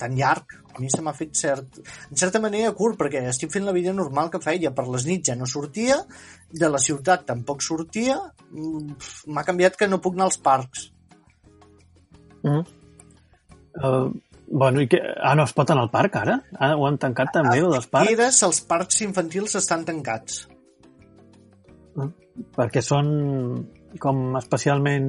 tan 0.00 0.16
llarg. 0.18 0.54
A 0.74 0.80
mi 0.82 0.90
se 0.92 1.02
m'ha 1.04 1.14
fet 1.16 1.34
cert... 1.38 1.80
En 2.10 2.20
certa 2.20 2.40
manera 2.42 2.74
curt, 2.76 2.98
perquè 3.00 3.24
estic 3.30 3.52
fent 3.54 3.66
la 3.66 3.74
vida 3.76 3.94
normal 3.96 4.30
que 4.32 4.42
feia. 4.42 4.72
Per 4.74 4.86
les 4.88 5.06
nits 5.08 5.30
ja 5.30 5.36
no 5.38 5.48
sortia, 5.50 5.98
de 6.52 6.70
la 6.70 6.80
ciutat 6.82 7.26
tampoc 7.28 7.64
sortia. 7.66 8.18
Mm, 8.50 8.96
M'ha 9.34 9.46
canviat 9.48 9.78
que 9.78 9.90
no 9.90 10.00
puc 10.04 10.18
anar 10.18 10.28
als 10.30 10.38
parcs. 10.42 10.88
Mm. 12.46 12.62
Uh, 13.78 14.06
bueno, 14.48 14.80
i 14.82 14.88
que... 14.90 15.02
Ah, 15.22 15.34
no 15.38 15.44
es 15.44 15.56
pot 15.56 15.70
anar 15.70 15.86
al 15.86 15.92
parc 15.92 16.20
ara? 16.22 16.38
Ah, 16.58 16.74
ho 16.76 16.86
han 16.88 17.00
tancat 17.02 17.34
també, 17.34 17.58
el 17.60 17.74
dels 17.74 17.90
parcs? 17.90 18.44
Els 18.46 18.62
parcs 18.70 19.02
infantils 19.04 19.58
estan 19.60 19.84
tancats. 19.88 20.46
perquè 22.54 22.82
són 22.84 23.08
com 24.02 24.36
especialment 24.38 25.08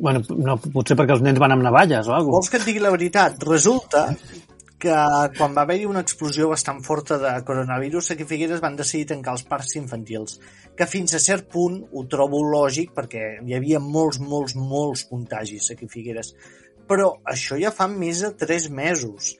bueno, 0.00 0.22
no, 0.36 0.58
potser 0.74 0.96
perquè 0.98 1.14
els 1.16 1.24
nens 1.24 1.40
van 1.42 1.54
amb 1.54 1.66
navalles 1.66 2.08
o 2.08 2.14
alguna 2.14 2.38
Vols 2.38 2.50
que 2.52 2.60
et 2.60 2.66
digui 2.68 2.82
la 2.82 2.92
veritat? 2.94 3.42
Resulta 3.46 4.08
que 4.78 4.94
quan 5.34 5.54
va 5.56 5.64
haver-hi 5.64 5.88
una 5.90 6.04
explosió 6.04 6.48
bastant 6.52 6.78
forta 6.86 7.18
de 7.18 7.32
coronavirus, 7.44 8.12
aquí 8.12 8.22
a 8.22 8.30
Figueres 8.30 8.62
van 8.62 8.78
decidir 8.78 9.08
tancar 9.10 9.34
els 9.34 9.42
parcs 9.48 9.74
infantils, 9.80 10.38
que 10.78 10.86
fins 10.86 11.16
a 11.18 11.20
cert 11.22 11.48
punt 11.50 11.80
ho 11.90 12.04
trobo 12.10 12.44
lògic 12.46 12.94
perquè 12.94 13.24
hi 13.42 13.56
havia 13.58 13.82
molts, 13.82 14.20
molts, 14.22 14.54
molts 14.54 15.04
contagis 15.10 15.72
aquí 15.74 15.90
a 15.90 15.94
Figueres. 15.94 16.32
Però 16.88 17.10
això 17.26 17.58
ja 17.60 17.74
fa 17.74 17.88
més 17.90 18.22
de 18.24 18.30
3 18.38 18.70
mesos. 18.72 19.34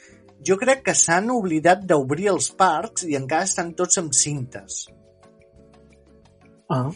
Jo 0.45 0.59
crec 0.59 0.83
que 0.89 0.95
s'han 0.95 1.31
oblidat 1.35 1.87
d'obrir 1.87 2.29
els 2.35 2.51
parcs 2.59 3.07
i 3.07 3.15
encara 3.19 3.47
estan 3.47 3.73
tots 3.79 4.03
amb 4.03 4.15
cintes. 4.15 4.87
Ah, 6.69 6.91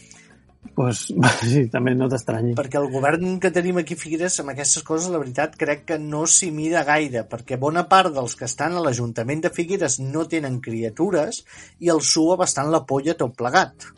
pues, 0.75 1.05
sí, 1.51 1.65
també 1.73 1.93
no 1.97 2.09
t'estranyi. 2.11 2.53
perquè 2.59 2.79
el 2.81 2.89
govern 2.93 3.39
que 3.43 3.51
tenim 3.55 3.81
aquí 3.81 3.97
a 3.97 4.01
Figueres 4.03 4.39
amb 4.41 4.53
aquestes 4.53 4.85
coses, 4.87 5.09
la 5.13 5.21
veritat, 5.21 5.57
crec 5.59 5.85
que 5.91 5.99
no 5.99 6.25
s'hi 6.29 6.51
mira 6.55 6.85
gaire, 6.87 7.25
perquè 7.29 7.59
bona 7.61 7.85
part 7.89 8.13
dels 8.15 8.37
que 8.39 8.47
estan 8.49 8.77
a 8.77 8.85
l'Ajuntament 8.85 9.43
de 9.45 9.53
Figueres 9.53 9.99
no 10.03 10.25
tenen 10.29 10.61
criatures 10.61 11.43
i 11.79 11.91
el 11.93 12.01
sua 12.01 12.39
bastant 12.39 12.71
la 12.73 12.83
polla 12.89 13.17
tot 13.19 13.35
plegat. 13.37 13.91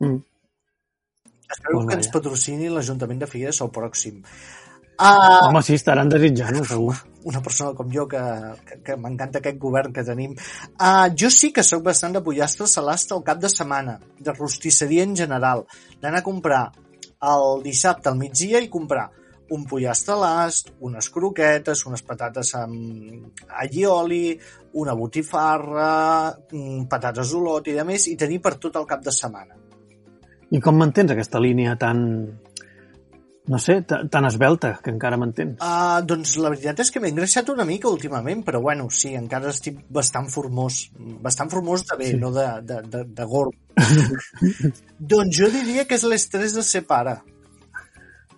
Mm. 0.00 0.18
Espero 1.50 1.80
Pues 1.80 1.86
que 1.88 1.96
ens 1.98 2.10
patrocini 2.14 2.68
l'Ajuntament 2.70 3.24
de 3.24 3.28
Figueres 3.30 3.60
al 3.62 3.72
pròxim. 3.74 4.20
Ah, 5.00 5.48
Home, 5.48 5.62
sí, 5.64 5.74
estaran 5.74 6.10
desitjant-ho, 6.12 6.62
segur. 6.68 6.94
Una 7.24 7.42
persona 7.44 7.74
com 7.76 7.90
jo 7.92 8.06
que, 8.08 8.20
que, 8.66 8.80
que 8.84 8.96
m'encanta 8.96 9.40
aquest 9.40 9.58
govern 9.60 9.92
que 9.92 10.04
tenim. 10.06 10.36
Uh, 10.76 11.08
jo 11.16 11.30
sí 11.34 11.52
que 11.52 11.64
sóc 11.66 11.84
bastant 11.86 12.16
de 12.16 12.24
pollastre 12.24 12.68
salasta 12.70 13.16
al 13.16 13.24
cap 13.26 13.40
de 13.42 13.50
setmana, 13.52 13.98
de 14.18 14.36
rostisseria 14.36 15.04
en 15.04 15.16
general, 15.16 15.66
d'anar 16.00 16.22
a 16.22 16.26
comprar 16.26 16.64
el 17.20 17.62
dissabte 17.64 18.08
al 18.08 18.16
migdia 18.16 18.62
i 18.64 18.70
comprar 18.72 19.10
un 19.50 19.64
pollastre 19.66 20.14
l'ast, 20.14 20.70
unes 20.86 21.08
croquetes, 21.10 21.82
unes 21.90 22.04
patates 22.06 22.52
amb 22.58 23.40
allioli, 23.62 24.38
una 24.78 24.94
botifarra, 24.94 26.30
mm, 26.52 26.84
patates 26.90 27.32
d'olot 27.32 27.66
i 27.66 27.74
de 27.74 27.84
més, 27.84 28.06
i 28.06 28.16
tenir 28.16 28.40
per 28.40 28.54
tot 28.62 28.76
el 28.76 28.86
cap 28.86 29.02
de 29.02 29.10
setmana. 29.10 29.56
I 30.50 30.60
com 30.60 30.76
mantens 30.78 31.10
aquesta 31.12 31.38
línia 31.38 31.76
tan, 31.76 32.38
no 33.50 33.58
sé, 33.58 33.80
ta- 33.82 34.04
tan 34.08 34.24
esbelta, 34.28 34.76
que 34.84 34.92
encara 34.94 35.16
mantens? 35.18 35.56
Uh, 35.58 35.98
doncs 36.06 36.36
la 36.38 36.52
veritat 36.52 36.80
és 36.84 36.90
que 36.94 37.00
m'he 37.02 37.10
engreixat 37.10 37.48
una 37.50 37.64
mica 37.66 37.90
últimament, 37.90 38.44
però 38.46 38.60
bueno, 38.62 38.86
sí, 38.94 39.10
encara 39.18 39.50
estic 39.50 39.80
bastant 39.90 40.28
formós. 40.30 40.84
Bastant 41.24 41.50
formós 41.50 41.82
de 41.88 41.96
bé, 41.98 42.10
Sí. 42.12 42.20
no 42.22 42.30
de, 42.36 42.46
de, 42.62 42.80
de, 42.94 43.04
de 43.18 43.26
gorb. 43.26 43.52
doncs 45.14 45.36
jo 45.40 45.50
diria 45.50 45.84
que 45.88 45.98
és 45.98 46.04
l'estrès 46.06 46.54
de 46.54 46.62
ser 46.66 46.84
pare. 46.86 47.18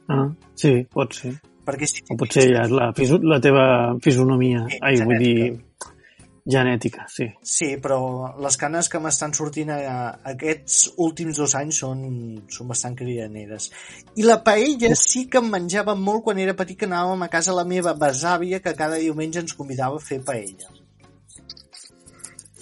Ah, 0.09 0.29
sí, 0.59 0.75
pot 0.93 1.13
ser. 1.15 1.35
Perquè 1.63 1.87
si 1.87 2.03
O 2.11 2.17
potser 2.19 2.49
ja 2.51 2.65
és 2.67 2.73
la, 2.75 2.89
la 3.23 3.39
teva 3.41 3.65
fisonomia. 4.03 4.65
Sí, 4.73 4.81
Ai, 4.83 4.97
vull 5.07 5.21
dir, 5.23 5.37
genètica. 6.45 7.07
sí. 7.09 7.29
Sí, 7.43 7.77
però 7.83 8.35
les 8.43 8.57
canes 8.59 8.89
que 8.91 9.01
m'estan 9.01 9.35
sortint 9.35 9.71
a, 9.71 9.79
aquests 10.33 10.93
últims 10.99 11.39
dos 11.39 11.55
anys 11.55 11.79
són, 11.85 12.03
són 12.51 12.69
bastant 12.69 12.97
cridaneres. 12.99 13.71
I 14.17 14.27
la 14.27 14.41
paella 14.43 14.95
sí 14.99 15.29
que 15.31 15.39
em 15.39 15.51
menjava 15.51 15.95
molt 15.95 16.25
quan 16.27 16.39
era 16.43 16.57
petit 16.59 16.79
que 16.79 16.89
anàvem 16.91 17.23
a 17.23 17.31
casa 17.31 17.55
la 17.55 17.65
meva 17.65 17.95
besàvia 17.95 18.61
que 18.61 18.75
cada 18.79 18.99
diumenge 18.99 19.43
ens 19.45 19.55
convidava 19.55 20.01
a 20.01 20.03
fer 20.03 20.23
paella. 20.27 20.71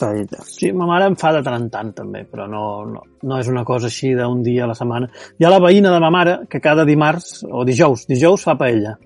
Paella. 0.01 0.45
Sí, 0.49 0.71
ma 0.73 0.87
mare 0.89 1.11
em 1.11 1.17
fa 1.21 1.33
de 1.37 1.43
tant 1.45 1.59
en 1.61 1.69
tant, 1.73 1.91
també, 1.97 2.25
però 2.25 2.47
no, 2.49 2.63
no, 2.89 3.03
no 3.23 3.41
és 3.41 3.49
una 3.53 3.67
cosa 3.69 3.91
així 3.91 4.15
d'un 4.17 4.41
dia 4.43 4.65
a 4.65 4.71
la 4.71 4.77
setmana. 4.77 5.11
Hi 5.37 5.45
ha 5.45 5.53
la 5.53 5.61
veïna 5.61 5.93
de 5.93 6.01
ma 6.01 6.13
mare 6.13 6.39
que 6.49 6.61
cada 6.61 6.87
dimarts, 6.89 7.43
o 7.45 7.67
dijous, 7.69 8.07
dijous 8.09 8.45
fa 8.49 8.57
paella. 8.61 8.97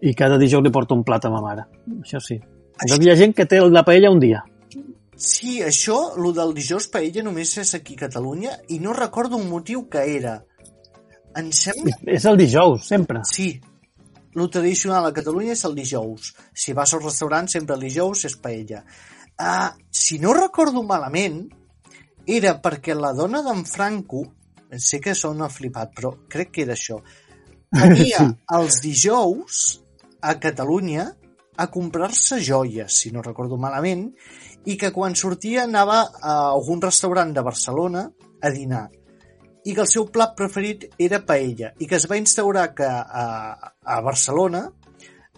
I 0.00 0.14
cada 0.16 0.40
dijous 0.40 0.64
li 0.64 0.72
porta 0.72 0.96
un 0.96 1.04
plat 1.04 1.28
a 1.28 1.32
ma 1.32 1.44
mare. 1.44 1.68
Això 2.00 2.20
sí. 2.24 2.40
Això... 2.80 3.00
Hi 3.00 3.10
ha 3.12 3.18
gent 3.18 3.34
que 3.36 3.46
té 3.48 3.60
la 3.60 3.84
paella 3.86 4.12
un 4.12 4.20
dia. 4.22 4.42
Sí, 5.20 5.58
això, 5.60 5.98
lo 6.16 6.32
del 6.32 6.54
dijous 6.56 6.86
paella 6.88 7.22
només 7.26 7.52
és 7.60 7.74
aquí 7.76 7.98
a 7.98 8.06
Catalunya 8.06 8.54
i 8.72 8.78
no 8.80 8.94
recordo 8.96 9.36
un 9.36 9.50
motiu 9.50 9.84
que 9.92 10.04
era. 10.16 10.38
Em 11.36 11.50
sembla... 11.52 11.98
És 12.08 12.24
el 12.26 12.40
dijous, 12.40 12.86
sempre. 12.88 13.20
Sí, 13.28 13.50
lo 14.32 14.48
tradicional 14.48 15.06
a 15.06 15.12
Catalunya 15.12 15.52
és 15.52 15.64
el 15.68 15.76
dijous. 15.76 16.32
Si 16.56 16.72
vas 16.72 16.94
al 16.96 17.04
restaurant, 17.04 17.50
sempre 17.52 17.76
el 17.76 17.84
dijous 17.84 18.24
és 18.30 18.38
paella. 18.40 18.80
Uh, 19.40 19.68
si 19.92 20.18
no 20.22 20.32
recordo 20.36 20.82
malament, 20.88 21.42
era 22.26 22.56
perquè 22.62 22.96
la 22.96 23.12
dona 23.16 23.44
d'en 23.44 23.64
Franco, 23.68 24.24
sé 24.78 25.00
que 25.04 25.16
sona 25.18 25.50
flipat, 25.52 25.92
però 25.96 26.14
crec 26.30 26.52
que 26.54 26.64
era 26.64 26.76
això, 26.78 27.00
venia 27.82 28.24
els 28.56 28.80
dijous 28.84 29.80
a 30.20 30.36
Catalunya 30.40 31.10
a 31.60 31.66
comprar-se 31.72 32.40
joies, 32.40 32.96
si 33.02 33.12
no 33.12 33.24
recordo 33.24 33.58
malament, 33.60 34.08
i 34.64 34.76
que 34.80 34.92
quan 34.96 35.16
sortia 35.16 35.66
anava 35.66 36.00
a 36.20 36.38
algun 36.54 36.80
restaurant 36.82 37.34
de 37.36 37.44
Barcelona 37.44 38.08
a 38.40 38.50
dinar 38.54 38.88
i 39.64 39.74
que 39.76 39.82
el 39.84 39.88
seu 39.92 40.06
plat 40.12 40.32
preferit 40.36 40.86
era 40.98 41.20
paella 41.26 41.74
i 41.78 41.88
que 41.88 41.98
es 41.98 42.06
va 42.08 42.18
instaurar 42.20 42.70
que 42.76 42.86
a, 42.86 43.24
a 43.84 44.00
Barcelona 44.04 44.70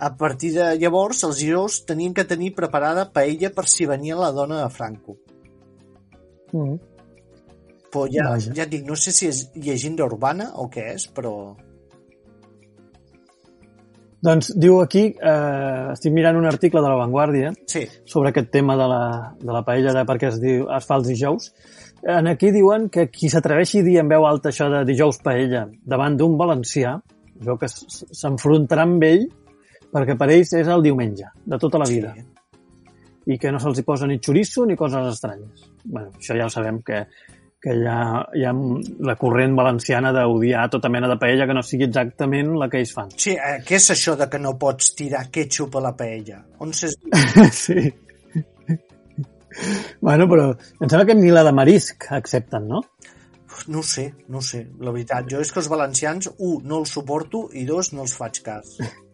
a 0.02 0.10
partir 0.18 0.52
de 0.54 0.68
llavors 0.78 1.22
els 1.26 1.40
giros 1.42 1.82
tenien 1.86 2.14
que 2.14 2.26
tenir 2.28 2.54
preparada 2.54 3.08
paella 3.14 3.52
per 3.54 3.66
si 3.70 3.86
venia 3.86 4.18
la 4.18 4.32
dona 4.34 4.62
de 4.62 4.70
Franco. 4.74 5.18
Mm. 6.52 6.78
Però 7.92 8.06
ja, 8.10 8.30
Vaja. 8.30 8.54
ja 8.56 8.66
dic, 8.66 8.86
no 8.88 8.96
sé 8.96 9.12
si 9.12 9.28
és 9.28 9.44
llegenda 9.54 10.06
urbana 10.08 10.52
o 10.58 10.68
què 10.72 10.88
és, 10.94 11.06
però... 11.12 11.54
Doncs 14.22 14.52
diu 14.54 14.78
aquí, 14.78 15.08
eh, 15.18 15.92
estic 15.92 16.12
mirant 16.14 16.36
un 16.38 16.46
article 16.46 16.80
de 16.80 16.90
La 16.90 16.98
Vanguardia 17.00 17.50
Sí, 17.66 17.82
sobre 18.06 18.30
aquest 18.30 18.52
tema 18.54 18.76
de 18.78 18.86
la, 18.86 19.04
de 19.40 19.50
la 19.50 19.64
paella 19.66 19.94
de 19.96 20.04
perquè 20.06 20.28
es, 20.30 20.38
diu, 20.42 20.68
es 20.70 20.86
fa 20.86 21.00
els 21.00 21.08
dijous. 21.10 21.48
En 22.06 22.30
aquí 22.30 22.52
diuen 22.54 22.86
que 22.90 23.08
qui 23.10 23.30
s'atreveixi 23.32 23.82
a 23.82 23.86
dir 23.88 23.96
en 23.98 24.12
veu 24.12 24.26
alta 24.26 24.52
això 24.52 24.68
de 24.70 24.84
dijous 24.86 25.18
paella 25.26 25.64
davant 25.82 26.18
d'un 26.18 26.36
valencià, 26.38 26.94
jo 27.42 27.58
que 27.58 27.66
s'enfrontarà 27.66 28.86
amb 28.86 29.02
ell 29.10 29.26
perquè 29.92 30.16
per 30.18 30.30
ells 30.30 30.54
és 30.56 30.70
el 30.70 30.86
diumenge, 30.86 31.26
de 31.44 31.58
tota 31.60 31.82
la 31.82 31.90
vida, 31.90 32.14
sí. 32.14 32.22
i 33.34 33.38
que 33.42 33.50
no 33.52 33.58
se'ls 33.60 33.82
hi 33.82 33.86
posa 33.86 34.06
ni 34.06 34.20
xoriço 34.22 34.64
ni 34.66 34.78
coses 34.78 35.10
estranyes. 35.10 35.66
bueno, 35.84 36.14
això 36.14 36.38
ja 36.38 36.46
ho 36.46 36.52
sabem, 36.54 36.78
que, 36.86 37.04
que 37.62 37.74
hi 37.78 37.84
ha, 37.86 37.98
hi 38.34 38.44
ha 38.44 38.52
la 39.06 39.14
corrent 39.20 39.54
valenciana 39.58 40.10
d'odiar 40.14 40.64
tota 40.70 40.90
mena 40.90 41.10
de 41.10 41.16
paella 41.20 41.46
que 41.46 41.54
no 41.54 41.62
sigui 41.62 41.86
exactament 41.86 42.56
la 42.58 42.68
que 42.70 42.80
ells 42.82 42.94
fan. 42.96 43.12
Sí, 43.14 43.36
eh, 43.36 43.60
què 43.66 43.78
és 43.78 43.90
això 43.94 44.16
de 44.18 44.26
que 44.32 44.40
no 44.42 44.56
pots 44.58 44.94
tirar 44.98 45.28
ketchup 45.34 45.78
a 45.78 45.84
la 45.84 45.92
paella? 45.98 46.42
On 46.64 46.74
s'és... 46.74 46.98
sí. 47.64 47.86
Bueno, 50.00 50.26
però 50.26 50.48
em 50.56 50.88
sembla 50.88 51.06
que 51.06 51.14
ni 51.18 51.30
la 51.30 51.44
de 51.46 51.52
marisc 51.54 52.08
accepten, 52.18 52.66
no? 52.72 52.82
No 53.68 53.82
sé, 53.86 54.08
no 54.32 54.40
sé. 54.42 54.64
La 54.80 54.90
veritat, 54.90 55.28
jo 55.30 55.42
és 55.44 55.52
que 55.52 55.60
els 55.62 55.70
valencians, 55.70 56.32
un, 56.38 56.62
no 56.66 56.82
els 56.82 56.94
suporto 56.96 57.44
i 57.54 57.66
dos, 57.68 57.92
no 57.94 58.06
els 58.08 58.16
faig 58.18 58.42
cas. 58.42 58.76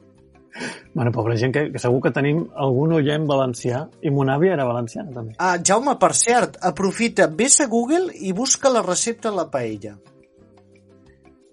Bueno, 0.95 1.13
pobra 1.13 1.37
gent, 1.39 1.53
que, 1.55 1.65
que 1.73 1.79
segur 1.83 2.01
que 2.03 2.11
tenim 2.15 2.41
algun 2.57 2.97
oient 2.97 3.27
valencià, 3.29 3.85
i 4.03 4.11
mon 4.11 4.31
àvia 4.33 4.57
era 4.57 4.67
valenciana, 4.67 5.13
també. 5.15 5.37
Ah, 5.39 5.57
Jaume, 5.63 5.95
per 6.01 6.13
cert, 6.19 6.59
aprofita, 6.71 7.29
vés 7.29 7.61
a 7.63 7.69
Google 7.71 8.15
i 8.19 8.33
busca 8.35 8.73
la 8.73 8.83
recepta 8.83 9.31
de 9.31 9.37
la 9.37 9.47
paella. 9.53 9.95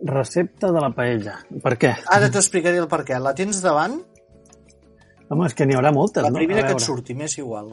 Recepta 0.05 0.71
de 0.71 0.81
la 0.81 0.91
paella. 0.95 1.37
Per 1.63 1.75
què? 1.81 1.93
Ara 2.11 2.29
t'explicaré 2.33 2.81
el 2.81 2.89
per 2.91 3.03
què. 3.07 3.19
La 3.21 3.33
tens 3.37 3.61
davant? 3.63 3.99
Home, 5.29 5.47
és 5.47 5.55
que 5.57 5.65
n'hi 5.65 5.77
haurà 5.77 5.91
moltes, 5.95 6.23
La 6.25 6.29
no? 6.29 6.37
primera 6.41 6.65
A 6.65 6.67
que 6.69 6.77
et 6.77 6.83
surti, 6.83 7.15
m'és 7.17 7.37
igual. 7.39 7.71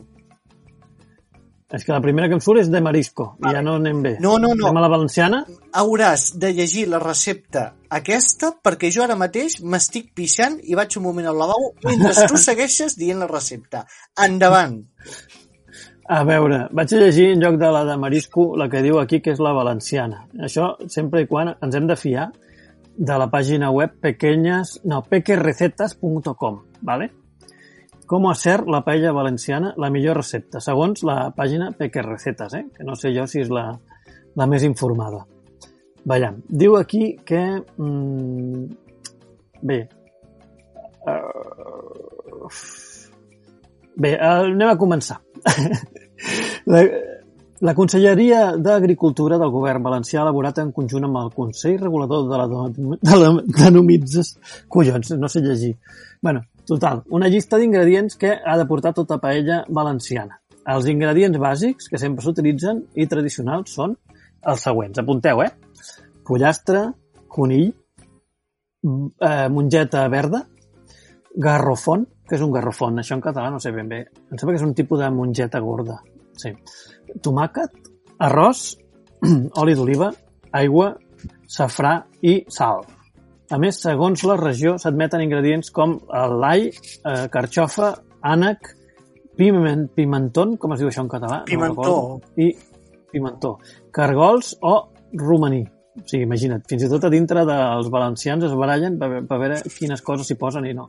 És 1.72 1.86
que 1.86 1.92
la 1.94 2.02
primera 2.04 2.28
que 2.28 2.36
em 2.36 2.42
surt 2.44 2.60
és 2.60 2.68
de 2.68 2.82
marisco, 2.84 3.30
i 3.40 3.52
ja 3.54 3.62
no 3.64 3.78
anem 3.80 4.02
bé. 4.04 4.16
No, 4.20 4.34
no, 4.36 4.52
no. 4.52 4.68
Anem 4.68 4.80
a 4.82 4.84
la 4.84 4.90
valenciana? 4.92 5.38
Hauràs 5.80 6.34
de 6.40 6.52
llegir 6.52 6.84
la 6.92 7.00
recepta 7.00 7.70
aquesta 7.92 8.52
perquè 8.64 8.88
jo 8.92 9.02
ara 9.04 9.16
mateix 9.20 9.58
m'estic 9.64 10.12
pixant 10.16 10.58
i 10.64 10.76
vaig 10.78 10.96
un 11.00 11.06
moment 11.06 11.28
al 11.28 11.38
lavabo 11.40 11.72
mentre 11.84 12.26
tu 12.28 12.40
segueixes 12.48 12.96
dient 13.00 13.20
la 13.24 13.30
recepta. 13.30 13.86
Endavant. 14.26 14.82
A 16.12 16.20
veure, 16.28 16.66
vaig 16.76 16.92
a 16.92 17.00
llegir 17.00 17.30
en 17.32 17.44
lloc 17.44 17.56
de 17.60 17.72
la 17.72 17.86
de 17.88 17.96
marisco 18.00 18.50
la 18.58 18.68
que 18.68 18.82
diu 18.84 19.00
aquí 19.00 19.22
que 19.24 19.32
és 19.32 19.40
la 19.40 19.54
valenciana. 19.56 20.26
Això 20.44 20.74
sempre 20.92 21.24
i 21.24 21.28
quan 21.30 21.54
ens 21.54 21.78
hem 21.78 21.88
de 21.88 21.96
fiar 21.96 22.30
de 22.92 23.16
la 23.16 23.30
pàgina 23.32 23.70
web 23.72 23.94
pequeñas, 24.00 24.78
no, 24.84 25.00
pequerecetas.com, 25.08 26.60
¿vale? 26.80 27.12
Com 28.12 28.26
hacer 28.28 28.66
la 28.68 28.82
paella 28.84 29.10
valenciana 29.16 29.70
la 29.80 29.88
millor 29.88 30.18
recepta, 30.18 30.60
segons 30.60 31.00
la 31.08 31.30
pàgina 31.32 31.70
Peque 31.72 32.02
Recetes, 32.04 32.52
eh? 32.58 32.66
que 32.76 32.84
no 32.84 32.92
sé 32.92 33.08
jo 33.16 33.24
si 33.24 33.40
és 33.40 33.48
la, 33.48 33.70
la 34.36 34.46
més 34.52 34.66
informada. 34.68 35.22
Veiem, 36.12 36.42
diu 36.44 36.76
aquí 36.76 37.14
que... 37.24 37.40
Mm, 37.80 38.66
bé, 39.64 39.78
uh, 41.08 42.50
bé, 43.96 44.12
uh, 44.18 44.42
anem 44.42 44.68
a 44.68 44.76
començar. 44.76 45.16
la, 46.74 46.84
la 47.64 47.76
Conselleria 47.78 48.58
d'Agricultura 48.60 49.40
del 49.40 49.56
Govern 49.56 49.88
Valencià 49.88 50.20
ha 50.20 50.26
elaborat 50.26 50.60
en 50.60 50.76
conjunt 50.76 51.08
amb 51.08 51.16
el 51.22 51.32
Consell 51.32 51.80
Regulador 51.80 52.28
de 52.28 52.44
la, 52.44 52.68
de 53.08 53.20
la 53.24 53.34
Denomitzes... 53.64 54.34
Collons, 54.76 55.16
no 55.16 55.32
sé 55.32 55.40
llegir. 55.40 55.78
bueno, 56.20 56.42
total, 56.68 57.02
una 57.10 57.28
llista 57.28 57.58
d'ingredients 57.58 58.16
que 58.16 58.32
ha 58.38 58.56
de 58.58 58.66
portar 58.66 58.94
tota 58.94 59.18
paella 59.22 59.62
valenciana. 59.68 60.38
Els 60.72 60.86
ingredients 60.86 61.38
bàsics 61.42 61.88
que 61.90 61.98
sempre 61.98 62.22
s'utilitzen 62.22 62.84
i 62.94 63.08
tradicionals 63.10 63.74
són 63.74 63.96
els 64.46 64.62
següents. 64.62 64.98
Apunteu, 64.98 65.42
eh? 65.42 65.50
Pollastre, 66.26 66.84
conill, 67.28 67.72
eh, 68.82 69.48
mongeta 69.50 70.06
verda, 70.08 70.44
garrofon, 71.34 72.06
que 72.28 72.36
és 72.36 72.44
un 72.44 72.52
garrofon, 72.52 72.98
això 72.98 73.16
en 73.18 73.24
català 73.24 73.50
no 73.50 73.58
sé 73.60 73.72
ben 73.72 73.88
bé. 73.88 74.04
Em 74.30 74.38
sembla 74.38 74.54
que 74.54 74.62
és 74.62 74.66
un 74.68 74.74
tipus 74.74 75.00
de 75.00 75.10
mongeta 75.10 75.60
gorda. 75.60 75.98
Sí. 76.38 76.52
Tomàquet, 77.22 77.74
arròs, 78.18 78.64
oli 79.62 79.74
d'oliva, 79.74 80.12
aigua, 80.52 80.92
safrà 81.48 81.98
i 82.22 82.42
sal. 82.48 82.84
A 83.50 83.58
més, 83.58 83.80
segons 83.82 84.22
la 84.28 84.36
regió, 84.40 84.76
s'admeten 84.78 85.24
ingredients 85.24 85.72
com 85.74 85.98
l'all, 86.10 86.68
eh, 86.68 87.26
carxofa, 87.32 87.90
ànec, 88.22 88.70
piment, 89.36 89.88
pimentón, 89.96 90.56
com 90.56 90.72
es 90.72 90.80
diu 90.80 90.88
això 90.88 91.02
en 91.02 91.10
català? 91.12 91.42
Pimentó. 91.48 91.96
No 92.18 92.20
I 92.36 92.52
pimentó. 93.12 93.58
Cargols 93.90 94.56
o 94.62 94.76
romaní. 95.12 95.62
O 95.92 96.06
sigui, 96.08 96.22
imagina't, 96.24 96.64
fins 96.68 96.86
i 96.86 96.88
tot 96.88 97.04
a 97.04 97.10
dintre 97.12 97.44
dels 97.44 97.90
valencians 97.92 98.46
es 98.46 98.54
barallen 98.56 98.96
per, 99.00 99.10
per 99.28 99.38
veure 99.42 99.60
quines 99.74 100.00
coses 100.00 100.30
s'hi 100.30 100.38
posen 100.40 100.64
i 100.64 100.72
no. 100.72 100.86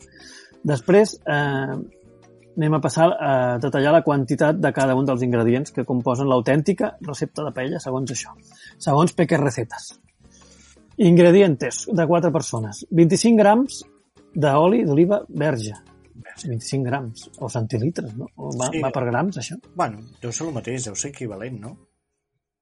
Després, 0.64 1.18
eh, 1.28 1.76
anem 2.56 2.78
a 2.78 2.80
passar 2.80 3.10
a 3.12 3.34
detallar 3.60 3.92
la 3.98 4.04
quantitat 4.06 4.62
de 4.62 4.72
cada 4.72 4.96
un 4.96 5.06
dels 5.10 5.26
ingredients 5.26 5.74
que 5.76 5.86
composen 5.90 6.30
l'autèntica 6.30 6.94
recepta 7.02 7.44
de 7.44 7.52
paella 7.52 7.82
segons 7.84 8.14
això. 8.16 8.32
Segons 8.78 9.16
Peque 9.18 9.42
Recetes. 9.42 9.92
Ingredientes 10.98 11.88
de 11.92 12.06
4 12.08 12.32
persones. 12.32 12.86
25 12.92 13.38
grams 13.38 13.84
d'oli 14.34 14.84
d'oliva 14.86 15.24
verge. 15.30 15.74
25 16.46 16.84
grams. 16.86 17.30
O 17.40 17.50
centilitres, 17.50 18.16
no? 18.18 18.28
O 18.38 18.50
va, 18.58 18.70
Sí. 18.72 18.82
va 18.82 18.92
per 18.92 19.06
grams, 19.06 19.38
això? 19.38 19.58
Bueno, 19.76 20.00
deu 20.22 20.32
ser 20.32 20.48
el 20.48 20.54
mateix, 20.54 20.86
deu 20.86 20.96
ser 20.96 21.12
equivalent, 21.12 21.60
no? 21.60 21.78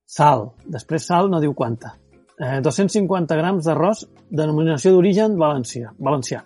Sal. 0.05 0.51
Després 0.65 1.05
sal 1.05 1.29
no 1.29 1.39
diu 1.39 1.53
quanta. 1.53 1.97
Eh, 2.39 2.59
250 2.61 3.35
grams 3.35 3.65
d'arròs 3.65 4.07
denominació 4.29 4.91
d'origen 4.91 5.37
valencià. 5.37 5.93
valencià. 5.97 6.43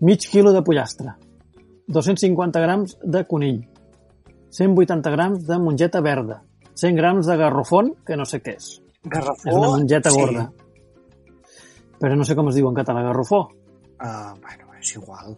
Mig 0.00 0.26
quilo 0.30 0.52
de 0.52 0.62
pollastre. 0.62 1.14
250 1.86 2.60
grams 2.60 2.96
de 3.02 3.26
conill. 3.26 3.68
180 4.50 5.10
grams 5.10 5.46
de 5.46 5.58
mongeta 5.58 6.00
verda. 6.00 6.42
100 6.74 6.96
grams 6.96 7.26
de 7.26 7.36
garrofón, 7.36 7.94
que 8.06 8.16
no 8.16 8.24
sé 8.24 8.40
què 8.42 8.56
és. 8.56 8.82
Garrafó... 9.04 9.48
És 9.48 9.54
una 9.54 9.68
mongeta 9.68 10.10
sí. 10.10 10.20
gorda. 10.20 10.50
Però 12.00 12.16
no 12.16 12.24
sé 12.24 12.34
com 12.38 12.48
es 12.48 12.56
diu 12.56 12.68
en 12.70 12.76
català, 12.78 13.02
garrofó. 13.04 13.42
Ah, 14.00 14.34
bueno, 14.40 14.72
és 14.80 14.94
igual. 14.96 15.34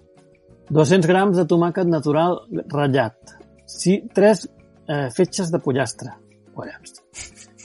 200 0.71 1.09
grams 1.11 1.37
de 1.37 1.45
tomàquet 1.51 1.89
natural 1.91 2.39
ratllat. 2.71 3.35
Sí, 3.67 3.99
3 4.15 4.45
eh, 4.47 5.09
fetges 5.15 5.51
de 5.53 5.59
pollastre. 5.63 6.13
Collons. 6.55 7.01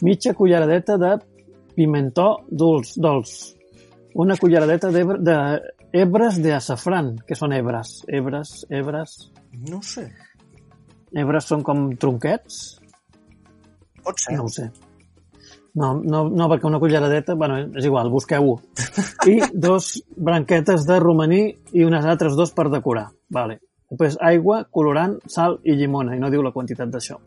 Mitja 0.02 0.34
culleradeta 0.38 0.98
de 0.98 1.14
pimentó 1.76 2.40
dolç, 2.50 2.96
dolç. 2.98 3.34
Una 4.18 4.36
culleradeta 4.40 4.90
d'ebre- 4.94 5.20
de 5.22 5.38
hebres 5.94 6.42
de 6.42 6.56
açafrán. 6.58 7.14
Què 7.28 7.38
són 7.38 7.54
hebres? 7.54 8.00
Hebres, 8.08 8.64
hebres... 8.70 9.18
No 9.70 9.82
sé. 9.86 10.08
Hebres 11.14 11.46
són 11.50 11.62
com 11.64 11.88
tronquets? 11.98 12.80
Pot 14.04 14.20
ser. 14.22 14.36
No 14.38 14.46
ho 14.48 14.52
sé. 14.52 14.68
No, 15.78 15.92
no, 16.02 16.24
no, 16.34 16.48
perquè 16.50 16.66
una 16.66 16.80
culleradeta, 16.82 17.36
bueno, 17.38 17.60
és 17.78 17.86
igual, 17.86 18.10
busqueu-ho. 18.10 18.56
I 19.30 19.38
dos 19.54 19.92
branquetes 20.18 20.88
de 20.90 20.98
romaní 21.04 21.42
i 21.78 21.86
unes 21.86 22.06
altres 22.10 22.38
dos 22.40 22.54
per 22.58 22.66
decorar. 22.74 23.12
Vale. 23.30 23.60
Després 23.92 24.18
aigua, 24.26 24.64
colorant, 24.74 25.20
sal 25.30 25.60
i 25.64 25.76
llimona, 25.78 26.16
i 26.18 26.24
no 26.24 26.32
diu 26.34 26.42
la 26.44 26.52
quantitat 26.56 26.90
d'això. 26.92 27.20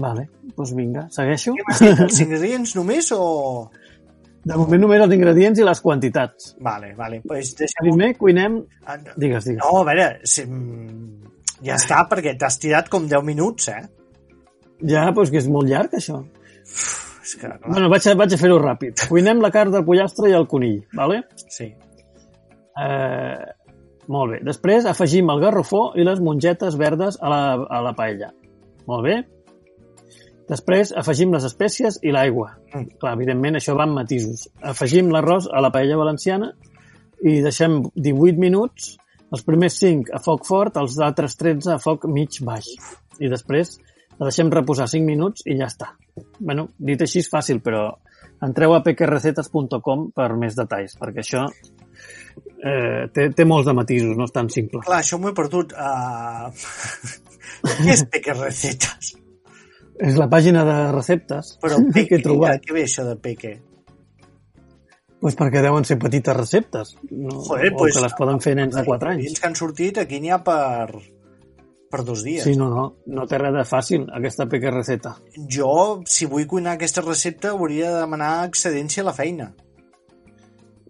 Vale, 0.00 0.24
doncs 0.54 0.72
vinga, 0.76 1.04
segueixo. 1.12 1.52
Què? 1.58 1.92
Els 2.06 2.22
ingredients 2.24 2.74
només 2.78 3.12
o...? 3.16 3.20
De 4.48 4.56
moment 4.56 4.80
només 4.86 5.04
els 5.04 5.12
ingredients 5.12 5.60
i 5.60 5.66
les 5.66 5.84
quantitats. 5.84 6.54
Vale, 6.64 6.94
vale. 6.96 7.20
Pues 7.28 7.52
deixa'm... 7.58 7.90
Primer 7.90 8.14
cuinem... 8.16 8.58
Ah, 8.86 8.96
no. 8.96 9.18
Digues, 9.20 9.50
digues. 9.50 9.60
No, 9.60 9.82
a 9.82 9.86
veure, 9.90 10.08
si... 10.24 10.46
ja 11.66 11.76
està, 11.76 12.00
perquè 12.08 12.38
t'has 12.40 12.56
tirat 12.62 12.88
com 12.88 13.08
10 13.10 13.28
minuts, 13.28 13.68
eh? 13.74 13.82
Ja, 14.88 15.10
doncs 15.12 15.34
que 15.34 15.42
és 15.42 15.48
molt 15.52 15.68
llarg, 15.68 15.98
això. 15.98 16.22
És 17.28 17.36
que, 17.36 17.44
clar, 17.44 17.58
Bueno, 17.66 17.90
vaig 17.92 18.06
a, 18.08 18.14
vaig 18.16 18.32
a 18.32 18.40
fer-ho 18.40 18.56
ràpid. 18.62 19.04
Cuinem 19.10 19.42
la 19.44 19.52
carn 19.52 19.74
del 19.74 19.84
pollastre 19.84 20.30
i 20.32 20.36
el 20.38 20.48
conill, 20.48 20.80
vale? 20.96 21.22
sí. 21.52 21.68
Eh, 22.78 23.46
molt 24.08 24.32
bé. 24.32 24.38
Després 24.46 24.86
afegim 24.88 25.28
el 25.34 25.42
garrofó 25.42 25.90
i 25.98 26.04
les 26.06 26.20
mongetes 26.24 26.78
verdes 26.80 27.18
a 27.20 27.32
la, 27.32 27.40
a 27.68 27.80
la 27.84 27.92
paella. 27.98 28.30
Molt 28.88 29.04
bé. 29.04 29.16
Després 30.48 30.94
afegim 30.96 31.34
les 31.34 31.44
espècies 31.44 31.98
i 32.00 32.14
l'aigua. 32.14 32.54
Mm. 32.72 32.94
Clar, 33.02 33.12
evidentment 33.18 33.58
això 33.58 33.74
va 33.76 33.84
en 33.84 33.92
matisos. 33.98 34.46
Afegim 34.64 35.12
l'arròs 35.12 35.50
a 35.52 35.60
la 35.60 35.72
paella 35.74 35.98
valenciana 36.00 36.54
i 37.20 37.42
deixem 37.44 37.82
18 37.98 38.40
minuts, 38.40 38.94
els 39.28 39.44
primers 39.44 39.76
5 39.82 40.14
a 40.16 40.22
foc 40.24 40.46
fort, 40.48 40.78
els 40.80 40.96
altres 41.04 41.36
13 41.36 41.74
a 41.74 41.78
foc 41.82 42.08
mig 42.08 42.40
baix. 42.46 42.70
I 43.20 43.28
després 43.28 43.76
la 44.16 44.30
deixem 44.30 44.48
reposar 44.54 44.88
5 44.88 45.04
minuts 45.04 45.44
i 45.44 45.58
ja 45.58 45.68
està. 45.68 45.92
Bueno, 46.38 46.68
dit 46.78 47.02
així 47.04 47.22
és 47.22 47.30
fàcil, 47.32 47.62
però 47.64 47.86
entreu 48.44 48.74
a 48.74 48.82
pequerrecetes.com 48.86 50.10
per 50.16 50.28
més 50.38 50.56
detalls, 50.58 50.96
perquè 50.98 51.24
això 51.24 51.46
eh, 52.62 53.06
té, 53.14 53.28
té 53.34 53.46
molts 53.48 53.68
de 53.68 53.74
matisos, 53.76 54.16
no 54.18 54.28
és 54.28 54.34
tan 54.34 54.50
simple. 54.52 54.82
Clar, 54.86 55.02
això 55.02 55.18
m'ho 55.20 55.32
he 55.32 55.36
perdut. 55.36 55.74
Uh... 55.74 56.50
Què 57.82 57.94
és 57.94 58.04
Peque 58.12 58.34
Recetes? 58.36 59.14
És 59.98 60.18
la 60.18 60.28
pàgina 60.30 60.62
de 60.62 60.76
receptes 60.92 61.56
Però 61.62 61.80
que 61.88 61.94
Peque, 61.96 62.20
he 62.20 62.22
trobat. 62.22 62.62
què 62.62 62.76
ve 62.76 62.84
això 62.86 63.06
de 63.06 63.16
Peque? 63.18 63.56
Pues 65.18 65.34
perquè 65.34 65.58
deuen 65.64 65.82
ser 65.82 65.96
petites 65.98 66.36
receptes. 66.36 66.92
No? 67.10 67.40
Joder, 67.48 67.72
o 67.74 67.78
pues, 67.80 67.96
que 67.96 68.04
les 68.04 68.14
poden 68.14 68.38
fer 68.44 68.54
nens 68.54 68.76
de 68.76 68.84
4 68.86 69.16
anys. 69.16 69.32
Els 69.32 69.42
que 69.42 69.48
han 69.48 69.56
sortit, 69.58 69.98
aquí 69.98 70.20
n'hi 70.22 70.30
ha 70.30 70.38
per, 70.46 71.00
per 71.90 72.02
dos 72.04 72.22
dies. 72.24 72.44
Sí, 72.44 72.54
no, 72.56 72.68
no. 72.72 72.84
No 73.06 73.26
té 73.26 73.38
res 73.40 73.54
de 73.54 73.64
fàcil, 73.68 74.04
aquesta 74.14 74.46
peque 74.50 74.70
receta. 74.70 75.14
Jo, 75.50 76.02
si 76.06 76.28
vull 76.28 76.46
cuinar 76.50 76.76
aquesta 76.76 77.04
recepta, 77.04 77.54
hauria 77.54 77.92
de 77.94 78.02
demanar 78.02 78.32
excedència 78.48 79.02
a 79.04 79.08
la 79.08 79.16
feina. 79.16 79.52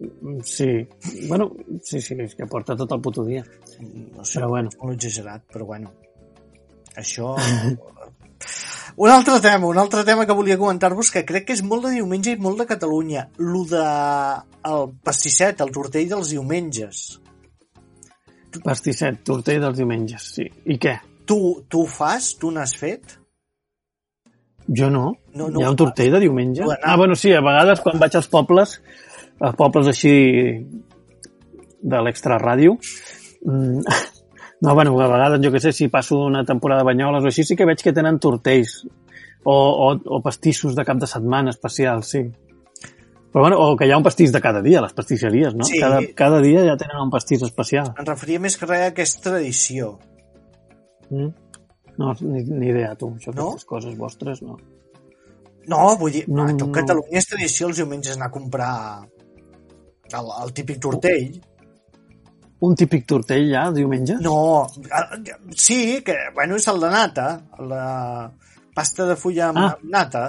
Mm, 0.00 0.40
Sí. 0.44 0.86
Bueno, 1.28 1.50
sí, 1.82 2.00
sí, 2.00 2.14
és 2.22 2.34
que 2.34 2.46
porta 2.46 2.76
tot 2.76 2.92
el 2.92 3.00
puto 3.00 3.24
dia. 3.24 3.44
No 3.80 4.24
sé, 4.24 4.38
Però 4.40 4.48
bueno. 4.48 4.70
molt 4.82 4.94
exagerat, 4.94 5.44
però 5.52 5.66
bueno. 5.66 5.92
Això... 6.96 7.34
un 8.96 9.10
altre 9.10 9.40
tema, 9.40 9.66
un 9.66 9.78
altre 9.78 10.04
tema 10.04 10.26
que 10.26 10.34
volia 10.34 10.58
comentar-vos 10.58 11.10
que 11.10 11.24
crec 11.26 11.46
que 11.46 11.56
és 11.58 11.62
molt 11.62 11.86
de 11.86 11.96
diumenge 11.96 12.34
i 12.34 12.38
molt 12.42 12.58
de 12.58 12.66
Catalunya. 12.66 13.28
Lo 13.38 13.64
de 13.64 13.82
el 14.70 14.90
pastisset, 15.02 15.60
el 15.62 15.70
tortell 15.74 16.08
dels 16.10 16.30
diumenges. 16.34 17.20
Pastisset, 18.64 19.22
tortell 19.26 19.62
dels 19.62 19.78
diumenges, 19.78 20.28
sí. 20.38 20.46
I 20.66 20.78
què? 20.80 20.98
Tu, 21.28 21.38
tu 21.68 21.84
fas? 21.90 22.32
Tu 22.40 22.50
n'has 22.54 22.74
fet? 22.78 23.18
Jo 24.68 24.90
no. 24.92 25.14
No, 25.34 25.48
no 25.48 25.60
Hi 25.60 25.64
ha 25.64 25.72
un 25.72 25.78
tortell 25.80 26.12
de 26.12 26.20
diumenge? 26.24 26.66
Ah, 26.82 26.96
bueno, 27.00 27.16
sí, 27.16 27.32
a 27.32 27.42
vegades 27.44 27.80
quan 27.84 28.00
vaig 28.00 28.16
als 28.18 28.28
pobles, 28.32 28.78
als 29.40 29.56
pobles 29.56 29.88
així 29.92 30.14
de 31.78 32.00
l'extraràdio, 32.04 32.74
mm, 33.44 33.80
no, 34.64 34.74
bueno, 34.74 34.98
a 35.00 35.08
vegades, 35.08 35.40
jo 35.44 35.52
que 35.54 35.62
sé, 35.62 35.72
si 35.72 35.88
passo 35.88 36.18
una 36.26 36.44
temporada 36.44 36.82
de 36.82 36.90
banyoles 36.90 37.24
o 37.24 37.30
així, 37.30 37.44
sí 37.44 37.56
que 37.56 37.68
veig 37.68 37.82
que 37.84 37.94
tenen 37.96 38.18
tortells 38.18 38.82
o, 39.44 39.54
o, 39.54 39.92
o 39.94 40.20
pastissos 40.24 40.76
de 40.76 40.84
cap 40.84 41.00
de 41.00 41.08
setmana 41.08 41.54
especials, 41.54 42.12
sí. 42.16 42.26
Però 43.38 43.44
bueno, 43.44 43.58
o 43.62 43.76
que 43.78 43.86
hi 43.86 43.92
ha 43.94 43.96
un 44.00 44.02
pastís 44.02 44.32
de 44.34 44.40
cada 44.42 44.58
dia, 44.64 44.80
les 44.82 44.92
pastisseries, 44.98 45.52
no? 45.54 45.62
Sí. 45.62 45.78
Cada, 45.78 46.00
cada 46.18 46.40
dia 46.42 46.64
ja 46.66 46.72
tenen 46.74 46.98
un 46.98 47.10
pastís 47.12 47.44
especial. 47.46 47.92
Em 47.94 48.06
referia 48.08 48.40
més 48.42 48.56
que 48.58 48.66
res 48.66 48.80
a 48.82 48.88
aquesta 48.90 49.28
tradició. 49.28 49.92
Mm? 51.06 51.28
No, 52.02 52.16
ni, 52.18 52.42
ni 52.48 52.72
idea, 52.72 52.96
tu. 52.98 53.12
Això, 53.14 53.30
No? 53.36 53.52
aquestes 53.52 53.68
coses 53.70 53.94
vostres, 54.00 54.42
no. 54.42 54.56
No, 55.70 55.78
vull 56.00 56.16
dir, 56.16 56.24
No, 56.26 56.48
a 56.48 56.56
tot 56.56 56.66
no. 56.66 56.74
Catalunya 56.80 57.22
és 57.22 57.30
tradició 57.30 57.68
els 57.70 57.78
diumenges 57.78 58.18
anar 58.18 58.32
a 58.32 58.34
comprar 58.40 58.72
el, 59.06 60.34
el 60.42 60.52
típic 60.58 60.82
tortell. 60.88 61.38
Un 62.66 62.74
típic 62.74 63.06
tortell 63.06 63.46
ja, 63.54 63.68
diumenge? 63.70 64.18
No, 64.18 64.66
sí, 65.54 66.02
que, 66.02 66.18
bueno, 66.34 66.58
és 66.58 66.66
el 66.74 66.82
de 66.82 66.90
nata, 66.90 67.30
la 67.70 67.86
pasta 68.74 69.06
de 69.06 69.14
fulla 69.14 69.52
amb 69.52 69.62
ah. 69.62 69.72
nata, 69.94 70.26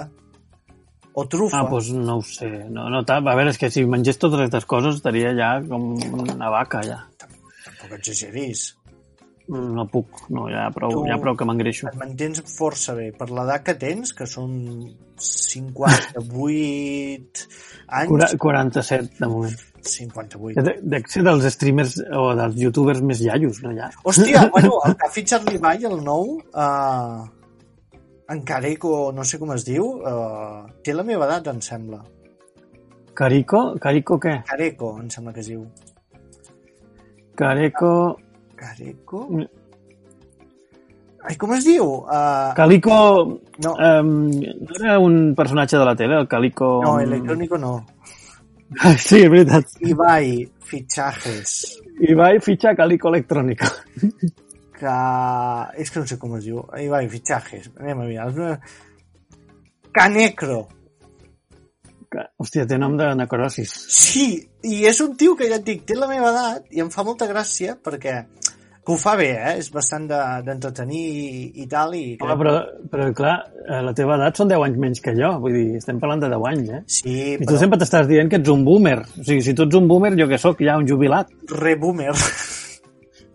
o 1.14 1.24
trufa. 1.26 1.60
Ah, 1.60 1.68
doncs 1.70 1.90
no 1.96 2.16
ho 2.18 2.22
sé. 2.26 2.48
No, 2.70 2.88
no, 2.92 2.98
a 3.06 3.20
veure, 3.20 3.50
és 3.50 3.58
que 3.58 3.70
si 3.70 3.84
mengés 3.86 4.18
totes 4.20 4.40
aquestes 4.44 4.64
coses 4.70 4.94
estaria 5.00 5.32
ja 5.36 5.56
com 5.66 5.94
una 6.22 6.50
vaca, 6.52 6.82
ja. 6.86 6.98
Tampoc 7.20 7.92
exageris. 7.98 8.76
No 9.50 9.82
puc, 9.90 10.06
no, 10.30 10.44
ja 10.46 10.68
prou, 10.70 10.92
Tu- 10.94 11.08
ja 11.10 11.16
prou 11.18 11.34
que 11.34 11.42
m'engreixo. 11.48 11.88
Et 11.90 11.96
mantens 11.98 12.38
força 12.54 12.94
bé. 12.94 13.08
Per 13.18 13.26
l'edat 13.34 13.64
que 13.66 13.74
tens, 13.74 14.12
que 14.14 14.22
són 14.30 14.52
58 15.18 17.48
anys... 17.98 18.12
Cura- 18.12 18.28
47, 18.38 19.18
de 19.18 19.26
moment. 19.32 19.56
58. 19.80 20.62
De- 20.62 20.76
Dec 20.94 21.08
ser 21.10 21.24
dels 21.26 21.48
streamers 21.56 21.96
o 22.14 22.28
dels 22.38 22.54
youtubers 22.62 23.00
més 23.02 23.18
iaios, 23.24 23.58
no, 23.64 23.70
ja? 23.74 23.88
Hòstia, 24.04 24.44
bueno, 24.54 24.70
el 24.86 24.94
que 25.00 25.06
ha 25.08 25.12
fitxat 25.18 25.42
l'Ibai, 25.50 25.82
el 25.88 25.98
nou, 26.04 26.36
uh, 26.54 27.26
en 28.30 28.42
Careco, 28.42 29.12
no 29.12 29.24
sé 29.24 29.38
com 29.40 29.52
es 29.56 29.64
diu, 29.66 29.86
uh, 30.06 30.64
té 30.84 30.94
la 30.94 31.04
meva 31.06 31.26
edat, 31.26 31.48
em 31.50 31.60
sembla. 31.64 32.00
Carico? 33.18 33.62
Carico 33.82 34.18
què? 34.22 34.36
Careco, 34.46 34.92
em 35.02 35.08
sembla 35.10 35.34
que 35.34 35.42
es 35.42 35.48
diu. 35.50 35.64
Careco... 37.36 37.94
Careco? 38.60 39.24
Ai, 41.20 41.36
com 41.40 41.54
es 41.56 41.66
diu? 41.66 41.86
Uh, 42.04 42.52
Calico... 42.56 42.96
No. 43.64 43.74
Um, 43.74 44.12
no 44.30 44.76
era 44.78 44.98
un 45.00 45.34
personatge 45.36 45.76
de 45.76 45.84
la 45.84 45.96
tele, 45.96 46.20
el 46.20 46.28
Calico... 46.28 46.80
no, 46.84 46.98
electrónico 47.00 47.58
no. 47.58 47.74
Sí, 49.02 49.24
és 49.24 49.30
veritat. 49.32 49.72
Ibai, 49.82 50.44
fitxajes. 50.70 51.56
Ibai 52.06 52.38
fitxa 52.44 52.76
Calico 52.78 53.10
Electrónica. 53.10 53.66
Que... 54.80 54.92
És 55.82 55.90
que 55.92 56.00
no 56.00 56.08
sé 56.08 56.16
com 56.18 56.36
es 56.38 56.46
diu. 56.48 56.62
Ibai, 56.80 57.04
fitxajes. 57.12 57.70
Anem 57.78 58.00
a 58.00 58.08
mirar. 58.08 58.54
Canecro. 59.92 60.62
Que, 62.10 62.24
Hòstia, 62.42 62.64
té 62.66 62.78
nom 62.80 62.96
de 62.98 63.06
necrosis. 63.18 63.70
Sí, 63.94 64.24
i 64.66 64.80
és 64.88 64.98
un 65.04 65.12
tio 65.18 65.36
que 65.38 65.46
ja 65.50 65.60
et 65.60 65.66
dic, 65.66 65.84
té 65.86 65.94
la 65.98 66.08
meva 66.10 66.32
edat 66.32 66.72
i 66.74 66.82
em 66.82 66.88
fa 66.90 67.04
molta 67.06 67.28
gràcia 67.30 67.76
perquè 67.78 68.24
que 68.80 68.94
ho 68.94 68.96
fa 68.98 69.12
bé, 69.14 69.28
eh? 69.36 69.52
És 69.60 69.68
bastant 69.70 70.06
de- 70.08 70.40
d'entretenir 70.46 71.02
de, 71.12 71.20
i, 71.20 71.62
i 71.62 71.66
tal. 71.70 71.92
I 71.94 72.16
Home, 72.24 72.34
però, 72.40 72.54
però, 72.90 73.06
clar, 73.14 73.34
a 73.68 73.82
la 73.84 73.92
teva 73.94 74.16
edat 74.16 74.40
són 74.40 74.48
10 74.50 74.64
anys 74.66 74.80
menys 74.82 75.02
que 75.04 75.12
jo. 75.14 75.30
Vull 75.44 75.54
dir, 75.54 75.66
estem 75.78 76.00
parlant 76.02 76.24
de 76.24 76.30
10 76.32 76.48
anys, 76.50 76.70
eh? 76.78 76.80
Sí, 76.88 77.14
I 77.34 77.36
tu 77.44 77.50
però 77.52 77.60
sempre 77.60 77.78
t'estàs 77.84 78.08
dient 78.10 78.32
que 78.32 78.40
ets 78.40 78.50
un 78.50 78.64
boomer. 78.66 78.96
O 79.04 79.22
sigui, 79.22 79.44
si 79.46 79.54
tu 79.54 79.68
ets 79.68 79.78
un 79.78 79.86
boomer, 79.86 80.16
jo 80.18 80.26
que 80.32 80.38
sóc 80.40 80.64
ja 80.66 80.78
un 80.80 80.88
jubilat. 80.88 81.30
reboomer. 81.60 82.16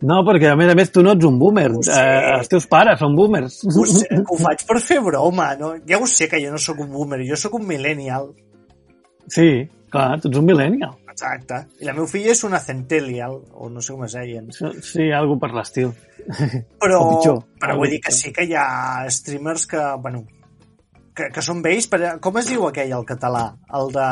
No, 0.05 0.19
perquè 0.27 0.51
a 0.51 0.57
més 0.59 0.69
a 0.71 0.75
més 0.77 0.91
tu 0.93 1.01
no 1.05 1.15
ets 1.15 1.25
un 1.25 1.37
boomer. 1.41 1.69
Ho 1.73 1.83
sé. 1.85 1.95
Eh, 1.95 2.33
els 2.37 2.51
teus 2.51 2.67
pares 2.69 2.99
són 3.01 3.15
boomers. 3.17 3.61
Ho, 3.71 3.85
sé, 3.89 4.09
ho 4.21 4.37
faig 4.41 4.65
per 4.69 4.77
fer 4.83 4.99
broma, 5.05 5.53
no? 5.59 5.71
Ja 5.89 5.97
ho 6.01 6.09
sé 6.09 6.27
que 6.31 6.41
jo 6.43 6.51
no 6.53 6.61
sóc 6.61 6.83
un 6.85 6.91
boomer, 6.93 7.23
jo 7.25 7.39
sóc 7.39 7.57
un 7.57 7.65
millennial. 7.69 8.29
Sí, 9.31 9.49
clar, 9.89 10.19
tu 10.21 10.29
ets 10.29 10.41
un 10.41 10.45
millennial. 10.45 10.93
Exacte. 11.15 11.61
I 11.79 11.87
la 11.87 11.95
meva 11.95 12.09
filla 12.11 12.33
és 12.35 12.43
una 12.45 12.59
centennial, 12.59 13.39
o 13.55 13.69
no 13.71 13.81
sé 13.81 13.95
com 13.95 14.03
es 14.05 14.17
deien. 14.17 14.51
Sí, 14.83 15.09
algo 15.15 15.39
per 15.41 15.53
l'estil. 15.55 15.93
Però, 16.81 16.99
pitjor. 17.13 17.39
però 17.61 17.77
vull 17.79 17.93
dir 17.95 18.01
que 18.03 18.13
sí 18.13 18.33
que 18.35 18.45
hi 18.45 18.53
ha 18.59 18.67
streamers 19.13 19.65
que, 19.71 19.81
bueno, 20.03 20.25
que, 21.15 21.31
que 21.31 21.45
són 21.45 21.63
vells. 21.65 21.87
Per, 21.89 22.01
com 22.21 22.37
es 22.41 22.51
diu 22.51 22.67
aquell 22.67 22.93
al 22.93 23.07
català? 23.07 23.47
El 23.79 23.95
de 23.95 24.09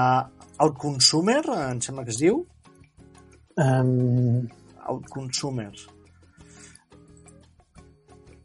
Outconsumer, 0.64 1.42
em 1.68 1.84
sembla 1.84 2.08
que 2.08 2.16
es 2.16 2.22
diu? 2.24 2.40
Um, 3.60 4.48
Outconsumer. 4.92 5.72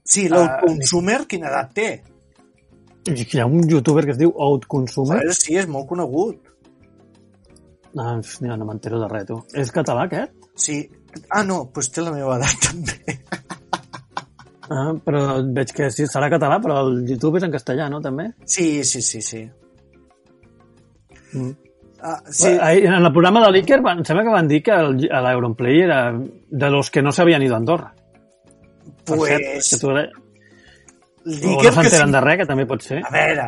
Sí, 0.08 0.28
l'Outconsumer, 0.32 1.22
quina 1.28 1.50
edat 1.50 1.74
té? 1.76 1.88
hi 3.08 3.40
ha 3.40 3.46
un 3.48 3.64
youtuber 3.68 4.04
que 4.04 4.12
es 4.12 4.20
diu 4.20 4.32
Outconsumer. 4.36 5.20
Sí, 5.36 5.56
és 5.56 5.68
molt 5.68 5.88
conegut. 5.88 6.48
No, 7.96 8.08
no, 8.14 8.56
no 8.56 8.66
m'entero 8.68 9.00
de 9.00 9.08
res, 9.10 9.26
tu. 9.28 9.38
És 9.56 9.72
català, 9.72 10.04
aquest? 10.08 10.34
Sí. 10.60 10.82
Ah, 11.32 11.42
no, 11.42 11.62
doncs 11.74 11.92
té 11.94 12.04
la 12.04 12.12
meva 12.14 12.36
edat 12.36 12.58
també. 12.68 13.16
Ah, 14.68 14.92
però 15.04 15.22
veig 15.56 15.72
que 15.72 15.88
sí, 15.94 16.04
serà 16.10 16.28
català, 16.32 16.58
però 16.60 16.82
el 16.84 17.00
YouTube 17.08 17.40
és 17.40 17.46
en 17.46 17.54
castellà, 17.54 17.88
no, 17.88 18.02
també? 18.04 18.28
Sí, 18.44 18.84
sí, 18.84 19.00
sí, 19.04 19.22
sí. 19.24 19.46
Mm. 21.32 21.54
Ah, 22.00 22.22
Sí. 22.30 22.48
En 22.48 22.94
el 22.94 23.12
programa 23.12 23.44
de 23.46 23.52
l'Iker 23.52 23.80
em 23.80 24.04
sembla 24.04 24.24
que 24.24 24.34
van 24.34 24.48
dir 24.48 24.62
que 24.62 24.76
l'Euronplay 24.76 25.82
era 25.82 26.12
de 26.14 26.70
los 26.70 26.90
que 26.90 27.02
no 27.02 27.12
s'havien 27.12 27.42
ido 27.42 27.54
a 27.54 27.58
Andorra. 27.58 27.94
Per 29.04 29.18
cert, 29.18 29.44
pues, 29.44 29.70
que 29.70 29.78
tu, 29.78 29.90
o 29.90 29.94
no 29.94 31.58
que 31.60 31.72
s'enteren 31.72 32.08
sí. 32.08 32.12
de 32.14 32.20
res, 32.24 32.38
que 32.40 32.46
també 32.48 32.66
pot 32.68 32.84
ser. 32.84 33.02
A 33.04 33.12
veure, 33.12 33.46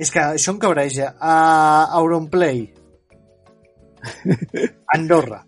és 0.00 0.10
que 0.10 0.22
això 0.24 0.54
em 0.54 0.60
cabreja. 0.62 1.14
A 1.20 1.34
Auronplay. 2.00 2.64
Andorra. 4.96 5.44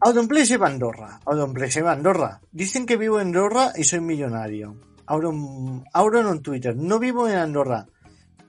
Auronplay 0.00 0.46
se 0.46 0.56
va 0.56 0.68
a 0.68 0.70
Andorra. 0.70 1.10
Auronplay 1.26 1.70
se 1.70 1.82
va 1.82 1.90
a 1.90 1.94
Andorra. 1.94 2.40
Dicen 2.50 2.86
que 2.86 2.96
vivo 2.96 3.20
en 3.20 3.28
Andorra 3.28 3.72
y 3.76 3.84
soy 3.84 4.00
millonario. 4.00 4.74
Auron, 5.06 5.84
Auron 5.92 6.28
en 6.28 6.42
Twitter. 6.42 6.76
No 6.76 6.98
vivo 6.98 7.28
en 7.28 7.36
Andorra, 7.36 7.86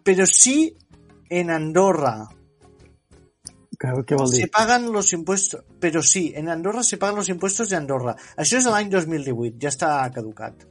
pero 0.04 0.26
sí 0.26 0.76
en 1.30 1.50
Andorra. 1.50 2.28
Què, 3.82 3.94
què 4.06 4.18
vol 4.20 4.30
dir? 4.30 4.44
Se 4.46 4.52
pagan 4.54 4.92
los 4.92 5.14
impuestos, 5.14 5.64
pero 5.80 6.04
sí, 6.04 6.32
en 6.36 6.50
Andorra 6.50 6.84
se 6.84 6.98
pagan 6.98 7.16
los 7.16 7.30
impuestos 7.30 7.70
de 7.70 7.78
Andorra. 7.78 8.14
Això 8.38 8.60
és 8.60 8.68
l'any 8.70 8.92
2018, 8.94 9.58
ja 9.62 9.72
està 9.74 9.96
caducat. 10.14 10.68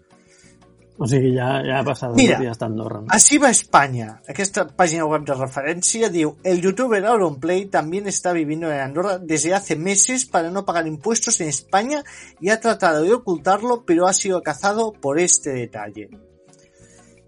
O 1.00 1.06
sigui, 1.08 1.30
ja, 1.32 1.46
ja 1.64 1.78
ha 1.80 1.84
passat, 1.84 2.12
Mira. 2.12 2.36
ja 2.44 2.52
està 2.52 2.68
Andorra. 2.68 3.00
No? 3.00 3.08
Así 3.16 3.38
va 3.40 3.48
España. 3.48 4.18
Aquesta 4.28 4.66
página 4.68 5.06
web 5.08 5.24
de 5.24 5.34
referencia 5.38 6.10
diu 6.12 6.34
el 6.44 6.60
youtuber 6.60 7.00
Auronplay 7.08 7.64
también 7.72 8.06
está 8.06 8.34
viviendo 8.36 8.70
en 8.70 8.80
Andorra 8.80 9.16
desde 9.18 9.54
hace 9.54 9.76
meses 9.76 10.26
para 10.26 10.50
no 10.50 10.66
pagar 10.66 10.86
impuestos 10.86 11.40
en 11.40 11.48
España 11.48 12.04
y 12.38 12.50
ha 12.50 12.60
tratado 12.60 13.02
de 13.02 13.14
ocultarlo, 13.14 13.84
pero 13.86 14.06
ha 14.06 14.12
sido 14.12 14.42
cazado 14.42 14.92
por 14.92 15.18
este 15.18 15.54
detalle. 15.54 16.10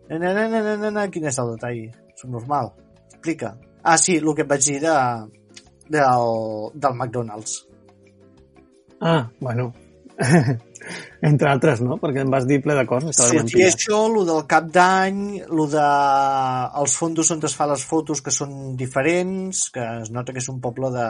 Na, 0.08 0.18
na, 0.18 0.32
na, 0.34 0.48
na, 0.48 0.76
na, 0.76 0.90
na, 0.90 1.06
Quin 1.10 1.28
és 1.30 1.38
el 1.38 1.54
detall? 1.54 1.84
Normal. 2.30 2.72
Explica. 3.10 3.56
Ah, 3.82 3.98
sí, 3.98 4.16
el 4.20 4.34
que 4.34 4.44
et 4.44 4.50
vaig 4.50 4.62
dir 4.62 4.80
de, 4.82 4.96
del, 5.90 6.26
del 6.74 6.94
McDonald's. 6.94 7.66
Ah, 9.00 9.30
bueno. 9.40 9.72
Entre 11.22 11.48
altres, 11.48 11.80
no? 11.82 11.96
Perquè 12.02 12.22
em 12.22 12.30
vas 12.30 12.46
dir 12.46 12.60
ple 12.62 12.76
de 12.78 12.84
coses. 12.86 13.18
Sí, 13.18 13.40
i 13.58 13.64
això, 13.66 14.04
el 14.08 14.26
del 14.28 14.44
cap 14.50 14.68
d'any, 14.74 15.22
el 15.42 15.62
de 15.72 15.86
els 16.82 16.96
fondos 16.98 17.30
on 17.34 17.42
es 17.48 17.56
fa 17.58 17.68
les 17.70 17.84
fotos 17.86 18.22
que 18.22 18.34
són 18.34 18.76
diferents, 18.78 19.68
que 19.74 19.86
es 20.02 20.10
nota 20.14 20.34
que 20.34 20.42
és 20.42 20.50
un 20.52 20.60
poble 20.62 20.90
de, 20.94 21.06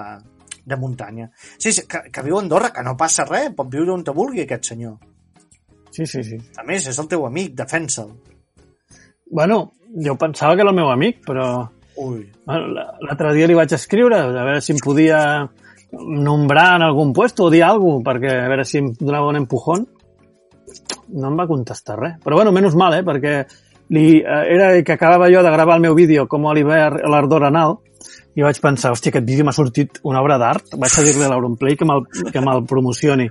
de 0.65 0.77
muntanya. 0.81 1.31
Sí, 1.59 1.73
sí 1.73 1.87
que, 1.89 2.05
que 2.13 2.25
viu 2.25 2.39
a 2.39 2.43
Andorra, 2.45 2.73
que 2.73 2.85
no 2.87 2.97
passa 3.01 3.29
res, 3.29 3.53
pot 3.57 3.73
viure 3.73 3.95
on 3.95 4.05
te 4.05 4.15
vulgui 4.17 4.45
aquest 4.45 4.73
senyor. 4.73 4.99
Sí, 5.93 6.07
sí, 6.07 6.23
sí. 6.25 6.39
A 6.57 6.65
més, 6.69 6.89
és 6.89 7.01
el 7.01 7.09
teu 7.09 7.27
amic, 7.29 7.57
defensa'l. 7.59 8.13
Bueno, 9.33 9.73
jo 9.97 10.15
pensava 10.21 10.55
que 10.55 10.61
era 10.61 10.71
el 10.71 10.77
meu 10.77 10.91
amic, 10.93 11.23
però 11.25 11.65
Ui, 11.97 12.23
bueno, 12.47 12.85
l'altre 13.05 13.33
dia 13.37 13.49
li 13.49 13.57
vaig 13.57 13.73
escriure 13.77 14.17
a 14.17 14.31
veure 14.33 14.61
si 14.65 14.73
em 14.73 14.81
podia 14.81 15.19
nombrar 15.93 16.77
en 16.79 16.87
algun 16.87 17.13
puesto 17.13 17.45
o 17.47 17.51
dir 17.53 17.63
alguna 17.65 17.99
cosa, 17.99 18.07
perquè 18.09 18.33
a 18.45 18.49
veure 18.49 18.65
si 18.65 18.79
em 18.81 18.93
donava 18.97 19.29
un 19.29 19.41
empujón. 19.43 19.85
No 21.13 21.29
em 21.29 21.37
va 21.37 21.47
contestar 21.49 21.99
res. 21.99 22.15
Però 22.25 22.39
bueno, 22.39 22.53
menys 22.53 22.77
mal, 22.81 22.97
eh? 22.97 23.03
Perquè 23.05 23.35
li, 23.93 24.07
eh, 24.21 24.43
era 24.55 24.71
que 24.83 24.97
acabava 24.97 25.29
jo 25.33 25.43
de 25.45 25.53
gravar 25.53 25.77
el 25.77 25.85
meu 25.85 25.95
vídeo 25.95 26.25
com 26.29 26.49
a 26.49 26.55
l'hivern 26.57 27.03
l'ardor 27.13 27.45
anal 27.51 27.79
i 28.35 28.41
vaig 28.41 28.61
pensar, 28.65 28.95
hòstia, 28.95 29.13
aquest 29.13 29.29
vídeo 29.29 29.45
m'ha 29.45 29.53
sortit 29.53 30.01
una 30.09 30.23
obra 30.25 30.39
d'art. 30.41 30.79
Vaig 30.81 30.97
a 30.97 31.05
dir-li 31.05 31.27
a 31.27 31.29
l'Auronplay 31.29 31.77
que 31.77 31.85
me'l 31.85 32.07
que 32.33 32.41
me'l 32.41 32.65
promocioni. 32.65 33.29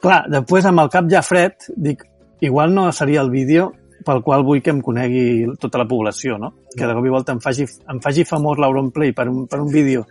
Clar, 0.00 0.22
després 0.30 0.70
amb 0.70 0.86
el 0.86 0.94
cap 0.94 1.10
ja 1.10 1.26
fred, 1.26 1.72
dic, 1.76 2.06
igual 2.40 2.72
no 2.74 2.86
seria 2.94 3.20
el 3.20 3.34
vídeo 3.34 3.72
pel 4.06 4.22
qual 4.24 4.44
vull 4.46 4.62
que 4.64 4.72
em 4.72 4.80
conegui 4.84 5.46
tota 5.60 5.80
la 5.80 5.88
població, 5.88 6.38
no? 6.38 6.52
Que 6.76 6.86
de 6.86 6.96
cop 6.96 7.06
i 7.06 7.12
volta 7.12 7.34
em 7.36 7.40
faci, 7.42 7.66
em 7.90 8.00
faci 8.02 8.26
famós 8.28 8.60
l'Auronplay 8.60 9.14
per 9.16 9.28
un, 9.28 9.46
per 9.50 9.60
un 9.60 9.70
vídeo 9.72 10.06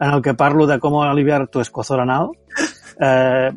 en 0.00 0.12
el 0.12 0.22
que 0.22 0.34
parlo 0.38 0.66
de 0.66 0.78
com 0.78 1.00
aliviar 1.02 1.46
tu 1.48 1.60
escozor 1.60 2.00
anal, 2.04 2.30
eh, 3.00 3.50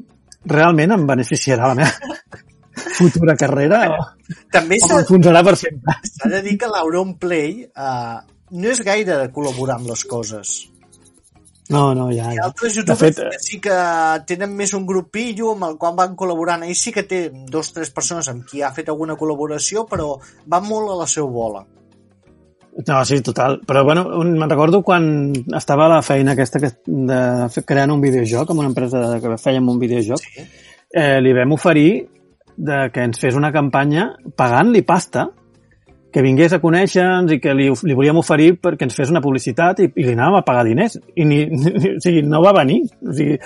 realment 0.46 0.96
em 0.98 1.06
beneficiarà 1.06 1.70
la 1.70 1.78
meva 1.78 1.92
futura 2.98 3.36
carrera 3.38 3.82
o, 3.94 4.00
també 4.54 4.80
o 4.82 4.90
m'enfonsarà 4.96 5.44
per 5.46 5.56
sempre. 5.60 5.98
s'ha 6.10 6.30
de 6.34 6.42
dir 6.46 6.58
que 6.58 6.70
l'Auron 6.70 7.16
Play 7.22 7.62
eh, 7.66 8.20
no 8.52 8.72
és 8.72 8.82
gaire 8.86 9.18
de 9.18 9.30
col·laborar 9.34 9.78
amb 9.80 9.92
les 9.94 10.04
coses. 10.10 10.71
No, 11.72 11.96
no, 11.96 12.10
ja, 12.12 12.30
Hi 12.34 12.40
ha 12.40 12.48
altres 12.50 12.76
youtubers 12.76 13.00
fet, 13.00 13.20
que 13.32 13.40
sí 13.40 13.60
que 13.64 13.76
tenen 14.28 14.54
més 14.56 14.74
un 14.78 14.86
grupillo 14.86 15.54
amb 15.56 15.70
el 15.70 15.78
qual 15.80 15.96
van 15.98 16.18
col·laborant. 16.20 16.66
Ell 16.68 16.76
sí 16.76 16.92
que 16.92 17.06
té 17.08 17.30
dos 17.32 17.72
o 17.72 17.78
tres 17.80 17.94
persones 17.96 18.28
amb 18.32 18.44
qui 18.48 18.62
ha 18.62 18.74
fet 18.76 18.92
alguna 18.92 19.16
col·laboració, 19.20 19.86
però 19.90 20.18
va 20.52 20.60
molt 20.66 20.92
a 20.92 21.00
la 21.00 21.08
seva 21.08 21.30
bola. 21.32 21.64
No, 22.88 23.06
sí, 23.06 23.20
total. 23.22 23.60
Però, 23.68 23.84
bueno, 23.84 24.06
me'n 24.24 24.50
recordo 24.50 24.82
quan 24.84 25.34
estava 25.58 25.86
a 25.86 25.96
la 25.98 26.02
feina 26.06 26.36
aquesta 26.36 26.60
que, 26.64 26.72
de 26.86 27.64
creant 27.68 27.92
un 27.92 28.04
videojoc, 28.04 28.52
amb 28.52 28.64
una 28.64 28.72
empresa 28.72 29.20
que 29.20 29.36
fèiem 29.38 29.68
un 29.70 29.80
videojoc, 29.80 30.24
Sí. 30.24 30.48
eh, 30.94 31.20
li 31.22 31.34
vam 31.34 31.52
oferir 31.52 32.08
de 32.56 32.90
que 32.94 33.04
ens 33.04 33.20
fes 33.20 33.36
una 33.36 33.52
campanya 33.52 34.12
pagant-li 34.36 34.84
pasta, 34.84 35.30
que 36.12 36.22
vingués 36.22 36.52
a 36.52 36.60
conèixer-nos 36.60 37.32
i 37.32 37.40
que 37.40 37.54
li, 37.56 37.70
li 37.88 37.96
volíem 37.96 38.18
oferir 38.20 38.58
perquè 38.60 38.84
ens 38.88 38.98
fes 38.98 39.12
una 39.14 39.22
publicitat 39.24 39.80
i, 39.80 39.90
i 39.96 40.04
li 40.04 40.14
anàvem 40.16 40.40
a 40.42 40.46
pagar 40.48 40.66
diners. 40.68 40.98
I 41.16 41.26
ni, 41.26 41.46
ni, 41.48 41.74
o 41.96 42.00
sigui, 42.04 42.22
no 42.28 42.42
va 42.44 42.52
venir. 42.58 42.82
O 43.08 43.16
sigui, 43.16 43.38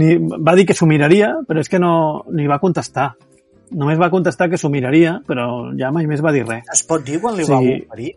ni, 0.00 0.14
va 0.40 0.54
dir 0.56 0.64
que 0.68 0.76
s'ho 0.76 0.88
miraria, 0.88 1.34
però 1.48 1.60
és 1.60 1.68
que 1.68 1.80
no 1.82 2.24
ni 2.32 2.48
va 2.48 2.60
contestar. 2.62 3.10
Només 3.76 3.98
va 4.00 4.08
contestar 4.12 4.48
que 4.48 4.56
s'ho 4.60 4.70
miraria, 4.72 5.18
però 5.26 5.74
ja 5.76 5.90
mai 5.92 6.06
més 6.06 6.22
va 6.24 6.32
dir 6.32 6.46
res. 6.46 6.64
Es 6.72 6.84
pot 6.86 7.04
dir 7.04 7.20
quan 7.20 7.36
li 7.36 7.44
Sí. 7.44 7.52
va 7.52 7.58
oferir? 7.60 8.12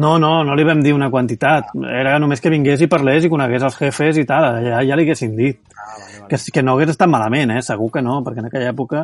No, 0.00 0.18
no, 0.22 0.44
no 0.46 0.54
li 0.54 0.64
vam 0.64 0.80
dir 0.84 0.92
una 0.94 1.10
quantitat. 1.10 1.72
Era 1.82 2.14
només 2.22 2.40
que 2.40 2.52
vingués 2.52 2.80
i 2.84 2.88
parlés 2.88 3.24
i 3.26 3.30
conegués 3.32 3.64
els 3.66 3.76
jefes 3.80 4.20
i 4.22 4.24
tal. 4.28 4.60
Ja, 4.64 4.78
ja 4.86 4.96
li 4.96 5.02
haguessin 5.08 5.34
dit. 5.36 5.58
Ah, 5.74 5.96
vale, 5.96 6.20
vale. 6.20 6.28
Que, 6.30 6.38
que 6.54 6.62
no 6.62 6.76
hagués 6.76 6.92
estat 6.94 7.10
malament, 7.10 7.50
eh? 7.56 7.62
Segur 7.66 7.90
que 7.96 8.02
no, 8.06 8.20
perquè 8.24 8.44
en 8.44 8.48
aquella 8.48 8.70
època, 8.70 9.02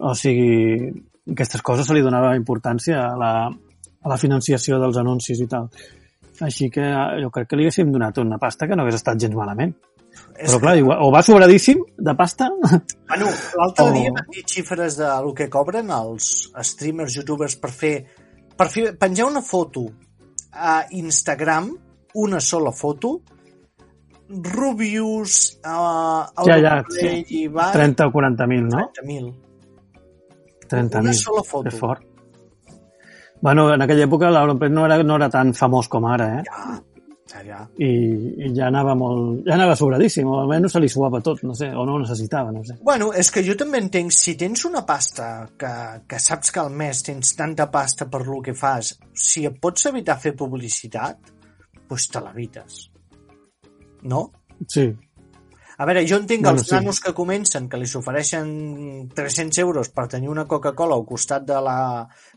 o 0.00 0.14
sigui, 0.16 0.88
aquestes 1.32 1.62
coses 1.62 1.86
se 1.86 1.94
li 1.96 2.02
donava 2.04 2.34
importància 2.36 3.02
a 3.10 3.16
la, 3.18 3.32
a 3.48 4.08
la 4.08 4.16
financiació 4.20 4.78
dels 4.82 4.96
anuncis 5.00 5.40
i 5.44 5.46
tal. 5.50 5.68
Així 6.40 6.68
que 6.70 6.84
eh, 6.86 7.20
jo 7.22 7.30
crec 7.34 7.48
que 7.50 7.56
li 7.58 7.66
haguéssim 7.66 7.90
donat 7.92 8.18
una 8.22 8.38
pasta 8.38 8.66
que 8.68 8.76
no 8.76 8.84
hagués 8.84 9.00
estat 9.00 9.18
gens 9.20 9.34
malament. 9.36 9.72
És 10.38 10.48
Però 10.50 10.58
clar, 10.62 10.76
igual, 10.78 10.98
o 11.04 11.10
va 11.14 11.20
sobradíssim 11.22 11.80
de 11.98 12.14
pasta, 12.18 12.48
Bueno, 13.08 13.26
l'altre 13.58 13.84
Oh. 13.84 13.92
dia 13.92 14.10
van 14.14 14.26
dir 14.34 14.42
xifres 14.46 14.96
de 14.98 15.08
lo 15.22 15.32
que 15.34 15.48
cobren 15.50 15.90
els 15.94 16.50
streamers, 16.70 17.14
youtubers 17.16 17.56
per 17.56 17.70
fer, 17.70 17.94
per 18.56 18.68
fer 18.72 18.96
penjar 18.98 19.26
una 19.30 19.42
foto 19.42 19.84
a 20.52 20.84
Instagram, 20.90 21.68
una 22.14 22.40
sola 22.40 22.72
foto, 22.72 23.20
Rubius, 24.28 25.58
uh, 25.64 26.26
Ja, 26.46 26.56
ja, 26.60 26.84
sí. 26.92 27.24
i 27.28 27.46
va 27.48 27.70
30 27.72 28.06
o 28.06 28.12
40.000, 28.12 28.66
no? 28.68 28.90
30.000. 29.02 29.34
30.000. 30.70 31.00
Una 31.00 31.16
sola 31.16 31.42
foto. 31.46 31.72
És 31.72 31.80
fort. 31.80 32.04
Bueno, 33.40 33.68
en 33.72 33.82
aquella 33.82 34.06
època 34.08 34.30
l'Auronplay 34.34 34.70
no 34.70 34.84
era, 34.86 34.98
no 35.06 35.16
era 35.16 35.28
tan 35.30 35.52
famós 35.54 35.88
com 35.90 36.06
ara, 36.10 36.26
eh? 36.40 36.42
Ja, 36.48 36.78
ja, 37.30 37.42
ja. 37.46 37.60
I, 37.78 37.90
i 38.46 38.50
ja 38.56 38.66
anava 38.66 38.96
molt... 38.98 39.44
Ja 39.46 39.54
anava 39.54 39.76
sobradíssim, 39.78 40.26
o 40.26 40.40
almenys 40.40 40.74
se 40.74 40.82
li 40.82 40.90
suava 40.90 41.20
tot, 41.24 41.44
no 41.46 41.54
sé, 41.54 41.68
o 41.70 41.84
no 41.86 41.94
ho 41.94 42.02
necessitava, 42.02 42.50
no 42.54 42.64
sé. 42.66 42.78
Bueno, 42.82 43.12
és 43.14 43.30
que 43.34 43.44
jo 43.46 43.54
també 43.58 43.78
entenc, 43.84 44.14
si 44.16 44.34
tens 44.40 44.64
una 44.66 44.82
pasta 44.88 45.30
que, 45.60 45.72
que 46.10 46.22
saps 46.22 46.50
que 46.54 46.62
al 46.64 46.74
mes 46.74 47.04
tens 47.06 47.34
tanta 47.38 47.68
pasta 47.70 48.08
per 48.10 48.24
lo 48.26 48.40
que 48.44 48.56
fas, 48.58 48.96
si 49.14 49.46
et 49.46 49.60
pots 49.62 49.86
evitar 49.92 50.18
fer 50.22 50.34
publicitat, 50.38 51.34
doncs 51.88 52.08
te 52.10 52.24
l'evites. 52.24 52.80
No? 54.08 54.26
Sí, 54.66 54.88
A 55.78 55.86
veure, 55.86 56.02
jo 56.10 56.16
entenc 56.18 56.42
Bueno, 56.42 56.58
els 56.58 56.66
sí. 56.66 56.74
nanos 56.74 56.98
que 57.00 57.14
comencen, 57.14 57.68
que 57.70 57.78
li 57.78 57.86
s'ofereixen 57.86 58.48
300 59.14 59.60
euros 59.62 59.92
per 59.94 60.08
tenir 60.10 60.30
una 60.32 60.46
Coca-Cola 60.50 60.96
al 60.98 61.04
costat 61.06 61.44
de 61.46 61.60
la, 61.62 61.78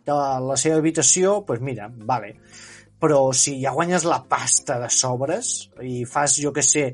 de 0.06 0.18
la 0.46 0.58
seva 0.62 0.78
habitació, 0.78 1.39
doncs 1.39 1.48
pues 1.48 1.64
mira, 1.66 1.89
vale. 1.89 2.36
Però 3.02 3.32
si 3.34 3.56
ja 3.64 3.74
guanyes 3.74 4.06
la 4.06 4.20
pasta 4.30 4.78
de 4.78 4.92
sobres 4.94 5.72
i 5.82 6.04
fas, 6.06 6.38
jo 6.38 6.54
que 6.54 6.62
sé, 6.62 6.86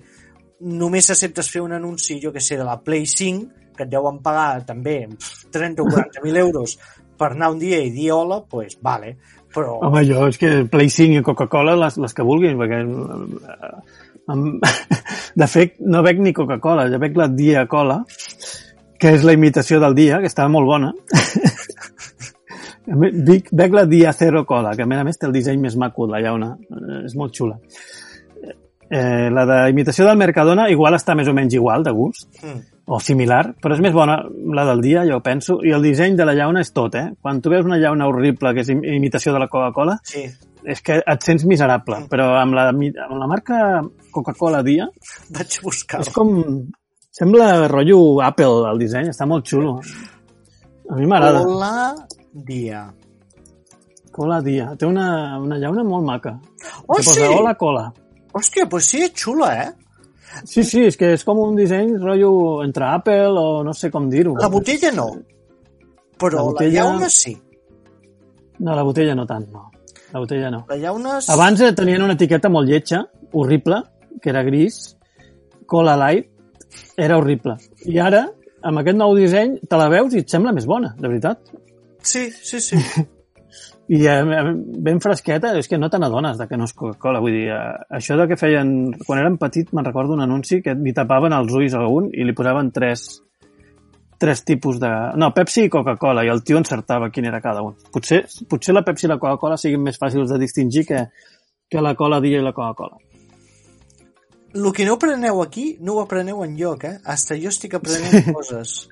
només 0.64 1.12
acceptes 1.12 1.52
fer 1.52 1.66
un 1.66 1.76
anunci, 1.76 2.22
jo 2.24 2.32
que 2.32 2.40
sé, 2.40 2.56
de 2.56 2.64
la 2.64 2.80
Play 2.80 3.06
5, 3.06 3.74
que 3.76 3.84
et 3.84 3.92
deuen 3.92 4.22
pagar 4.24 4.64
també 4.66 5.02
pf, 5.12 5.52
30 5.54 5.84
o 5.84 5.92
40.000 5.92 6.40
euros 6.42 6.78
per 7.18 7.34
anar 7.34 7.52
un 7.54 7.60
dia 7.60 7.82
i 7.84 7.92
dir 7.92 8.12
hola, 8.16 8.40
doncs 8.40 8.50
pues, 8.50 8.80
vale. 8.82 9.18
Però... 9.54 9.78
Home, 9.84 10.04
jo 10.08 10.28
és 10.32 10.40
que 10.40 10.52
Play 10.72 10.90
5 10.94 11.20
i 11.20 11.26
Coca-Cola 11.26 11.76
les, 11.76 12.00
les 12.00 12.16
que 12.16 12.26
vulguin, 12.26 12.56
perquè 12.60 12.82
eh, 12.88 13.72
em, 14.34 14.44
de 15.38 15.48
fet 15.48 15.76
no 15.86 16.02
bec 16.06 16.18
ni 16.20 16.34
Coca-Cola, 16.34 16.88
jo 16.90 16.98
bec 17.00 17.16
la 17.20 17.28
Dia 17.30 17.68
Cola, 17.70 18.00
que 18.98 19.12
és 19.14 19.24
la 19.28 19.34
imitació 19.38 19.80
del 19.80 19.94
dia, 19.94 20.18
que 20.20 20.26
estava 20.32 20.50
molt 20.50 20.66
bona. 20.66 20.94
Bec, 22.88 23.50
bec 23.52 23.74
la 23.76 23.84
Dia 23.86 24.14
Zero 24.16 24.46
Cola, 24.48 24.72
que 24.76 24.84
a 24.84 24.88
més 24.88 25.00
a 25.02 25.04
més 25.04 25.18
té 25.20 25.28
el 25.28 25.34
disseny 25.36 25.60
més 25.60 25.76
maco, 25.76 26.06
la 26.08 26.22
llauna. 26.24 26.54
És 27.04 27.18
molt 27.20 27.36
xula. 27.36 27.58
Eh, 28.88 29.28
la 29.30 29.44
de 29.46 29.58
imitació 29.74 30.06
del 30.08 30.16
Mercadona 30.16 30.70
igual 30.72 30.96
està 30.96 31.12
més 31.20 31.28
o 31.28 31.34
menys 31.36 31.58
igual 31.60 31.84
de 31.84 31.92
gust, 31.92 32.30
Mm. 32.42 32.62
o 32.88 33.02
similar, 33.04 33.42
però 33.60 33.76
és 33.76 33.82
més 33.84 33.92
bona 33.92 34.16
la 34.56 34.64
del 34.70 34.80
dia, 34.80 35.04
jo 35.06 35.20
penso, 35.20 35.58
i 35.68 35.74
el 35.76 35.84
disseny 35.84 36.16
de 36.16 36.24
la 36.24 36.34
llauna 36.34 36.62
és 36.64 36.72
tot, 36.72 36.96
eh? 36.96 37.10
Quan 37.22 37.42
tu 37.42 37.50
veus 37.52 37.66
una 37.68 37.76
llauna 37.78 38.08
horrible 38.08 38.54
que 38.54 38.62
és 38.64 38.70
im- 38.70 38.86
imitació 38.86 39.34
de 39.34 39.40
la 39.44 39.50
Coca-Cola, 39.50 39.98
Sí, 40.04 40.24
és 40.68 40.82
que 40.84 40.98
et 41.00 41.24
sents 41.24 41.46
miserable, 41.48 42.02
però 42.12 42.26
amb 42.42 42.54
la, 42.58 42.68
amb 42.74 43.16
la 43.22 43.28
marca 43.32 43.58
Coca-Cola 44.12 44.60
Dia 44.68 44.90
vaig 45.32 45.60
buscar 45.64 46.02
és 46.04 46.12
com... 46.16 46.34
Sembla 47.18 47.66
rotllo 47.72 48.20
Apple 48.22 48.68
el 48.70 48.78
disseny, 48.84 49.08
està 49.10 49.26
molt 49.26 49.48
xulo. 49.50 49.78
A 50.92 50.98
mi 51.00 51.08
m'agrada. 51.10 51.40
Hola, 51.42 51.72
dia. 52.46 52.84
Cola 54.14 54.38
Dia. 54.46 54.68
Té 54.78 54.86
una, 54.86 55.38
una 55.42 55.58
llauna 55.58 55.82
molt 55.88 56.06
maca. 56.06 56.36
Oh, 56.86 56.94
Que 57.00 57.02
posa 57.08 57.16
sí? 57.16 57.32
Hola 57.40 57.56
Cola. 57.58 57.88
Hòstia, 58.38 58.68
pues 58.70 58.86
sí, 58.92 59.02
és 59.08 59.16
xula, 59.18 59.50
eh? 59.64 59.72
Sí, 60.46 60.62
sí, 60.68 60.84
és 60.92 60.98
que 61.00 61.10
és 61.16 61.24
com 61.26 61.40
un 61.42 61.56
disseny 61.58 61.96
rotllo 61.98 62.62
entre 62.68 62.86
Apple 62.92 63.34
o 63.34 63.64
no 63.66 63.74
sé 63.74 63.90
com 63.90 64.06
dir-ho. 64.12 64.36
La 64.38 64.52
botella 64.54 64.92
no, 64.94 65.08
però 66.22 66.38
La 66.38 66.44
la, 66.44 66.52
botella- 66.52 66.84
llauna 66.84 67.10
sí. 67.10 67.34
No, 68.60 68.76
la 68.78 68.84
botella 68.86 69.16
no 69.18 69.26
tant, 69.26 69.50
no. 69.54 69.72
La 70.18 70.22
botella 70.24 70.50
no. 70.50 70.64
La 70.66 70.80
llauna... 70.82 71.20
és- 71.20 71.30
Abans 71.30 71.62
tenien 71.78 72.02
una 72.02 72.16
etiqueta 72.18 72.50
molt 72.50 72.66
lletja, 72.66 73.04
horrible, 73.38 73.84
que 74.20 74.32
era 74.32 74.42
gris, 74.42 74.96
Cola 75.70 75.94
Light, 76.00 76.32
era 76.98 77.20
horrible. 77.20 77.54
I 77.86 78.00
ara, 78.02 78.24
amb 78.66 78.82
aquest 78.82 78.98
nou 78.98 79.14
disseny, 79.14 79.60
te 79.70 79.78
la 79.78 79.92
veus 79.94 80.16
i 80.18 80.24
et 80.24 80.34
sembla 80.34 80.56
més 80.58 80.66
bona, 80.66 80.96
de 80.98 81.06
veritat. 81.06 81.54
Sí, 82.02 82.32
sí, 82.34 82.64
sí. 82.66 82.82
I 83.94 84.02
eh, 84.10 84.42
ben 84.90 84.98
fresqueta, 85.06 85.54
és 85.62 85.70
que 85.70 85.78
no 85.78 85.92
te 85.94 86.02
n'adones 86.02 86.42
que 86.50 86.58
no 86.58 86.66
és 86.66 86.74
Coca-Cola. 86.76 87.22
Vull 87.22 87.38
dir, 87.38 87.46
eh, 87.54 87.78
això 88.02 88.18
de 88.18 88.26
que 88.28 88.40
feien... 88.42 88.74
Quan 89.06 89.22
érem 89.22 89.38
petits 89.38 89.70
me'n 89.78 89.86
recordo 89.86 90.18
un 90.18 90.26
anunci 90.26 90.64
que 90.66 90.74
li 90.74 90.98
tapaven 90.98 91.38
els 91.38 91.54
ulls 91.54 91.78
a 91.78 91.86
un 91.86 92.10
i 92.12 92.26
li 92.26 92.34
posaven 92.36 92.74
tres, 92.74 93.06
tres 94.18 94.44
tipus 94.46 94.80
de... 94.82 94.90
No, 95.20 95.32
Pepsi 95.34 95.68
i 95.68 95.72
Coca-Cola, 95.72 96.24
i 96.26 96.32
el 96.34 96.44
tio 96.44 96.60
encertava 96.60 97.10
quin 97.14 97.28
era 97.30 97.42
cada 97.42 97.64
un. 97.66 97.76
Potser, 97.94 98.24
potser 98.50 98.76
la 98.76 98.84
Pepsi 98.86 99.08
i 99.08 99.12
la 99.12 99.20
Coca-Cola 99.22 99.58
siguin 99.62 99.84
més 99.86 100.00
fàcils 100.02 100.32
de 100.32 100.40
distingir 100.42 100.86
que, 100.90 101.04
que 101.70 101.84
la 101.84 101.96
cola 102.00 102.22
dia 102.24 102.42
i 102.42 102.46
la 102.46 102.56
Coca-Cola. 102.58 102.98
El 104.58 104.72
que 104.74 104.86
no 104.88 104.96
apreneu 104.98 105.42
aquí, 105.44 105.78
no 105.82 105.98
ho 105.98 106.02
apreneu 106.02 106.44
en 106.46 106.56
lloc, 106.58 106.86
eh? 106.88 106.98
Hasta 107.06 107.38
jo 107.38 107.52
estic 107.54 107.76
aprenent 107.78 108.32
coses. 108.38 108.88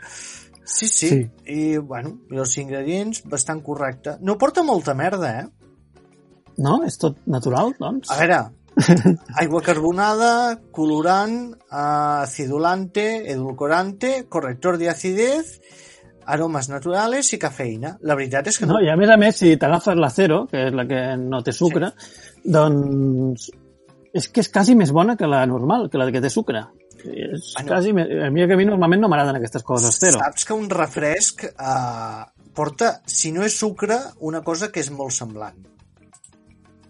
Sí, 0.65 0.87
sí, 0.87 1.09
Sí. 1.09 1.19
I, 1.45 1.77
bueno, 1.77 2.17
i 2.33 2.41
els 2.41 2.57
ingredients, 2.57 3.23
bastant 3.29 3.61
correcte. 3.63 4.17
No 4.21 4.37
porta 4.41 4.63
molta 4.65 4.93
merda, 4.97 5.31
eh? 5.41 5.45
No? 6.57 6.79
És 6.87 6.97
tot 7.01 7.17
natural, 7.29 7.73
doncs? 7.79 8.09
A 8.11 8.17
veure, 8.19 8.39
aigua 9.41 9.61
carbonada, 9.63 10.59
colorant, 10.71 11.53
eh, 11.55 12.21
acidulante, 12.25 13.31
edulcorante, 13.31 14.25
corrector 14.29 14.77
de 14.77 14.89
acidez, 14.89 15.59
aromes 16.25 16.69
naturales 16.69 17.31
i 17.33 17.39
cafeïna. 17.41 17.95
La 18.01 18.15
veritat 18.17 18.47
és 18.49 18.57
que 18.59 18.65
no. 18.67 18.77
No, 18.77 18.81
i 18.83 18.89
a 18.89 18.97
més 18.99 19.11
a 19.13 19.17
més, 19.21 19.37
si 19.37 19.55
t'agafes 19.61 19.97
la 19.99 20.09
Zero, 20.13 20.45
que 20.51 20.67
és 20.69 20.73
la 20.75 20.87
que 20.89 21.03
no 21.21 21.43
té 21.45 21.53
sucre, 21.53 21.91
doncs 22.43 23.51
és 24.15 24.29
que 24.31 24.41
és 24.41 24.49
quasi 24.49 24.77
més 24.79 24.93
bona 24.95 25.17
que 25.19 25.27
la 25.27 25.43
normal, 25.49 25.89
que 25.91 25.99
la 25.99 26.07
que 26.11 26.23
té 26.23 26.31
sucre. 26.31 26.63
És 27.05 27.51
Bueno. 27.53 27.67
quasi, 27.67 27.91
a 27.91 28.31
mi, 28.31 28.47
que 28.47 28.55
a 28.55 28.57
mi 28.57 28.65
normalment 28.65 29.03
no 29.03 29.09
m'agraden 29.11 29.37
aquestes 29.37 29.63
coses, 29.63 29.99
Zero. 29.99 30.17
Saps 30.23 30.45
que 30.47 30.55
un 30.55 30.69
refresc 30.71 31.43
eh, 31.45 32.23
porta, 32.55 33.01
si 33.05 33.31
no 33.35 33.43
és 33.43 33.57
sucre, 33.59 33.99
una 34.21 34.41
cosa 34.41 34.71
que 34.71 34.79
és 34.79 34.89
molt 34.89 35.13
semblant. 35.13 35.59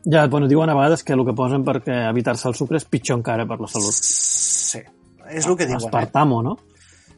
Ja, 0.06 0.28
bueno, 0.28 0.48
diuen 0.48 0.70
a 0.70 0.76
vegades 0.78 1.04
que 1.04 1.14
el 1.14 1.24
que 1.26 1.34
posen 1.34 1.64
perquè 1.66 1.96
evitar-se 2.12 2.48
el 2.48 2.54
sucre 2.56 2.78
és 2.78 2.86
pitjor 2.86 3.18
encara 3.18 3.46
per 3.50 3.58
la 3.60 3.68
salut. 3.68 3.96
Sí, 3.98 4.82
és 5.32 5.48
el 5.48 5.56
que 5.58 5.66
diuen. 5.66 5.82
Eh? 5.82 5.86
Aspartamo, 5.88 6.42
no? 6.46 6.58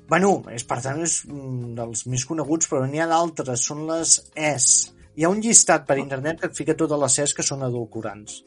Bueno, 0.08 0.38
és, 0.56 0.64
per 0.64 0.78
tant, 0.82 1.02
és 1.04 1.18
un 1.28 1.74
dels 1.76 2.06
més 2.08 2.24
coneguts, 2.26 2.70
però 2.72 2.86
n'hi 2.88 3.02
ha 3.04 3.08
d'altres, 3.12 3.66
són 3.68 3.82
les 3.90 4.14
ES. 4.36 4.68
Hi 5.18 5.26
ha 5.26 5.32
un 5.34 5.42
llistat 5.44 5.84
per 5.90 5.98
internet 6.00 6.40
que 6.40 6.48
et 6.48 6.56
fica 6.56 6.76
totes 6.80 7.00
les 7.02 7.20
ES 7.26 7.34
que 7.36 7.44
són 7.44 7.66
edulcorants. 7.68 8.38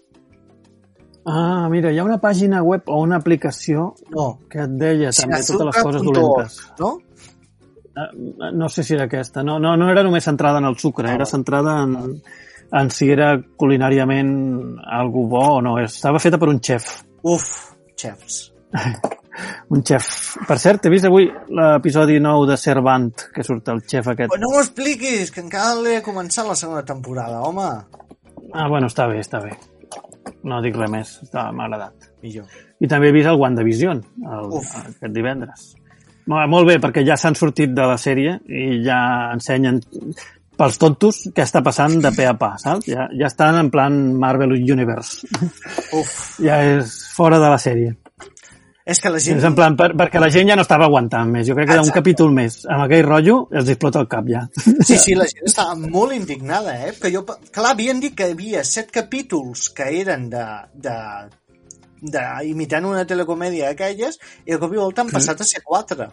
Ah, 1.28 1.68
mira, 1.68 1.90
hi 1.92 1.98
ha 2.00 2.04
una 2.06 2.16
pàgina 2.18 2.62
web 2.64 2.88
o 2.88 3.02
una 3.04 3.18
aplicació 3.20 3.90
No, 4.14 4.38
que 4.48 4.62
et 4.64 4.70
deia 4.80 5.10
també 5.12 5.42
totes 5.44 5.66
les 5.68 5.82
coses 5.84 6.02
dolentes. 6.06 6.54
no? 6.80 6.94
Eh, 7.92 8.52
No 8.56 8.68
sé 8.72 8.82
si 8.82 8.94
era 8.94 9.04
aquesta. 9.04 9.42
No, 9.44 9.58
no, 9.60 9.76
no 9.76 9.90
era 9.90 10.02
només 10.02 10.24
centrada 10.24 10.58
en 10.58 10.64
el 10.64 10.78
sucre, 10.78 11.08
Ah, 11.08 11.10
era 11.14 11.24
vale. 11.26 11.30
centrada 11.30 11.82
en, 11.82 12.22
en 12.72 12.90
si 12.94 13.10
era 13.10 13.32
culinàriament 13.58 14.34
algo 14.86 15.26
bo 15.30 15.46
o 15.56 15.62
no. 15.64 15.78
Estava 15.82 16.20
feta 16.22 16.38
per 16.38 16.50
un 16.52 16.60
xef. 16.62 16.90
Uf, 17.22 17.48
xefs. 17.98 18.44
Un 19.70 19.80
xef. 19.86 20.06
Per 20.44 20.56
cert, 20.60 20.84
he 20.84 20.90
vist 20.92 21.06
avui 21.06 21.28
l'episodi 21.54 22.18
nou 22.20 22.42
de 22.48 22.56
Servant, 22.60 23.06
que 23.32 23.44
surt 23.46 23.70
el 23.72 23.78
xef 23.88 24.10
aquest. 24.12 24.32
Però 24.32 24.40
no 24.42 24.50
m'ho 24.52 24.60
expliquis, 24.60 25.30
que 25.32 25.40
encara 25.44 25.78
l'he 25.80 26.00
començat 26.04 26.48
la 26.48 26.56
segona 26.58 26.82
temporada, 26.84 27.38
home. 27.46 27.68
Ah, 28.50 28.66
bueno, 28.68 28.90
està 28.90 29.06
bé, 29.08 29.20
està 29.22 29.40
bé. 29.40 29.54
No 30.44 30.58
dic 30.64 30.76
res 30.76 30.90
més, 30.92 31.12
m'ha 31.32 31.46
agradat. 31.68 32.10
Millor. 32.24 32.50
I 32.80 32.90
també 32.90 33.08
he 33.08 33.14
vist 33.16 33.30
el 33.30 33.38
WandaVision, 33.40 34.02
el, 34.26 34.50
Uf. 34.58 34.74
aquest 34.82 35.14
divendres. 35.14 35.70
Molt 36.30 36.68
bé, 36.68 36.76
perquè 36.82 37.02
ja 37.06 37.16
s'han 37.18 37.34
sortit 37.38 37.72
de 37.74 37.86
la 37.88 37.96
sèrie 37.98 38.36
i 38.46 38.82
ja 38.84 38.98
ensenyen 39.32 39.80
pels 40.60 40.76
tontos 40.80 41.22
què 41.34 41.46
està 41.46 41.62
passant 41.64 41.96
de 42.04 42.12
pe 42.12 42.26
a 42.28 42.36
pa, 42.38 42.52
saps? 42.60 42.88
Ja, 42.90 43.08
ja 43.16 43.30
estan 43.30 43.56
en 43.60 43.72
plan 43.72 43.96
Marvel 44.20 44.52
Universe. 44.58 45.26
Uf, 45.96 46.12
Ja 46.44 46.60
és 46.76 46.92
fora 47.16 47.40
de 47.40 47.48
la 47.50 47.58
sèrie. 47.60 47.96
és 48.90 48.98
que 48.98 49.10
la 49.12 49.20
gent... 49.22 49.38
És 49.38 49.44
en 49.46 49.54
plan, 49.54 49.76
per, 49.78 49.92
perquè 49.94 50.18
la 50.18 50.30
gent 50.34 50.48
ja 50.50 50.56
no 50.58 50.64
estava 50.66 50.88
aguantant 50.88 51.28
més. 51.30 51.44
Jo 51.46 51.54
crec 51.54 51.68
que 51.68 51.76
Exacte. 51.78 51.94
capítol 52.00 52.32
més 52.34 52.56
amb 52.66 52.84
aquell 52.86 53.04
rotllo 53.06 53.36
els 53.54 53.68
explota 53.70 54.00
el 54.02 54.08
cap 54.10 54.26
ja. 54.26 54.40
Sí, 54.88 54.96
sí, 54.98 55.14
la 55.14 55.28
gent 55.30 55.46
estava 55.46 55.76
molt 55.78 56.16
indignada, 56.16 56.74
eh? 56.88 56.94
Que 56.98 57.12
jo, 57.14 57.22
clar, 57.26 57.74
havien 57.74 58.00
dit 58.02 58.16
que 58.18 58.26
hi 58.26 58.34
havia 58.34 58.64
set 58.66 58.90
capítols 58.90 59.68
que 59.76 59.86
eren 60.00 60.26
de, 60.32 60.46
de, 60.88 60.96
de 62.16 62.24
imitant 62.50 62.88
una 62.88 63.06
telecomèdia 63.06 63.70
d'aquelles 63.70 64.18
i 64.46 64.56
de 64.56 64.58
cop 64.58 64.74
i 64.74 64.82
volta 64.82 65.06
han 65.06 65.14
passat 65.14 65.44
a 65.44 65.48
ser 65.52 65.62
quatre. 65.62 66.10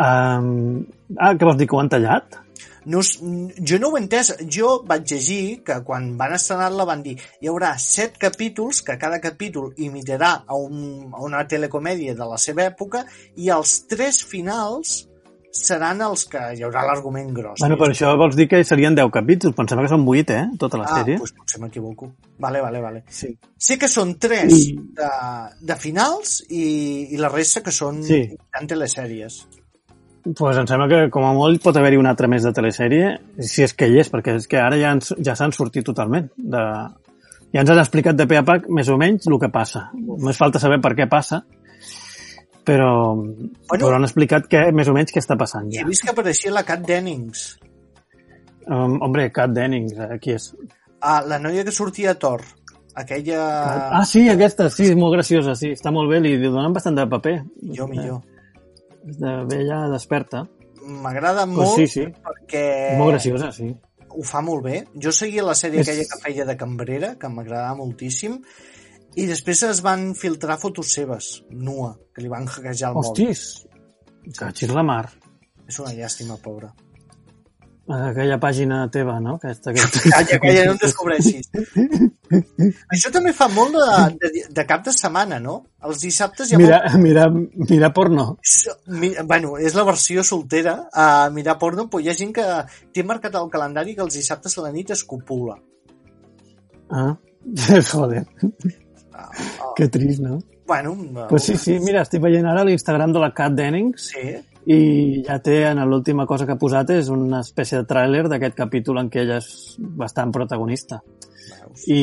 Um, 0.00 0.84
ah, 1.16 1.34
què 1.36 1.44
vols 1.44 1.58
dir, 1.60 1.66
que 1.68 1.76
ho 1.76 1.80
han 1.82 1.90
tallat? 1.92 2.38
No, 2.86 3.00
jo 3.02 3.78
no 3.82 3.90
ho 3.90 3.96
he 3.98 4.00
entès. 4.00 4.32
Jo 4.48 4.78
vaig 4.88 5.04
llegir 5.10 5.62
que 5.66 5.80
quan 5.84 6.16
van 6.20 6.32
estrenar-la 6.38 6.86
van 6.88 7.02
dir 7.04 7.16
hi 7.40 7.48
haurà 7.50 7.74
set 7.78 8.16
capítols, 8.18 8.82
que 8.86 8.96
cada 8.98 9.20
capítol 9.20 9.74
imitarà 9.76 10.44
a, 10.46 10.56
un, 10.56 11.10
a 11.12 11.20
una 11.26 11.44
telecomèdia 11.48 12.14
de 12.14 12.26
la 12.26 12.38
seva 12.40 12.64
època, 12.70 13.04
i 13.36 13.50
els 13.52 13.82
tres 13.90 14.22
finals 14.24 15.06
seran 15.50 15.98
els 16.06 16.22
que 16.30 16.38
hi 16.54 16.62
haurà 16.62 16.84
l'argument 16.86 17.32
gros. 17.34 17.58
Bueno, 17.58 17.76
per 17.76 17.88
això 17.90 18.12
vols 18.16 18.36
dir 18.38 18.46
que 18.48 18.60
serien 18.64 18.94
10 18.94 19.10
capítols, 19.12 19.54
pensava 19.58 19.82
que 19.82 19.90
són 19.90 20.04
8, 20.06 20.36
eh? 20.36 20.44
Tota 20.62 20.78
la 20.78 20.84
ah, 20.86 21.00
sèrie. 21.00 21.16
doncs 21.18 21.32
potser 21.34 21.58
m'equivoco. 21.60 22.12
Vale, 22.38 22.60
vale, 22.62 22.80
vale. 22.80 23.02
Sí. 23.10 23.32
Sé 23.58 23.76
que 23.76 23.88
són 23.90 24.14
tres 24.22 24.54
I- 24.54 24.76
de, 24.96 25.08
de 25.66 25.76
finals 25.76 26.36
i, 26.48 27.08
i 27.10 27.18
la 27.18 27.28
resta 27.34 27.64
que 27.66 27.74
són 27.74 27.98
Sí. 28.06 28.22
en 28.60 28.70
telesèries. 28.70 29.40
Pues 30.24 30.58
em 30.60 30.66
sembla 30.68 30.88
que 30.90 31.00
com 31.12 31.24
a 31.26 31.32
molt 31.36 31.62
pot 31.64 31.76
haver-hi 31.76 32.00
una 32.00 32.12
altra 32.14 32.28
més 32.30 32.44
de 32.46 32.52
telesèrie, 32.56 33.12
si 33.38 33.64
és 33.66 33.74
que 33.76 33.88
hi 33.88 34.00
és, 34.02 34.10
perquè 34.12 34.36
és 34.40 34.48
que 34.50 34.60
ara 34.60 34.78
ja, 34.80 34.92
ens, 34.96 35.14
ja 35.18 35.36
s'han 35.38 35.54
sortit 35.56 35.86
totalment. 35.86 36.28
De... 36.36 36.64
Ja 37.54 37.64
ens 37.64 37.72
han 37.72 37.80
explicat 37.82 38.18
de 38.18 38.28
pe 38.30 38.38
a 38.38 38.44
pac 38.46 38.68
més 38.68 38.88
o 38.88 38.98
menys 39.00 39.26
el 39.30 39.38
que 39.42 39.50
passa. 39.52 39.88
Només 39.96 40.38
falta 40.38 40.62
saber 40.62 40.80
per 40.84 40.94
què 40.98 41.08
passa, 41.10 41.42
però, 42.64 42.92
bueno, 43.16 43.56
però 43.72 43.96
han 43.96 44.06
explicat 44.06 44.46
que, 44.50 44.66
més 44.76 44.88
o 44.88 44.94
menys 44.94 45.14
què 45.14 45.18
està 45.22 45.34
passant 45.40 45.70
ja. 45.72 45.80
he 45.80 45.88
vist 45.88 46.04
que 46.04 46.12
apareixia 46.12 46.52
la 46.52 46.62
Kat 46.68 46.84
Dennings, 46.86 47.48
Um, 48.70 49.00
hombre, 49.02 49.24
Kat 49.34 49.50
Dennings, 49.50 49.96
eh, 49.98 50.18
qui 50.22 50.36
és? 50.36 50.52
ah, 51.00 51.22
la 51.26 51.38
noia 51.38 51.64
que 51.64 51.72
sortia 51.72 52.12
a 52.12 52.18
Thor. 52.20 52.44
Aquella... 52.94 53.40
Ah, 53.98 54.04
sí, 54.04 54.28
aquesta, 54.28 54.68
sí, 54.70 54.90
és 54.90 54.98
molt 54.98 55.14
graciosa, 55.16 55.54
sí, 55.58 55.72
està 55.74 55.90
molt 55.94 56.10
bé, 56.10 56.20
li 56.20 56.36
donen 56.42 56.74
bastant 56.74 56.98
de 56.98 57.06
paper. 57.10 57.36
Jo 57.78 57.88
millor. 57.90 58.20
És 58.20 58.39
de 59.04 59.44
vella 59.48 59.88
desperta. 59.92 60.46
M'agrada 60.80 61.44
Pues 61.46 61.56
molt 61.56 61.76
sí, 61.76 61.86
sí, 61.86 62.04
perquè 62.24 62.96
molt 62.98 63.12
graciosa, 63.12 63.50
sí. 63.52 63.68
ho 64.08 64.22
fa 64.24 64.40
molt 64.42 64.64
bé. 64.64 64.84
Jo 64.96 65.12
seguia 65.12 65.42
la 65.44 65.54
sèrie 65.54 65.80
És- 65.80 65.88
aquella 65.88 66.06
que 66.08 66.20
feia 66.22 66.44
de 66.48 66.56
cambrera, 66.56 67.14
que 67.18 67.28
m'agradava 67.28 67.74
moltíssim, 67.76 68.40
i 69.16 69.26
després 69.26 69.62
es 69.64 69.82
van 69.82 70.14
filtrar 70.14 70.58
fotos 70.58 70.92
seves, 70.92 71.44
nua, 71.50 71.96
que 72.14 72.22
li 72.22 72.28
van 72.28 72.46
hackejar 72.46 72.90
el 72.90 72.94
mòbil. 72.96 73.10
Hostis, 73.10 73.66
cachis 74.38 74.70
la 74.70 74.82
mar. 74.82 75.10
És 75.68 75.78
una 75.78 75.92
llàstima, 75.92 76.36
pobra. 76.42 76.72
Aquella 77.90 78.36
pàgina 78.38 78.84
teva, 78.92 79.16
no? 79.20 79.34
Aquesta, 79.40 79.70
aquesta... 79.72 80.02
Calla, 80.12 80.38
calla, 80.42 80.64
no 80.68 80.74
em 80.76 80.80
descobreixis. 80.82 81.48
Això 82.94 83.10
també 83.10 83.32
fa 83.34 83.48
molt 83.50 83.74
de, 83.74 83.86
de, 84.22 84.44
de 84.54 84.64
cap 84.68 84.84
de 84.86 84.92
setmana, 84.94 85.40
no? 85.42 85.56
Els 85.86 86.02
dissabtes 86.04 86.50
hi 86.50 86.54
ha 86.54 86.60
Mira, 86.60 86.78
mira, 87.02 87.24
mira 87.32 87.90
porno. 87.96 88.26
molt... 88.36 88.76
Mi, 89.00 89.10
bueno, 89.26 89.56
és 89.58 89.74
la 89.74 89.84
versió 89.88 90.22
soltera 90.26 90.76
a 90.92 91.08
mirar 91.34 91.56
porno, 91.58 91.88
però 91.90 92.02
hi 92.04 92.12
ha 92.12 92.16
gent 92.18 92.34
que 92.36 92.46
té 92.94 93.02
marcat 93.06 93.34
al 93.40 93.50
calendari 93.50 93.96
que 93.96 94.04
els 94.06 94.14
dissabtes 94.20 94.56
a 94.58 94.66
la 94.68 94.72
nit 94.76 94.92
es 94.94 95.02
copula. 95.04 95.58
Ah, 96.90 97.14
joder, 97.92 98.24
Ah, 99.12 99.26
ah, 99.28 99.72
que 99.76 99.88
trist, 99.88 100.20
no? 100.22 100.38
bueno, 100.66 100.94
Pues 101.28 101.42
sí, 101.42 101.56
sí, 101.58 101.78
mira, 101.82 102.04
estic 102.06 102.22
veient 102.22 102.46
ara 102.46 102.62
l'Instagram 102.64 103.10
de 103.12 103.18
la 103.20 103.32
Kat 103.34 103.52
Dennings 103.58 104.04
sí. 104.12 104.36
I 104.70 105.22
ja 105.26 105.38
té, 105.42 105.62
en 105.66 105.80
l'última 105.88 106.26
cosa 106.30 106.46
que 106.46 106.54
ha 106.54 106.60
posat 106.60 106.92
és 106.94 107.08
una 107.10 107.40
espècie 107.44 107.80
de 107.80 107.88
tràiler 107.90 108.26
d'aquest 108.30 108.56
capítol 108.58 109.00
en 109.02 109.08
què 109.10 109.24
ella 109.24 109.40
és 109.40 109.50
bastant 109.78 110.32
protagonista. 110.34 111.00
Veus? 111.50 111.86
I 111.90 112.00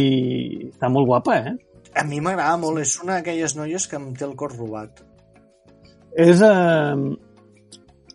està 0.72 0.90
molt 0.92 1.08
guapa, 1.08 1.38
eh? 1.40 1.56
A 1.98 2.04
mi 2.06 2.20
m'agrada 2.22 2.58
molt, 2.62 2.82
és 2.84 2.98
una 3.04 3.18
d'aquelles 3.18 3.56
noies 3.58 3.88
que 3.88 3.98
em 4.00 4.12
té 4.18 4.26
el 4.28 4.36
cor 4.40 4.56
robat. 4.58 5.00
És 6.18 6.42
eh, 6.44 6.96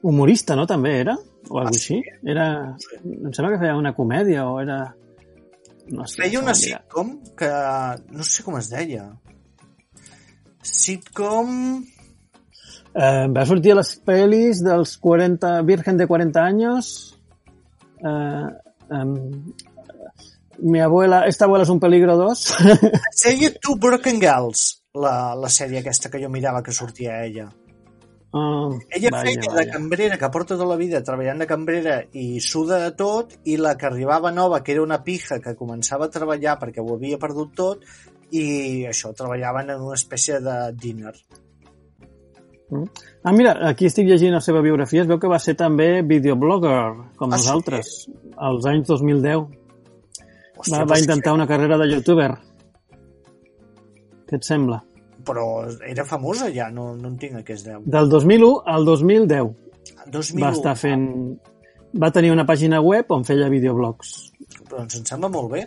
humorista, 0.03 0.57
no? 0.59 0.67
També 0.67 0.99
era? 1.01 1.17
O 1.49 1.59
alguna 1.59 1.73
Ah, 1.73 1.79
així? 1.79 2.01
Era... 2.35 2.47
Em 3.03 3.33
sembla 3.33 3.55
que 3.55 3.63
feia 3.63 3.79
una 3.79 3.95
comèdia 3.97 4.47
o 4.49 4.59
era... 4.63 4.83
No 5.93 6.07
sé, 6.07 6.23
Feia 6.23 6.41
una 6.41 6.55
sitcom 6.55 7.17
que 7.37 7.51
no 8.15 8.27
sé 8.27 8.45
com 8.47 8.59
es 8.61 8.71
deia. 8.71 9.09
Sitcom... 10.63 11.83
Eh, 12.95 13.27
va 13.33 13.45
sortir 13.49 13.73
a 13.73 13.79
les 13.79 13.95
pel·lis 14.05 14.61
dels 14.65 14.97
40, 15.01 15.55
Virgen 15.69 15.97
de 15.97 16.07
40 16.11 16.43
anys. 16.45 16.91
Eh, 18.03 18.49
em, 18.99 19.15
mi 20.63 20.81
abuela, 20.81 21.25
esta 21.27 21.47
abuela 21.47 21.65
es 21.65 21.71
un 21.71 21.81
peligro 21.81 22.17
2. 22.17 22.45
Seia 23.23 23.51
Two 23.61 23.77
Broken 23.77 24.21
Girls, 24.21 24.85
la, 24.95 25.35
la 25.35 25.49
sèrie 25.49 25.81
aquesta 25.81 26.11
que 26.13 26.21
jo 26.23 26.31
mirava 26.31 26.63
que 26.63 26.75
sortia 26.77 27.23
ella. 27.25 27.49
oh, 28.33 28.79
Ella 28.91 29.11
vaja, 29.13 29.25
feia 29.25 29.57
de 29.57 29.67
cambrera, 29.71 30.19
que 30.19 30.31
porta 30.33 30.55
tota 30.55 30.69
la 30.69 30.77
vida 30.81 31.03
treballant 31.05 31.41
de 31.43 31.49
cambrera 31.49 31.99
i 32.13 32.41
suda 32.41 32.79
de 32.85 32.93
tot, 32.97 33.39
i 33.45 33.57
la 33.57 33.75
que 33.81 33.89
arribava 33.89 34.33
nova, 34.33 34.63
que 34.63 34.77
era 34.77 34.85
una 34.85 35.03
pija 35.05 35.41
que 35.41 35.57
començava 35.57 36.07
a 36.07 36.13
treballar 36.13 36.59
perquè 36.61 36.85
ho 36.85 36.95
havia 36.95 37.21
perdut 37.21 37.57
tot, 37.57 37.89
i 38.33 38.85
això, 38.89 39.13
treballaven 39.17 39.75
en 39.75 39.89
una 39.89 39.99
espècie 39.99 40.41
de 40.45 40.59
dinner. 40.77 41.17
Ah, 43.23 43.33
mira, 43.37 43.53
aquí 43.69 43.87
estic 43.87 44.07
llegint 44.09 44.33
la 44.35 44.41
seva 44.41 44.63
biografia. 44.65 45.03
Es 45.03 45.09
veu 45.11 45.19
que 45.21 45.29
va 45.31 45.39
ser 45.39 45.55
també 45.61 46.03
videoblogger, 46.03 46.79
com 47.17 47.33
Ah, 47.33 47.37
sí? 47.39 47.47
nosaltres, 47.47 47.91
als 48.37 48.67
anys 48.67 48.89
2010. 48.89 49.45
Hòstia, 50.57 50.79
Va, 50.79 50.85
va 50.95 50.99
intentar 50.99 51.35
una 51.35 51.47
carrera 51.47 51.77
de 51.79 51.91
youtuber. 51.93 52.31
Què 54.29 54.39
et 54.41 54.45
sembla? 54.49 54.81
però 55.23 55.43
era 55.87 56.03
famosa 56.05 56.49
ja, 56.51 56.65
no, 56.75 56.97
no 56.99 57.07
entenc 57.13 57.37
a 57.39 57.43
què 57.47 57.55
es 57.55 57.61
deu. 57.63 57.83
Del 57.87 58.09
2001 58.11 58.63
al 58.67 58.85
2010 58.85 59.53
2001, 60.11 60.41
va 60.43 60.49
estar 60.51 60.73
fent... 60.75 61.05
Va 61.95 62.09
tenir 62.11 62.33
una 62.33 62.43
pàgina 62.49 62.81
web 62.83 63.07
on 63.15 63.23
feia 63.23 63.47
videoblogs. 63.53 64.33
Però 64.67 64.81
ens 64.83 64.97
en 64.99 65.05
sembla 65.07 65.29
molt 65.31 65.53
bé, 65.53 65.63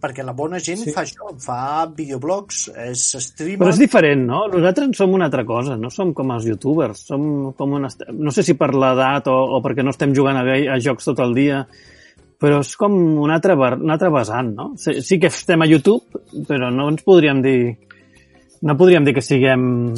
perquè 0.00 0.24
la 0.24 0.32
bona 0.36 0.58
gent 0.62 0.80
Sí. 0.84 0.92
fa 0.94 1.04
això, 1.04 1.28
fa 1.38 1.86
videoblogs, 1.96 2.70
streamer... 2.96 3.58
Però 3.60 3.74
és 3.74 3.80
diferent, 3.82 4.24
no? 4.26 4.46
Nosaltres 4.52 4.96
som 4.96 5.12
una 5.14 5.28
altra 5.28 5.44
cosa, 5.44 5.76
no 5.76 5.90
som 5.92 6.14
com 6.16 6.32
els 6.34 6.48
youtubers, 6.48 7.04
som 7.12 7.52
com 7.56 7.78
una... 7.78 7.90
No 8.16 8.32
sé 8.34 8.44
si 8.46 8.56
per 8.58 8.72
l'edat 8.74 9.28
o, 9.28 9.36
o 9.56 9.60
perquè 9.64 9.84
no 9.84 9.94
estem 9.94 10.14
jugant 10.16 10.40
a, 10.40 10.44
a 10.74 10.78
jocs 10.80 11.10
tot 11.10 11.20
el 11.24 11.36
dia, 11.36 11.60
però 12.40 12.62
és 12.64 12.72
com 12.80 12.96
un 13.20 13.30
altre, 13.30 13.54
un 13.54 13.92
altre 13.92 14.08
vessant, 14.14 14.54
no? 14.56 14.70
Sí, 14.80 15.00
sí 15.04 15.20
que 15.20 15.28
estem 15.28 15.60
a 15.60 15.68
YouTube, 15.68 16.22
però 16.48 16.72
no 16.72 16.88
ens 16.92 17.04
podríem 17.06 17.44
dir... 17.44 17.60
No 18.60 18.74
podríem 18.76 19.06
dir 19.06 19.14
que 19.16 19.22
siguem 19.24 19.94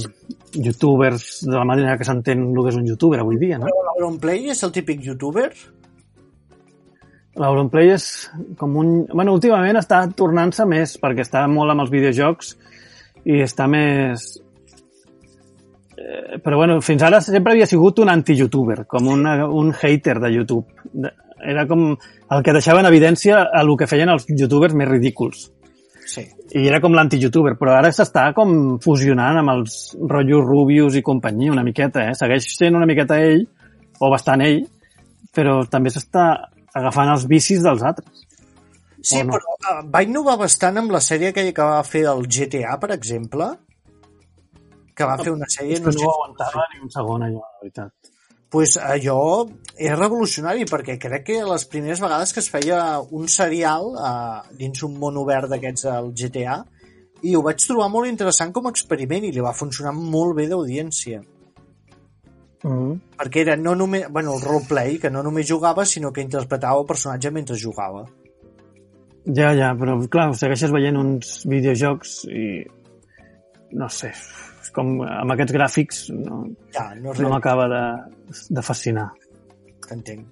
youtubers 0.55 1.41
de 1.49 1.57
la 1.57 1.65
manera 1.67 1.97
que 1.99 2.07
s'entén 2.07 2.45
el 2.53 2.61
que 2.63 2.71
és 2.71 2.77
un 2.79 2.87
youtuber 2.87 3.19
avui 3.19 3.39
dia, 3.41 3.59
no? 3.59 3.71
L'Auronplay 3.89 4.53
és 4.53 4.63
el 4.63 4.71
típic 4.75 5.03
youtuber? 5.03 5.49
L'Auronplay 7.43 7.93
és 7.95 8.07
com 8.59 8.77
un... 8.79 8.93
Bueno, 9.11 9.35
últimament 9.37 9.79
està 9.81 10.05
tornant-se 10.17 10.67
més, 10.69 10.97
perquè 11.03 11.25
està 11.27 11.45
molt 11.51 11.75
amb 11.75 11.85
els 11.85 11.93
videojocs 11.93 12.55
i 13.27 13.43
està 13.45 13.69
més... 13.71 14.27
Eh, 15.97 16.39
Però 16.43 16.61
bueno, 16.61 16.81
fins 16.85 17.03
ara 17.07 17.21
sempre 17.25 17.55
havia 17.55 17.69
sigut 17.71 18.03
un 18.03 18.13
anti-youtuber, 18.13 18.85
com 18.91 19.11
una, 19.13 19.41
un 19.47 19.73
hater 19.75 20.19
de 20.23 20.33
YouTube. 20.37 21.11
Era 21.43 21.67
com 21.67 21.91
el 21.93 22.45
que 22.47 22.55
deixava 22.55 22.81
en 22.81 22.89
evidència 22.89 23.43
a 23.43 23.65
el 23.65 23.75
que 23.79 23.91
feien 23.91 24.13
els 24.13 24.29
youtubers 24.31 24.77
més 24.79 24.91
ridículs. 24.91 25.49
Sí. 26.13 26.23
I 26.59 26.67
era 26.69 26.81
com 26.83 26.95
l'anti-youtuber, 26.95 27.55
però 27.59 27.77
ara 27.79 27.91
s'està 27.95 28.29
com 28.37 28.79
fusionant 28.83 29.39
amb 29.41 29.55
els 29.55 29.97
rotllos 29.97 30.45
Rubius 30.45 30.99
i 30.99 31.05
companyia 31.07 31.55
una 31.55 31.65
miqueta, 31.65 32.09
eh? 32.11 32.17
Segueix 32.19 32.51
sent 32.59 32.77
una 32.77 32.89
miqueta 32.91 33.19
ell, 33.23 33.47
o 34.03 34.11
bastant 34.13 34.43
ell, 34.45 34.65
però 35.33 35.63
també 35.71 35.93
s'està 35.95 36.27
agafant 36.79 37.11
els 37.13 37.27
vicis 37.31 37.63
dels 37.65 37.83
altres. 37.83 38.27
Sí, 39.03 39.19
no? 39.27 39.35
però 39.35 39.57
uh, 39.57 39.83
va 39.91 40.05
innovar 40.07 40.37
bastant 40.41 40.79
amb 40.79 40.95
la 40.95 41.01
sèrie 41.03 41.33
aquella 41.33 41.55
que 41.57 41.69
va 41.73 41.83
fer 41.87 42.05
del 42.07 42.23
GTA, 42.31 42.77
per 42.83 42.93
exemple, 42.95 43.49
que 44.95 45.09
va 45.09 45.19
fer 45.19 45.33
una 45.35 45.49
sèrie... 45.51 45.81
No 45.83 45.95
sé- 45.95 46.07
ho 46.07 46.13
aguantava 46.13 46.69
ni 46.73 46.83
un 46.85 46.93
segon, 46.95 47.27
allò, 47.27 47.43
la 47.43 47.65
veritat. 47.65 48.13
pues 48.53 48.77
allò 48.77 49.49
és 49.81 49.95
revolucionari 49.97 50.67
perquè 50.69 50.99
crec 51.01 51.23
que 51.25 51.39
les 51.49 51.63
primeres 51.73 52.03
vegades 52.05 52.35
que 52.37 52.43
es 52.45 52.51
feia 52.53 53.01
un 53.01 53.25
serial 53.33 53.87
uh, 53.97 54.43
dins 54.59 54.83
un 54.85 54.99
món 55.01 55.17
obert 55.17 55.49
d'aquests 55.49 55.87
al 55.89 56.11
GTA 56.13 56.59
i 57.25 57.33
ho 57.33 57.41
vaig 57.47 57.65
trobar 57.65 57.89
molt 57.89 58.11
interessant 58.11 58.53
com 58.53 58.69
a 58.69 58.73
experiment 58.75 59.25
i 59.25 59.33
li 59.33 59.41
va 59.41 59.55
funcionar 59.57 59.95
molt 59.97 60.37
bé 60.37 60.51
d'audiència 60.51 61.23
Mm 62.63 62.71
-hmm. 62.71 62.99
perquè 63.19 63.41
era 63.41 63.57
no 63.57 63.75
només, 63.75 64.09
bueno, 64.09 64.35
el 64.35 64.41
roleplay 64.43 64.99
que 64.99 65.11
no 65.11 65.23
només 65.23 65.51
jugava 65.51 65.85
sinó 65.85 66.13
que 66.13 66.21
interpretava 66.23 66.79
el 66.81 66.87
personatge 66.87 67.31
mentre 67.31 67.57
jugava. 67.59 68.07
Ja, 69.27 69.55
ja, 69.55 69.75
però 69.75 70.09
clar, 70.09 70.35
segueixes 70.35 70.71
veient 70.73 70.97
uns 70.97 71.45
videojocs 71.47 72.25
i 72.25 72.65
no 73.73 73.89
sé, 73.89 74.13
com 74.75 75.01
amb 75.03 75.33
aquests 75.33 75.53
gràfics 75.53 76.11
no, 76.11 76.47
ja, 76.75 76.95
no, 76.95 77.13
no 77.15 77.29
m'acaba 77.29 77.69
de, 77.69 77.83
de 78.51 78.63
fascinar. 78.63 79.11
t'entenc. 79.89 80.27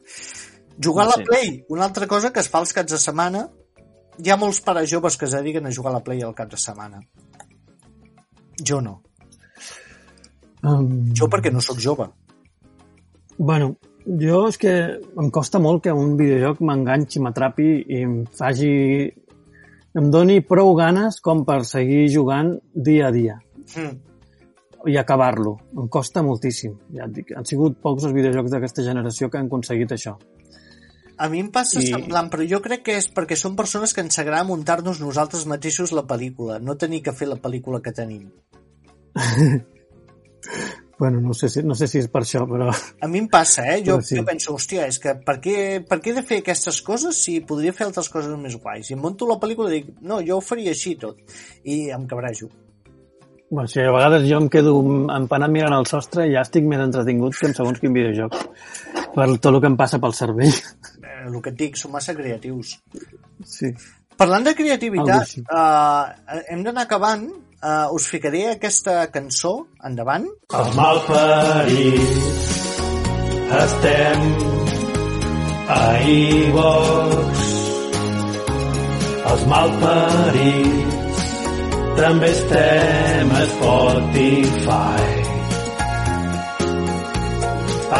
Jugar 0.83 1.07
No 1.07 1.11
a 1.11 1.15
sé. 1.15 1.21
la 1.21 1.25
Play, 1.27 1.65
una 1.69 1.85
altra 1.85 2.07
cosa 2.07 2.33
que 2.33 2.41
es 2.41 2.49
fa 2.49 2.61
els 2.61 2.73
caps 2.73 2.93
de 2.93 2.99
setmana 2.99 3.49
hi 4.19 4.31
ha 4.31 4.37
molts 4.37 4.61
pares 4.61 4.91
joves 4.91 5.17
que 5.17 5.25
es 5.27 5.33
dediquen 5.33 5.67
a 5.67 5.73
jugar 5.73 5.93
a 5.93 5.95
la 5.99 6.03
Play 6.05 6.23
al 6.23 6.35
cap 6.35 6.51
de 6.51 6.57
setmana. 6.57 7.01
Jo 8.65 8.81
no. 8.81 9.03
Um, 10.63 11.13
jo 11.17 11.29
perquè 11.29 11.51
no 11.53 11.61
sóc 11.61 11.79
jove 11.81 12.07
Bueno, 13.41 13.77
Jo 14.21 14.47
és 14.49 14.57
que 14.59 14.71
em 15.21 15.27
costa 15.31 15.59
molt 15.61 15.83
que 15.85 15.93
un 15.93 16.15
videojoc 16.19 16.61
m'enganxi, 16.65 17.21
m'atrapi 17.21 17.67
i 17.87 17.99
em 18.05 18.15
faci... 18.37 18.71
em 20.01 20.07
doni 20.15 20.39
prou 20.47 20.73
ganes 20.79 21.19
com 21.21 21.43
per 21.45 21.59
seguir 21.69 22.07
jugant 22.13 22.55
dia 22.75 23.09
a 23.09 23.13
dia 23.15 23.37
Mm. 23.77 23.93
i 24.91 24.97
acabar-lo. 24.99 25.53
Em 25.79 25.87
costa 25.93 26.23
moltíssim. 26.27 26.73
Ja 26.97 27.05
et 27.07 27.13
dic, 27.15 27.29
han 27.37 27.45
sigut 27.47 27.77
pocs 27.85 28.09
els 28.09 28.15
videojocs 28.17 28.51
d'aquesta 28.51 28.83
generació 28.83 29.29
que 29.31 29.39
han 29.39 29.47
aconseguit 29.47 29.93
això. 29.95 30.17
A 31.21 31.29
mi 31.29 31.39
em 31.45 31.51
passa 31.55 31.79
I- 31.79 31.87
semblant, 31.93 32.31
però 32.33 32.43
jo 32.49 32.59
crec 32.65 32.83
que 32.89 32.97
és 32.97 33.07
perquè 33.15 33.37
som 33.37 33.55
persones 33.55 33.93
que 33.95 34.01
ens 34.01 34.19
agrada 34.19 34.49
muntar-nos 34.49 34.99
nosaltres 35.05 35.45
mateixos 35.47 35.93
la 35.93 36.03
pel·lícula, 36.09 36.59
no 36.59 36.75
tenir 36.81 37.03
que 37.03 37.13
fer 37.13 37.29
la 37.29 37.37
pel·lícula 37.37 37.83
que 37.85 37.93
tenim. 37.93 38.31
Bueno, 41.01 41.19
no 41.25 41.33
sé 41.33 41.49
si, 41.49 41.63
no 41.65 41.73
sé 41.73 41.87
si 41.89 41.97
és 42.03 42.11
per 42.13 42.21
això, 42.21 42.43
però... 42.45 42.67
A 43.01 43.09
mi 43.09 43.23
em 43.23 43.29
passa, 43.33 43.63
eh? 43.65 43.79
Jo, 43.81 43.95
Però 43.97 44.05
sí. 44.05 44.19
jo 44.19 44.25
penso, 44.29 44.53
hòstia, 44.53 44.85
és 44.93 44.99
que 45.01 45.15
per 45.25 45.39
què, 45.41 45.55
per 45.89 45.97
què 46.05 46.13
he 46.13 46.19
de 46.19 46.25
fer 46.29 46.43
aquestes 46.43 46.83
coses 46.85 47.17
si 47.25 47.39
podria 47.49 47.73
fer 47.73 47.87
altres 47.87 48.11
coses 48.13 48.35
més 48.37 48.59
guais? 48.61 48.91
I 48.91 48.99
em 48.99 49.01
munto 49.01 49.29
la 49.31 49.39
pel·lícula 49.41 49.73
i 49.73 49.79
dic, 49.79 49.95
no, 50.05 50.19
jo 50.27 50.37
ho 50.37 50.45
faria 50.45 50.75
així 50.77 50.93
tot. 51.01 51.23
I 51.65 51.87
em 51.97 52.05
cabrejo. 52.11 52.51
Bueno, 53.49 53.67
sí, 53.73 53.81
a 53.81 53.97
vegades 53.97 54.29
jo 54.29 54.43
em 54.45 54.51
quedo 54.53 54.77
empanat 55.17 55.51
mirant 55.51 55.79
el 55.81 55.89
sostre 55.89 56.29
i 56.29 56.37
ja 56.37 56.45
estic 56.45 56.69
més 56.69 56.85
entretingut 56.85 57.35
que 57.35 57.49
en 57.49 57.57
segons 57.57 57.81
quin 57.81 57.97
videojoc. 57.97 58.37
Per 59.17 59.27
tot 59.33 59.49
el 59.55 59.59
que 59.65 59.71
em 59.73 59.81
passa 59.81 59.99
pel 60.05 60.15
cervell. 60.21 60.53
Eh, 61.01 61.25
el 61.27 61.41
que 61.41 61.51
et 61.51 61.57
dic, 61.65 61.81
som 61.81 61.97
massa 61.97 62.13
creatius. 62.15 62.77
Sí. 63.49 63.73
Parlant 64.21 64.45
de 64.45 64.53
creativitat, 64.53 65.33
uh, 65.49 66.37
hem 66.53 66.63
d'anar 66.69 66.85
acabant. 66.85 67.25
Uh, 67.61 67.93
us 67.93 68.07
ficaré 68.09 68.47
aquesta 68.55 69.03
cançó, 69.13 69.67
endavant. 69.85 70.25
Els 70.57 70.71
malparits 70.79 72.47
estem 73.59 74.23
a 75.75 75.83
iVox. 76.13 77.43
Els 79.31 79.45
malparits 79.53 81.27
també 82.01 82.31
estem 82.33 83.35
a 83.37 83.43
Spotify. 83.53 85.09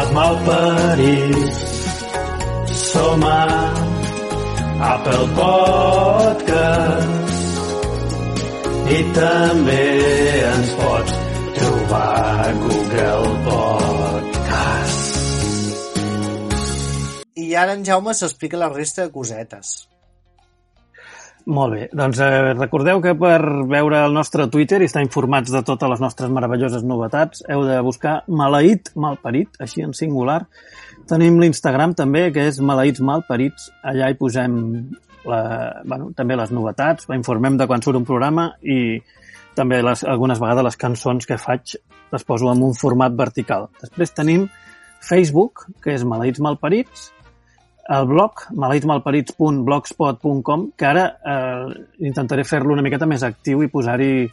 Els 0.01 0.11
malparits 0.17 1.61
som 2.87 3.27
a 3.29 3.41
Apple 4.95 5.25
Podcast 5.37 7.30
i 8.89 9.03
també 9.15 9.83
ens 10.49 10.73
pots 10.79 11.13
trobar 11.59 12.09
a 12.47 12.49
Google 12.63 13.29
Podcast. 13.45 15.21
I 17.35 17.47
ara 17.55 17.77
en 17.77 17.85
Jaume 17.85 18.13
s'explica 18.17 18.59
la 18.59 18.71
resta 18.73 19.05
de 19.05 19.13
cosetes. 19.13 19.73
Molt 21.49 21.73
bé, 21.73 21.85
doncs 21.97 22.19
eh, 22.21 22.53
recordeu 22.53 23.01
que 23.01 23.15
per 23.17 23.39
veure 23.69 24.03
el 24.05 24.13
nostre 24.13 24.45
Twitter 24.53 24.81
i 24.81 24.87
estar 24.87 25.01
informats 25.01 25.49
de 25.53 25.63
totes 25.65 25.89
les 25.89 26.03
nostres 26.03 26.29
meravelloses 26.29 26.83
novetats 26.85 27.41
heu 27.49 27.65
de 27.65 27.79
buscar 27.81 28.19
Maleït 28.29 28.93
Malparit, 28.95 29.57
així 29.59 29.81
en 29.81 29.95
singular. 29.97 30.43
Tenim 31.09 31.39
l'Instagram 31.41 31.95
també, 31.97 32.27
que 32.31 32.45
és 32.47 32.61
Maleïts 32.61 33.01
Malparits. 33.01 33.71
Allà 33.81 34.11
hi 34.11 34.19
posem 34.19 34.53
la, 35.27 35.41
bueno, 35.85 36.11
també 36.17 36.35
les 36.39 36.51
novetats, 36.53 37.07
informem 37.15 37.57
de 37.59 37.67
quan 37.69 37.81
surt 37.83 37.97
un 37.99 38.07
programa 38.07 38.45
i 38.61 39.01
també 39.55 39.81
les, 39.83 40.03
algunes 40.07 40.39
vegades 40.41 40.63
les 40.69 40.77
cançons 40.79 41.25
que 41.27 41.37
faig 41.41 41.75
les 42.11 42.23
poso 42.27 42.51
en 42.51 42.61
un 42.63 42.73
format 42.77 43.13
vertical. 43.15 43.67
Després 43.81 44.11
tenim 44.15 44.49
Facebook, 45.01 45.65
que 45.83 45.93
és 45.95 46.03
Maleïts 46.07 46.39
Malparits, 46.43 47.11
el 47.91 48.05
blog 48.07 48.33
maleïtsmalparits.blogspot.com 48.55 50.71
que 50.77 50.85
ara 50.87 51.05
eh, 51.17 51.65
intentaré 52.07 52.43
fer-lo 52.47 52.73
una 52.75 52.83
miqueta 52.85 53.07
més 53.09 53.23
actiu 53.27 53.63
i 53.65 53.71
posar-hi 53.71 54.29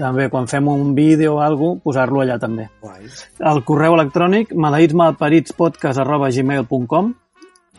també 0.00 0.24
quan 0.32 0.46
fem 0.48 0.64
un 0.68 0.94
vídeo 0.96 1.34
o 1.36 1.40
alguna 1.44 1.74
cosa, 1.74 1.82
posar-lo 1.84 2.20
allà 2.22 2.38
també. 2.40 2.68
Guai. 2.80 3.04
El 3.52 3.58
correu 3.68 3.94
electrònic 3.96 4.54
maleïtsmalparitspodcast.gmail.com 4.56 7.14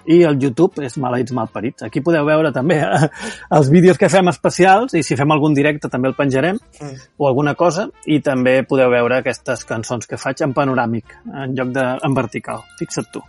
i 0.05 0.21
el 0.27 0.39
YouTube 0.41 0.83
és 0.85 0.97
Maleïts 0.97 1.33
Malparits. 1.35 1.83
Aquí 1.83 2.01
podeu 2.01 2.25
veure 2.25 2.51
també 2.55 2.79
eh, 2.85 3.09
els 3.57 3.69
vídeos 3.69 3.97
que 3.97 4.09
fem 4.09 4.27
especials 4.31 4.93
i 4.97 5.03
si 5.03 5.17
fem 5.19 5.31
algun 5.31 5.53
directe 5.57 5.89
també 5.89 6.09
el 6.11 6.15
penjarem 6.17 6.59
Mm. 6.81 6.95
o 7.17 7.27
alguna 7.27 7.53
cosa 7.55 7.87
i 8.05 8.19
també 8.21 8.63
podeu 8.67 8.89
veure 8.89 9.19
aquestes 9.19 9.65
cançons 9.65 10.07
que 10.07 10.17
faig 10.17 10.41
en 10.41 10.53
panoràmic 10.53 11.13
en 11.33 11.53
lloc 11.55 11.69
de 11.75 11.83
en 12.01 12.13
vertical. 12.17 12.63
Fixa't 12.79 13.11
tu. 13.13 13.21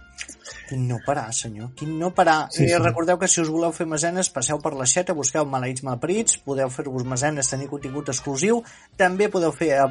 Quin 0.72 0.86
no 0.88 0.96
parar, 1.04 1.26
senyor, 1.36 1.66
quin 1.76 1.98
no 2.00 2.08
parar. 2.16 2.46
Sí, 2.48 2.62
I 2.64 2.70
sí. 2.70 2.76
recordeu 2.80 3.18
que 3.20 3.28
si 3.28 3.42
us 3.42 3.50
voleu 3.52 3.74
fer 3.76 3.84
mesenes, 3.84 4.30
passeu 4.32 4.56
per 4.56 4.70
la 4.72 4.86
xeta, 4.88 5.12
busqueu 5.12 5.44
Maleïts 5.44 5.84
Malparits, 5.84 6.38
podeu 6.46 6.72
fer-vos 6.72 7.04
mesenes, 7.04 7.50
tenir 7.52 7.68
contingut 7.68 8.08
exclusiu, 8.08 8.62
també 8.96 9.28
podeu 9.28 9.52
fer 9.52 9.68
eh, 9.76 9.84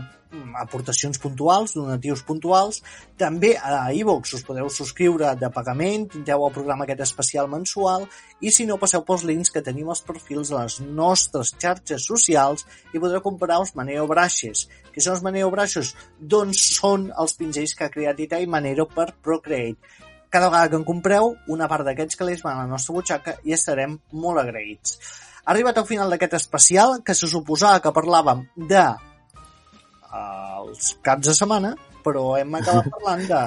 aportacions 0.57 1.21
puntuals, 1.21 1.75
donatius 1.77 2.25
puntuals, 2.25 2.81
també 3.13 3.53
a 3.61 3.93
iVox 3.93 4.33
us 4.39 4.47
podeu 4.47 4.73
subscriure 4.73 5.35
de 5.37 5.53
pagament, 5.53 6.09
tindreu 6.15 6.47
el 6.47 6.57
programa 6.57 6.89
aquest 6.89 7.05
especial 7.05 7.51
mensual, 7.51 8.09
i 8.41 8.49
si 8.49 8.65
no, 8.65 8.81
passeu 8.81 9.05
pels 9.05 9.29
links 9.29 9.53
que 9.53 9.61
tenim 9.61 9.93
als 9.93 10.01
perfils 10.07 10.49
de 10.49 10.63
les 10.63 10.81
nostres 10.81 11.53
xarxes 11.61 12.09
socials 12.09 12.65
i 12.89 12.97
podreu 12.97 13.21
comprar 13.21 13.61
els 13.61 13.77
Maneo 13.77 14.09
Brushes. 14.09 14.65
Què 14.89 14.97
són 14.97 15.19
els 15.19 15.27
Maneo 15.29 15.53
Brushes? 15.53 15.93
Doncs 16.17 16.71
són 16.79 17.11
els 17.13 17.37
pinzells 17.37 17.77
que 17.77 17.85
ha 17.85 17.93
creat 17.93 18.25
Itai 18.25 18.49
Manero 18.49 18.89
per 18.89 19.11
Procreate 19.21 20.09
cada 20.31 20.49
vegada 20.49 20.71
que 20.71 20.79
en 20.79 20.87
compreu, 20.87 21.35
una 21.51 21.67
part 21.67 21.85
d'aquests 21.85 22.17
calés 22.17 22.41
van 22.45 22.55
a 22.55 22.63
la 22.63 22.71
nostra 22.71 22.95
butxaca 22.95 23.35
i 23.43 23.53
estarem 23.57 23.97
molt 24.23 24.41
agraïts. 24.41 24.97
Ha 25.43 25.51
arribat 25.53 25.81
al 25.81 25.87
final 25.89 26.13
d'aquest 26.13 26.37
especial, 26.39 27.01
que 27.05 27.15
se 27.17 27.27
suposava 27.27 27.81
que 27.83 27.93
parlàvem 27.93 28.45
de 28.55 28.81
eh, 28.81 30.17
els 30.61 30.93
caps 31.03 31.27
de 31.27 31.35
setmana, 31.37 31.75
però 32.05 32.37
hem 32.39 32.55
acabat 32.61 32.87
parlant 32.95 33.25
de 33.27 33.41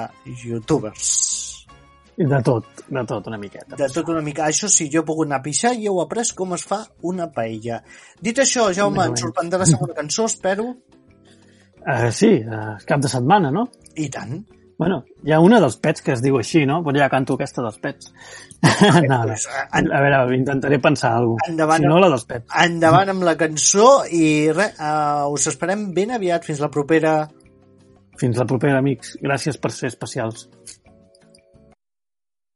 youtubers. 0.45 1.13
De 2.15 2.37
tot, 2.47 2.85
de 2.87 3.01
tot 3.03 3.25
una 3.27 3.37
miqueta. 3.37 3.75
De 3.75 3.87
tot 3.91 4.09
una 4.13 4.21
mica. 4.23 4.45
Això 4.47 4.69
sí, 4.71 4.87
jo 4.91 5.01
he 5.01 5.07
pogut 5.07 5.27
anar 5.27 5.41
a 5.41 5.43
pixar 5.43 5.73
i 5.75 5.89
heu 5.89 5.97
après 6.03 6.29
com 6.37 6.53
es 6.55 6.63
fa 6.69 6.85
una 7.09 7.27
paella. 7.27 7.81
Dit 8.23 8.39
això, 8.39 8.69
Jaume, 8.77 9.09
ens 9.09 9.25
sorprendrà 9.25 9.59
la 9.59 9.67
segona 9.67 9.97
cançó, 9.97 10.29
espero. 10.31 10.69
Uh, 11.81 12.11
sí, 12.19 12.31
uh, 12.45 12.77
cap 12.87 13.03
de 13.03 13.11
setmana, 13.11 13.51
no? 13.51 13.67
I 13.99 14.07
tant. 14.13 14.37
Bueno, 14.77 15.05
hi 15.23 15.31
ha 15.31 15.39
una 15.39 15.61
dels 15.63 15.77
pets 15.79 16.03
que 16.03 16.11
es 16.11 16.21
diu 16.23 16.35
així, 16.39 16.65
no? 16.67 16.81
Però 16.83 16.99
ja 16.99 17.07
canto 17.11 17.37
aquesta 17.37 17.63
dels 17.63 17.77
pets. 17.79 18.11
no, 18.65 18.91
no. 19.07 19.21
Pues, 19.29 19.45
A 19.71 19.81
veure, 19.81 20.19
intentaré 20.35 20.81
pensar 20.83 21.13
alguna 21.15 21.39
cosa. 21.39 21.53
Endavant. 21.53 21.85
Si 21.85 21.91
no, 21.91 22.01
la 22.03 22.11
dels 22.11 22.27
pets. 22.27 22.49
Endavant 22.65 23.13
amb 23.15 23.25
la 23.27 23.37
cançó 23.39 23.89
i 24.11 24.25
res, 24.51 24.75
uh, 24.75 25.31
us 25.31 25.47
esperem 25.53 25.87
ben 25.95 26.11
aviat 26.17 26.47
fins 26.47 26.59
la 26.63 26.71
propera 26.73 27.15
Fins 28.19 28.37
la 28.39 28.45
propera, 28.47 28.79
amics. 28.79 29.17
Gràcies 29.23 29.57
per 29.59 29.73
ser 29.75 29.89
especials. 29.91 30.47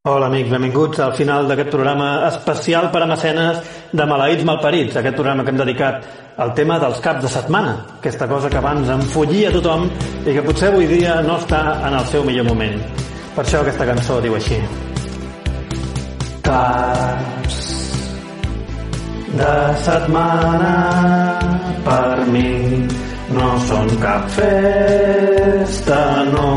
Hola 0.07 0.27
amics, 0.27 0.47
benvinguts 0.47 1.01
al 1.03 1.09
final 1.11 1.49
d'aquest 1.49 1.73
programa 1.73 2.05
especial 2.29 2.85
per 2.87 3.01
a 3.03 3.07
mecenes 3.09 3.57
de 3.91 4.03
Maleïts 4.07 4.45
Malparits, 4.47 4.95
aquest 4.95 5.17
programa 5.17 5.43
que 5.43 5.51
hem 5.51 5.57
dedicat 5.59 6.05
al 6.39 6.53
tema 6.55 6.77
dels 6.79 7.01
caps 7.03 7.25
de 7.25 7.31
setmana, 7.33 7.73
aquesta 7.97 8.29
cosa 8.29 8.47
que 8.47 8.55
abans 8.61 8.87
enfollia 8.93 9.51
tothom 9.51 9.89
i 10.23 10.37
que 10.37 10.43
potser 10.45 10.69
avui 10.69 10.87
dia 10.87 11.17
no 11.25 11.35
està 11.35 11.59
en 11.89 11.97
el 11.97 12.05
seu 12.13 12.23
millor 12.23 12.47
moment. 12.47 12.79
Per 13.35 13.43
això 13.43 13.59
aquesta 13.59 13.89
cançó 13.89 14.21
diu 14.23 14.37
així. 14.39 14.61
Caps 16.47 17.59
de 19.35 19.51
setmana 19.83 20.73
per 21.89 22.23
mi 22.31 22.87
no 23.35 23.51
són 23.67 23.91
cap 24.07 24.31
festa, 24.39 26.01
no 26.31 26.49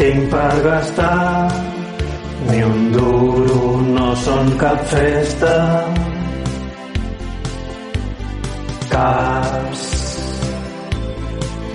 tinc 0.00 0.32
per 0.32 0.50
gastar 0.64 1.73
ni 2.48 2.62
un 2.62 2.92
duro 2.92 3.60
no 3.94 4.08
són 4.24 4.50
cap 4.60 4.80
festa. 4.90 5.54
Caps 8.94 9.84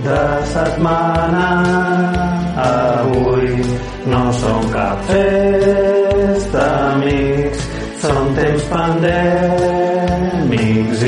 de 0.06 0.22
setmana 0.54 1.48
avui 2.66 3.50
no 4.12 4.24
són 4.42 4.70
cap 4.76 4.98
festa, 5.10 6.66
amics. 6.94 7.62
Són 8.00 8.30
temps 8.38 8.64
pandèmics 8.72 9.40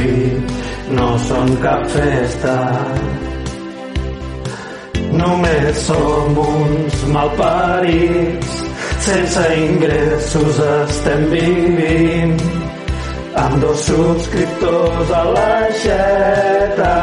i 0.01 0.09
no 0.97 1.09
són 1.29 1.47
cap 1.63 1.85
festa. 1.93 2.55
Només 5.21 5.79
som 5.85 6.37
uns 6.43 6.95
malparits, 7.15 8.60
sense 9.01 9.41
ingressos 9.57 10.57
estem 10.61 11.23
vivint, 11.31 12.37
amb 13.43 13.55
dos 13.63 13.79
subscriptors 13.87 15.09
a 15.19 15.23
l'aixeta. 15.35 16.95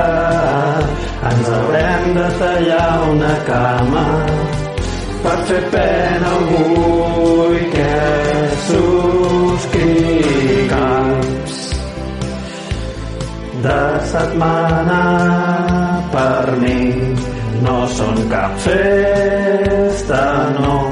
Ens 1.28 1.49
haurem 1.55 2.05
de 2.14 2.28
tallar 2.38 2.92
una 3.11 3.34
cama 3.49 4.07
per 5.24 5.38
fer 5.51 5.62
pena 5.72 6.28
algú 6.36 7.49
i 7.59 7.61
que 7.74 7.96
subscrigues 8.68 10.07
de 13.66 13.82
setmana 14.12 15.03
per 16.14 16.46
mi 16.62 16.80
no 17.66 17.78
són 17.99 18.16
cap 18.30 18.53
festa, 18.62 20.22
no 20.61 20.88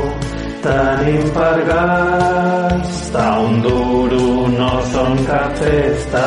tenim 0.67 1.23
per 1.37 1.57
gastar 1.71 3.33
un 3.47 3.61
duro, 3.65 4.23
no 4.59 4.73
són 4.93 5.21
cap 5.29 5.55
festa. 5.61 6.25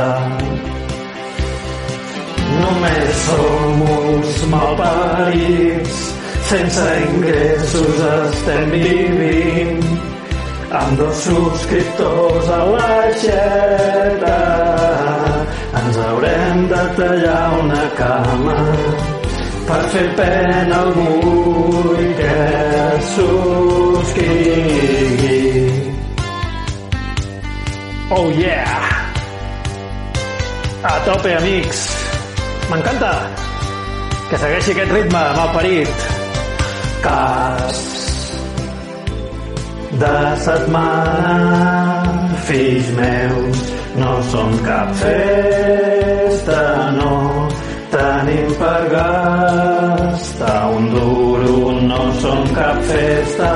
Només 2.60 3.22
som 3.26 3.84
uns 3.98 4.40
malparits, 4.54 6.00
sense 6.52 6.88
ingressos 7.06 8.02
estem 8.16 8.74
vivint, 8.74 9.86
amb 10.82 10.98
dos 11.04 11.24
subscriptors 11.28 12.52
a 12.58 12.60
l'aixeta. 12.74 14.36
Ens 15.80 16.04
haurem 16.08 16.68
de 16.74 16.84
tallar 17.00 17.46
una 17.62 17.88
cama 18.02 18.60
per 19.70 19.84
fer 19.94 20.08
pena 20.18 20.78
algú 20.82 21.10
i 22.02 22.08
que 22.18 22.38
subscrigui. 23.14 24.30
Oh 28.18 28.28
yeah! 28.34 28.82
A 30.90 30.94
tope, 31.06 31.32
amics! 31.38 31.82
M'encanta! 32.72 33.14
Que 34.32 34.38
segueixi 34.42 34.72
aquest 34.74 34.92
ritme, 34.96 35.22
malparit. 35.38 35.94
Cas 37.06 37.80
de 40.02 40.16
setmana, 40.46 41.38
fills 42.48 42.90
meus, 42.98 43.58
no 44.02 44.12
som 44.32 44.50
cap 44.66 44.90
festa, 45.04 46.62
no 46.98 47.39
tenim 48.00 48.48
per 48.60 48.82
gastar 48.94 50.62
un 50.76 50.86
duro, 50.94 51.56
no 51.90 52.02
som 52.22 52.42
cap 52.58 52.78
festa. 52.90 53.52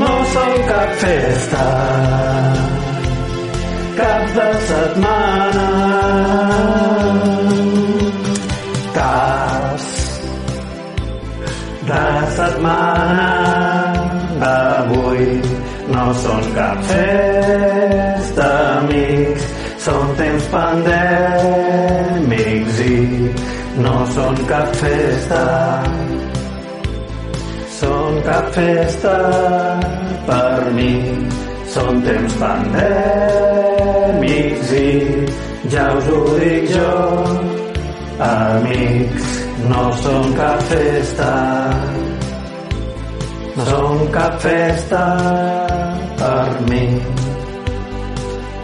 No 0.00 0.14
som 0.32 0.52
cap 0.70 0.90
festa, 1.02 1.66
cap 4.00 4.22
de 4.38 4.48
setmana. 4.70 5.68
Cas 8.96 9.86
de 11.90 12.04
setmana 12.38 13.30
d'avui 14.42 15.30
no 15.94 16.06
són 16.24 16.52
cap 16.58 16.86
festa, 16.90 17.75
pandèmics 20.56 22.36
i 22.86 22.94
no 23.84 23.94
són 24.14 24.36
cap 24.48 24.68
festa. 24.80 25.42
Són 27.76 28.12
cap 28.24 28.46
festa 28.56 29.16
per 30.28 30.60
mi, 30.76 30.92
són 31.74 32.00
temps 32.06 32.34
pandèmics 32.40 33.46
i 34.80 34.86
ja 35.74 35.84
us 35.98 36.06
ho 36.14 36.20
dic 36.40 36.64
jo, 36.72 36.94
amics, 38.30 39.26
no 39.68 39.84
són 40.00 40.24
cap 40.40 40.58
festa. 40.72 41.32
No 43.56 43.62
són 43.68 43.94
cap 44.16 44.34
festa 44.48 45.04
per 46.18 46.48
mi. 46.70 46.84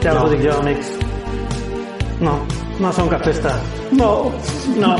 Ja 0.02 0.10
us 0.16 0.20
ho 0.24 0.26
dic 0.32 0.42
jo, 0.48 0.54
amics. 0.64 1.01
No, 2.22 2.34
no 2.80 2.90
són 2.94 3.08
cap 3.10 3.24
festa. 3.26 3.52
No, 3.98 4.10
no. 4.78 4.92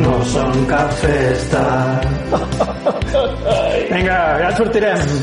No 0.00 0.16
són 0.30 0.64
cap 0.70 0.90
festa. 1.00 1.60
Vinga, 3.90 4.18
ja 4.42 4.48
en 4.50 4.56
sortirem. 4.58 5.14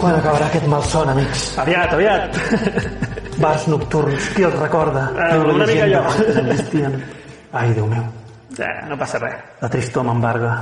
Quan 0.00 0.16
acabarà 0.18 0.46
aquest 0.50 0.66
malson, 0.68 1.10
amics? 1.12 1.46
Aviat, 1.64 1.92
aviat. 1.96 2.38
Bars 3.40 3.66
nocturns, 3.68 4.30
qui 4.36 4.46
els 4.48 4.56
recorda? 4.60 5.06
Eh, 5.26 5.36
una 5.44 5.66
mica 5.68 5.88
jo. 5.92 6.04
Ai, 7.56 7.72
Déu 7.76 7.86
meu, 7.88 8.04
Eh, 8.56 8.72
no 8.88 8.96
passa 8.96 9.18
res. 9.20 9.34
la 9.60 9.68
tristor 9.68 10.04
m'embarga. 10.04 10.52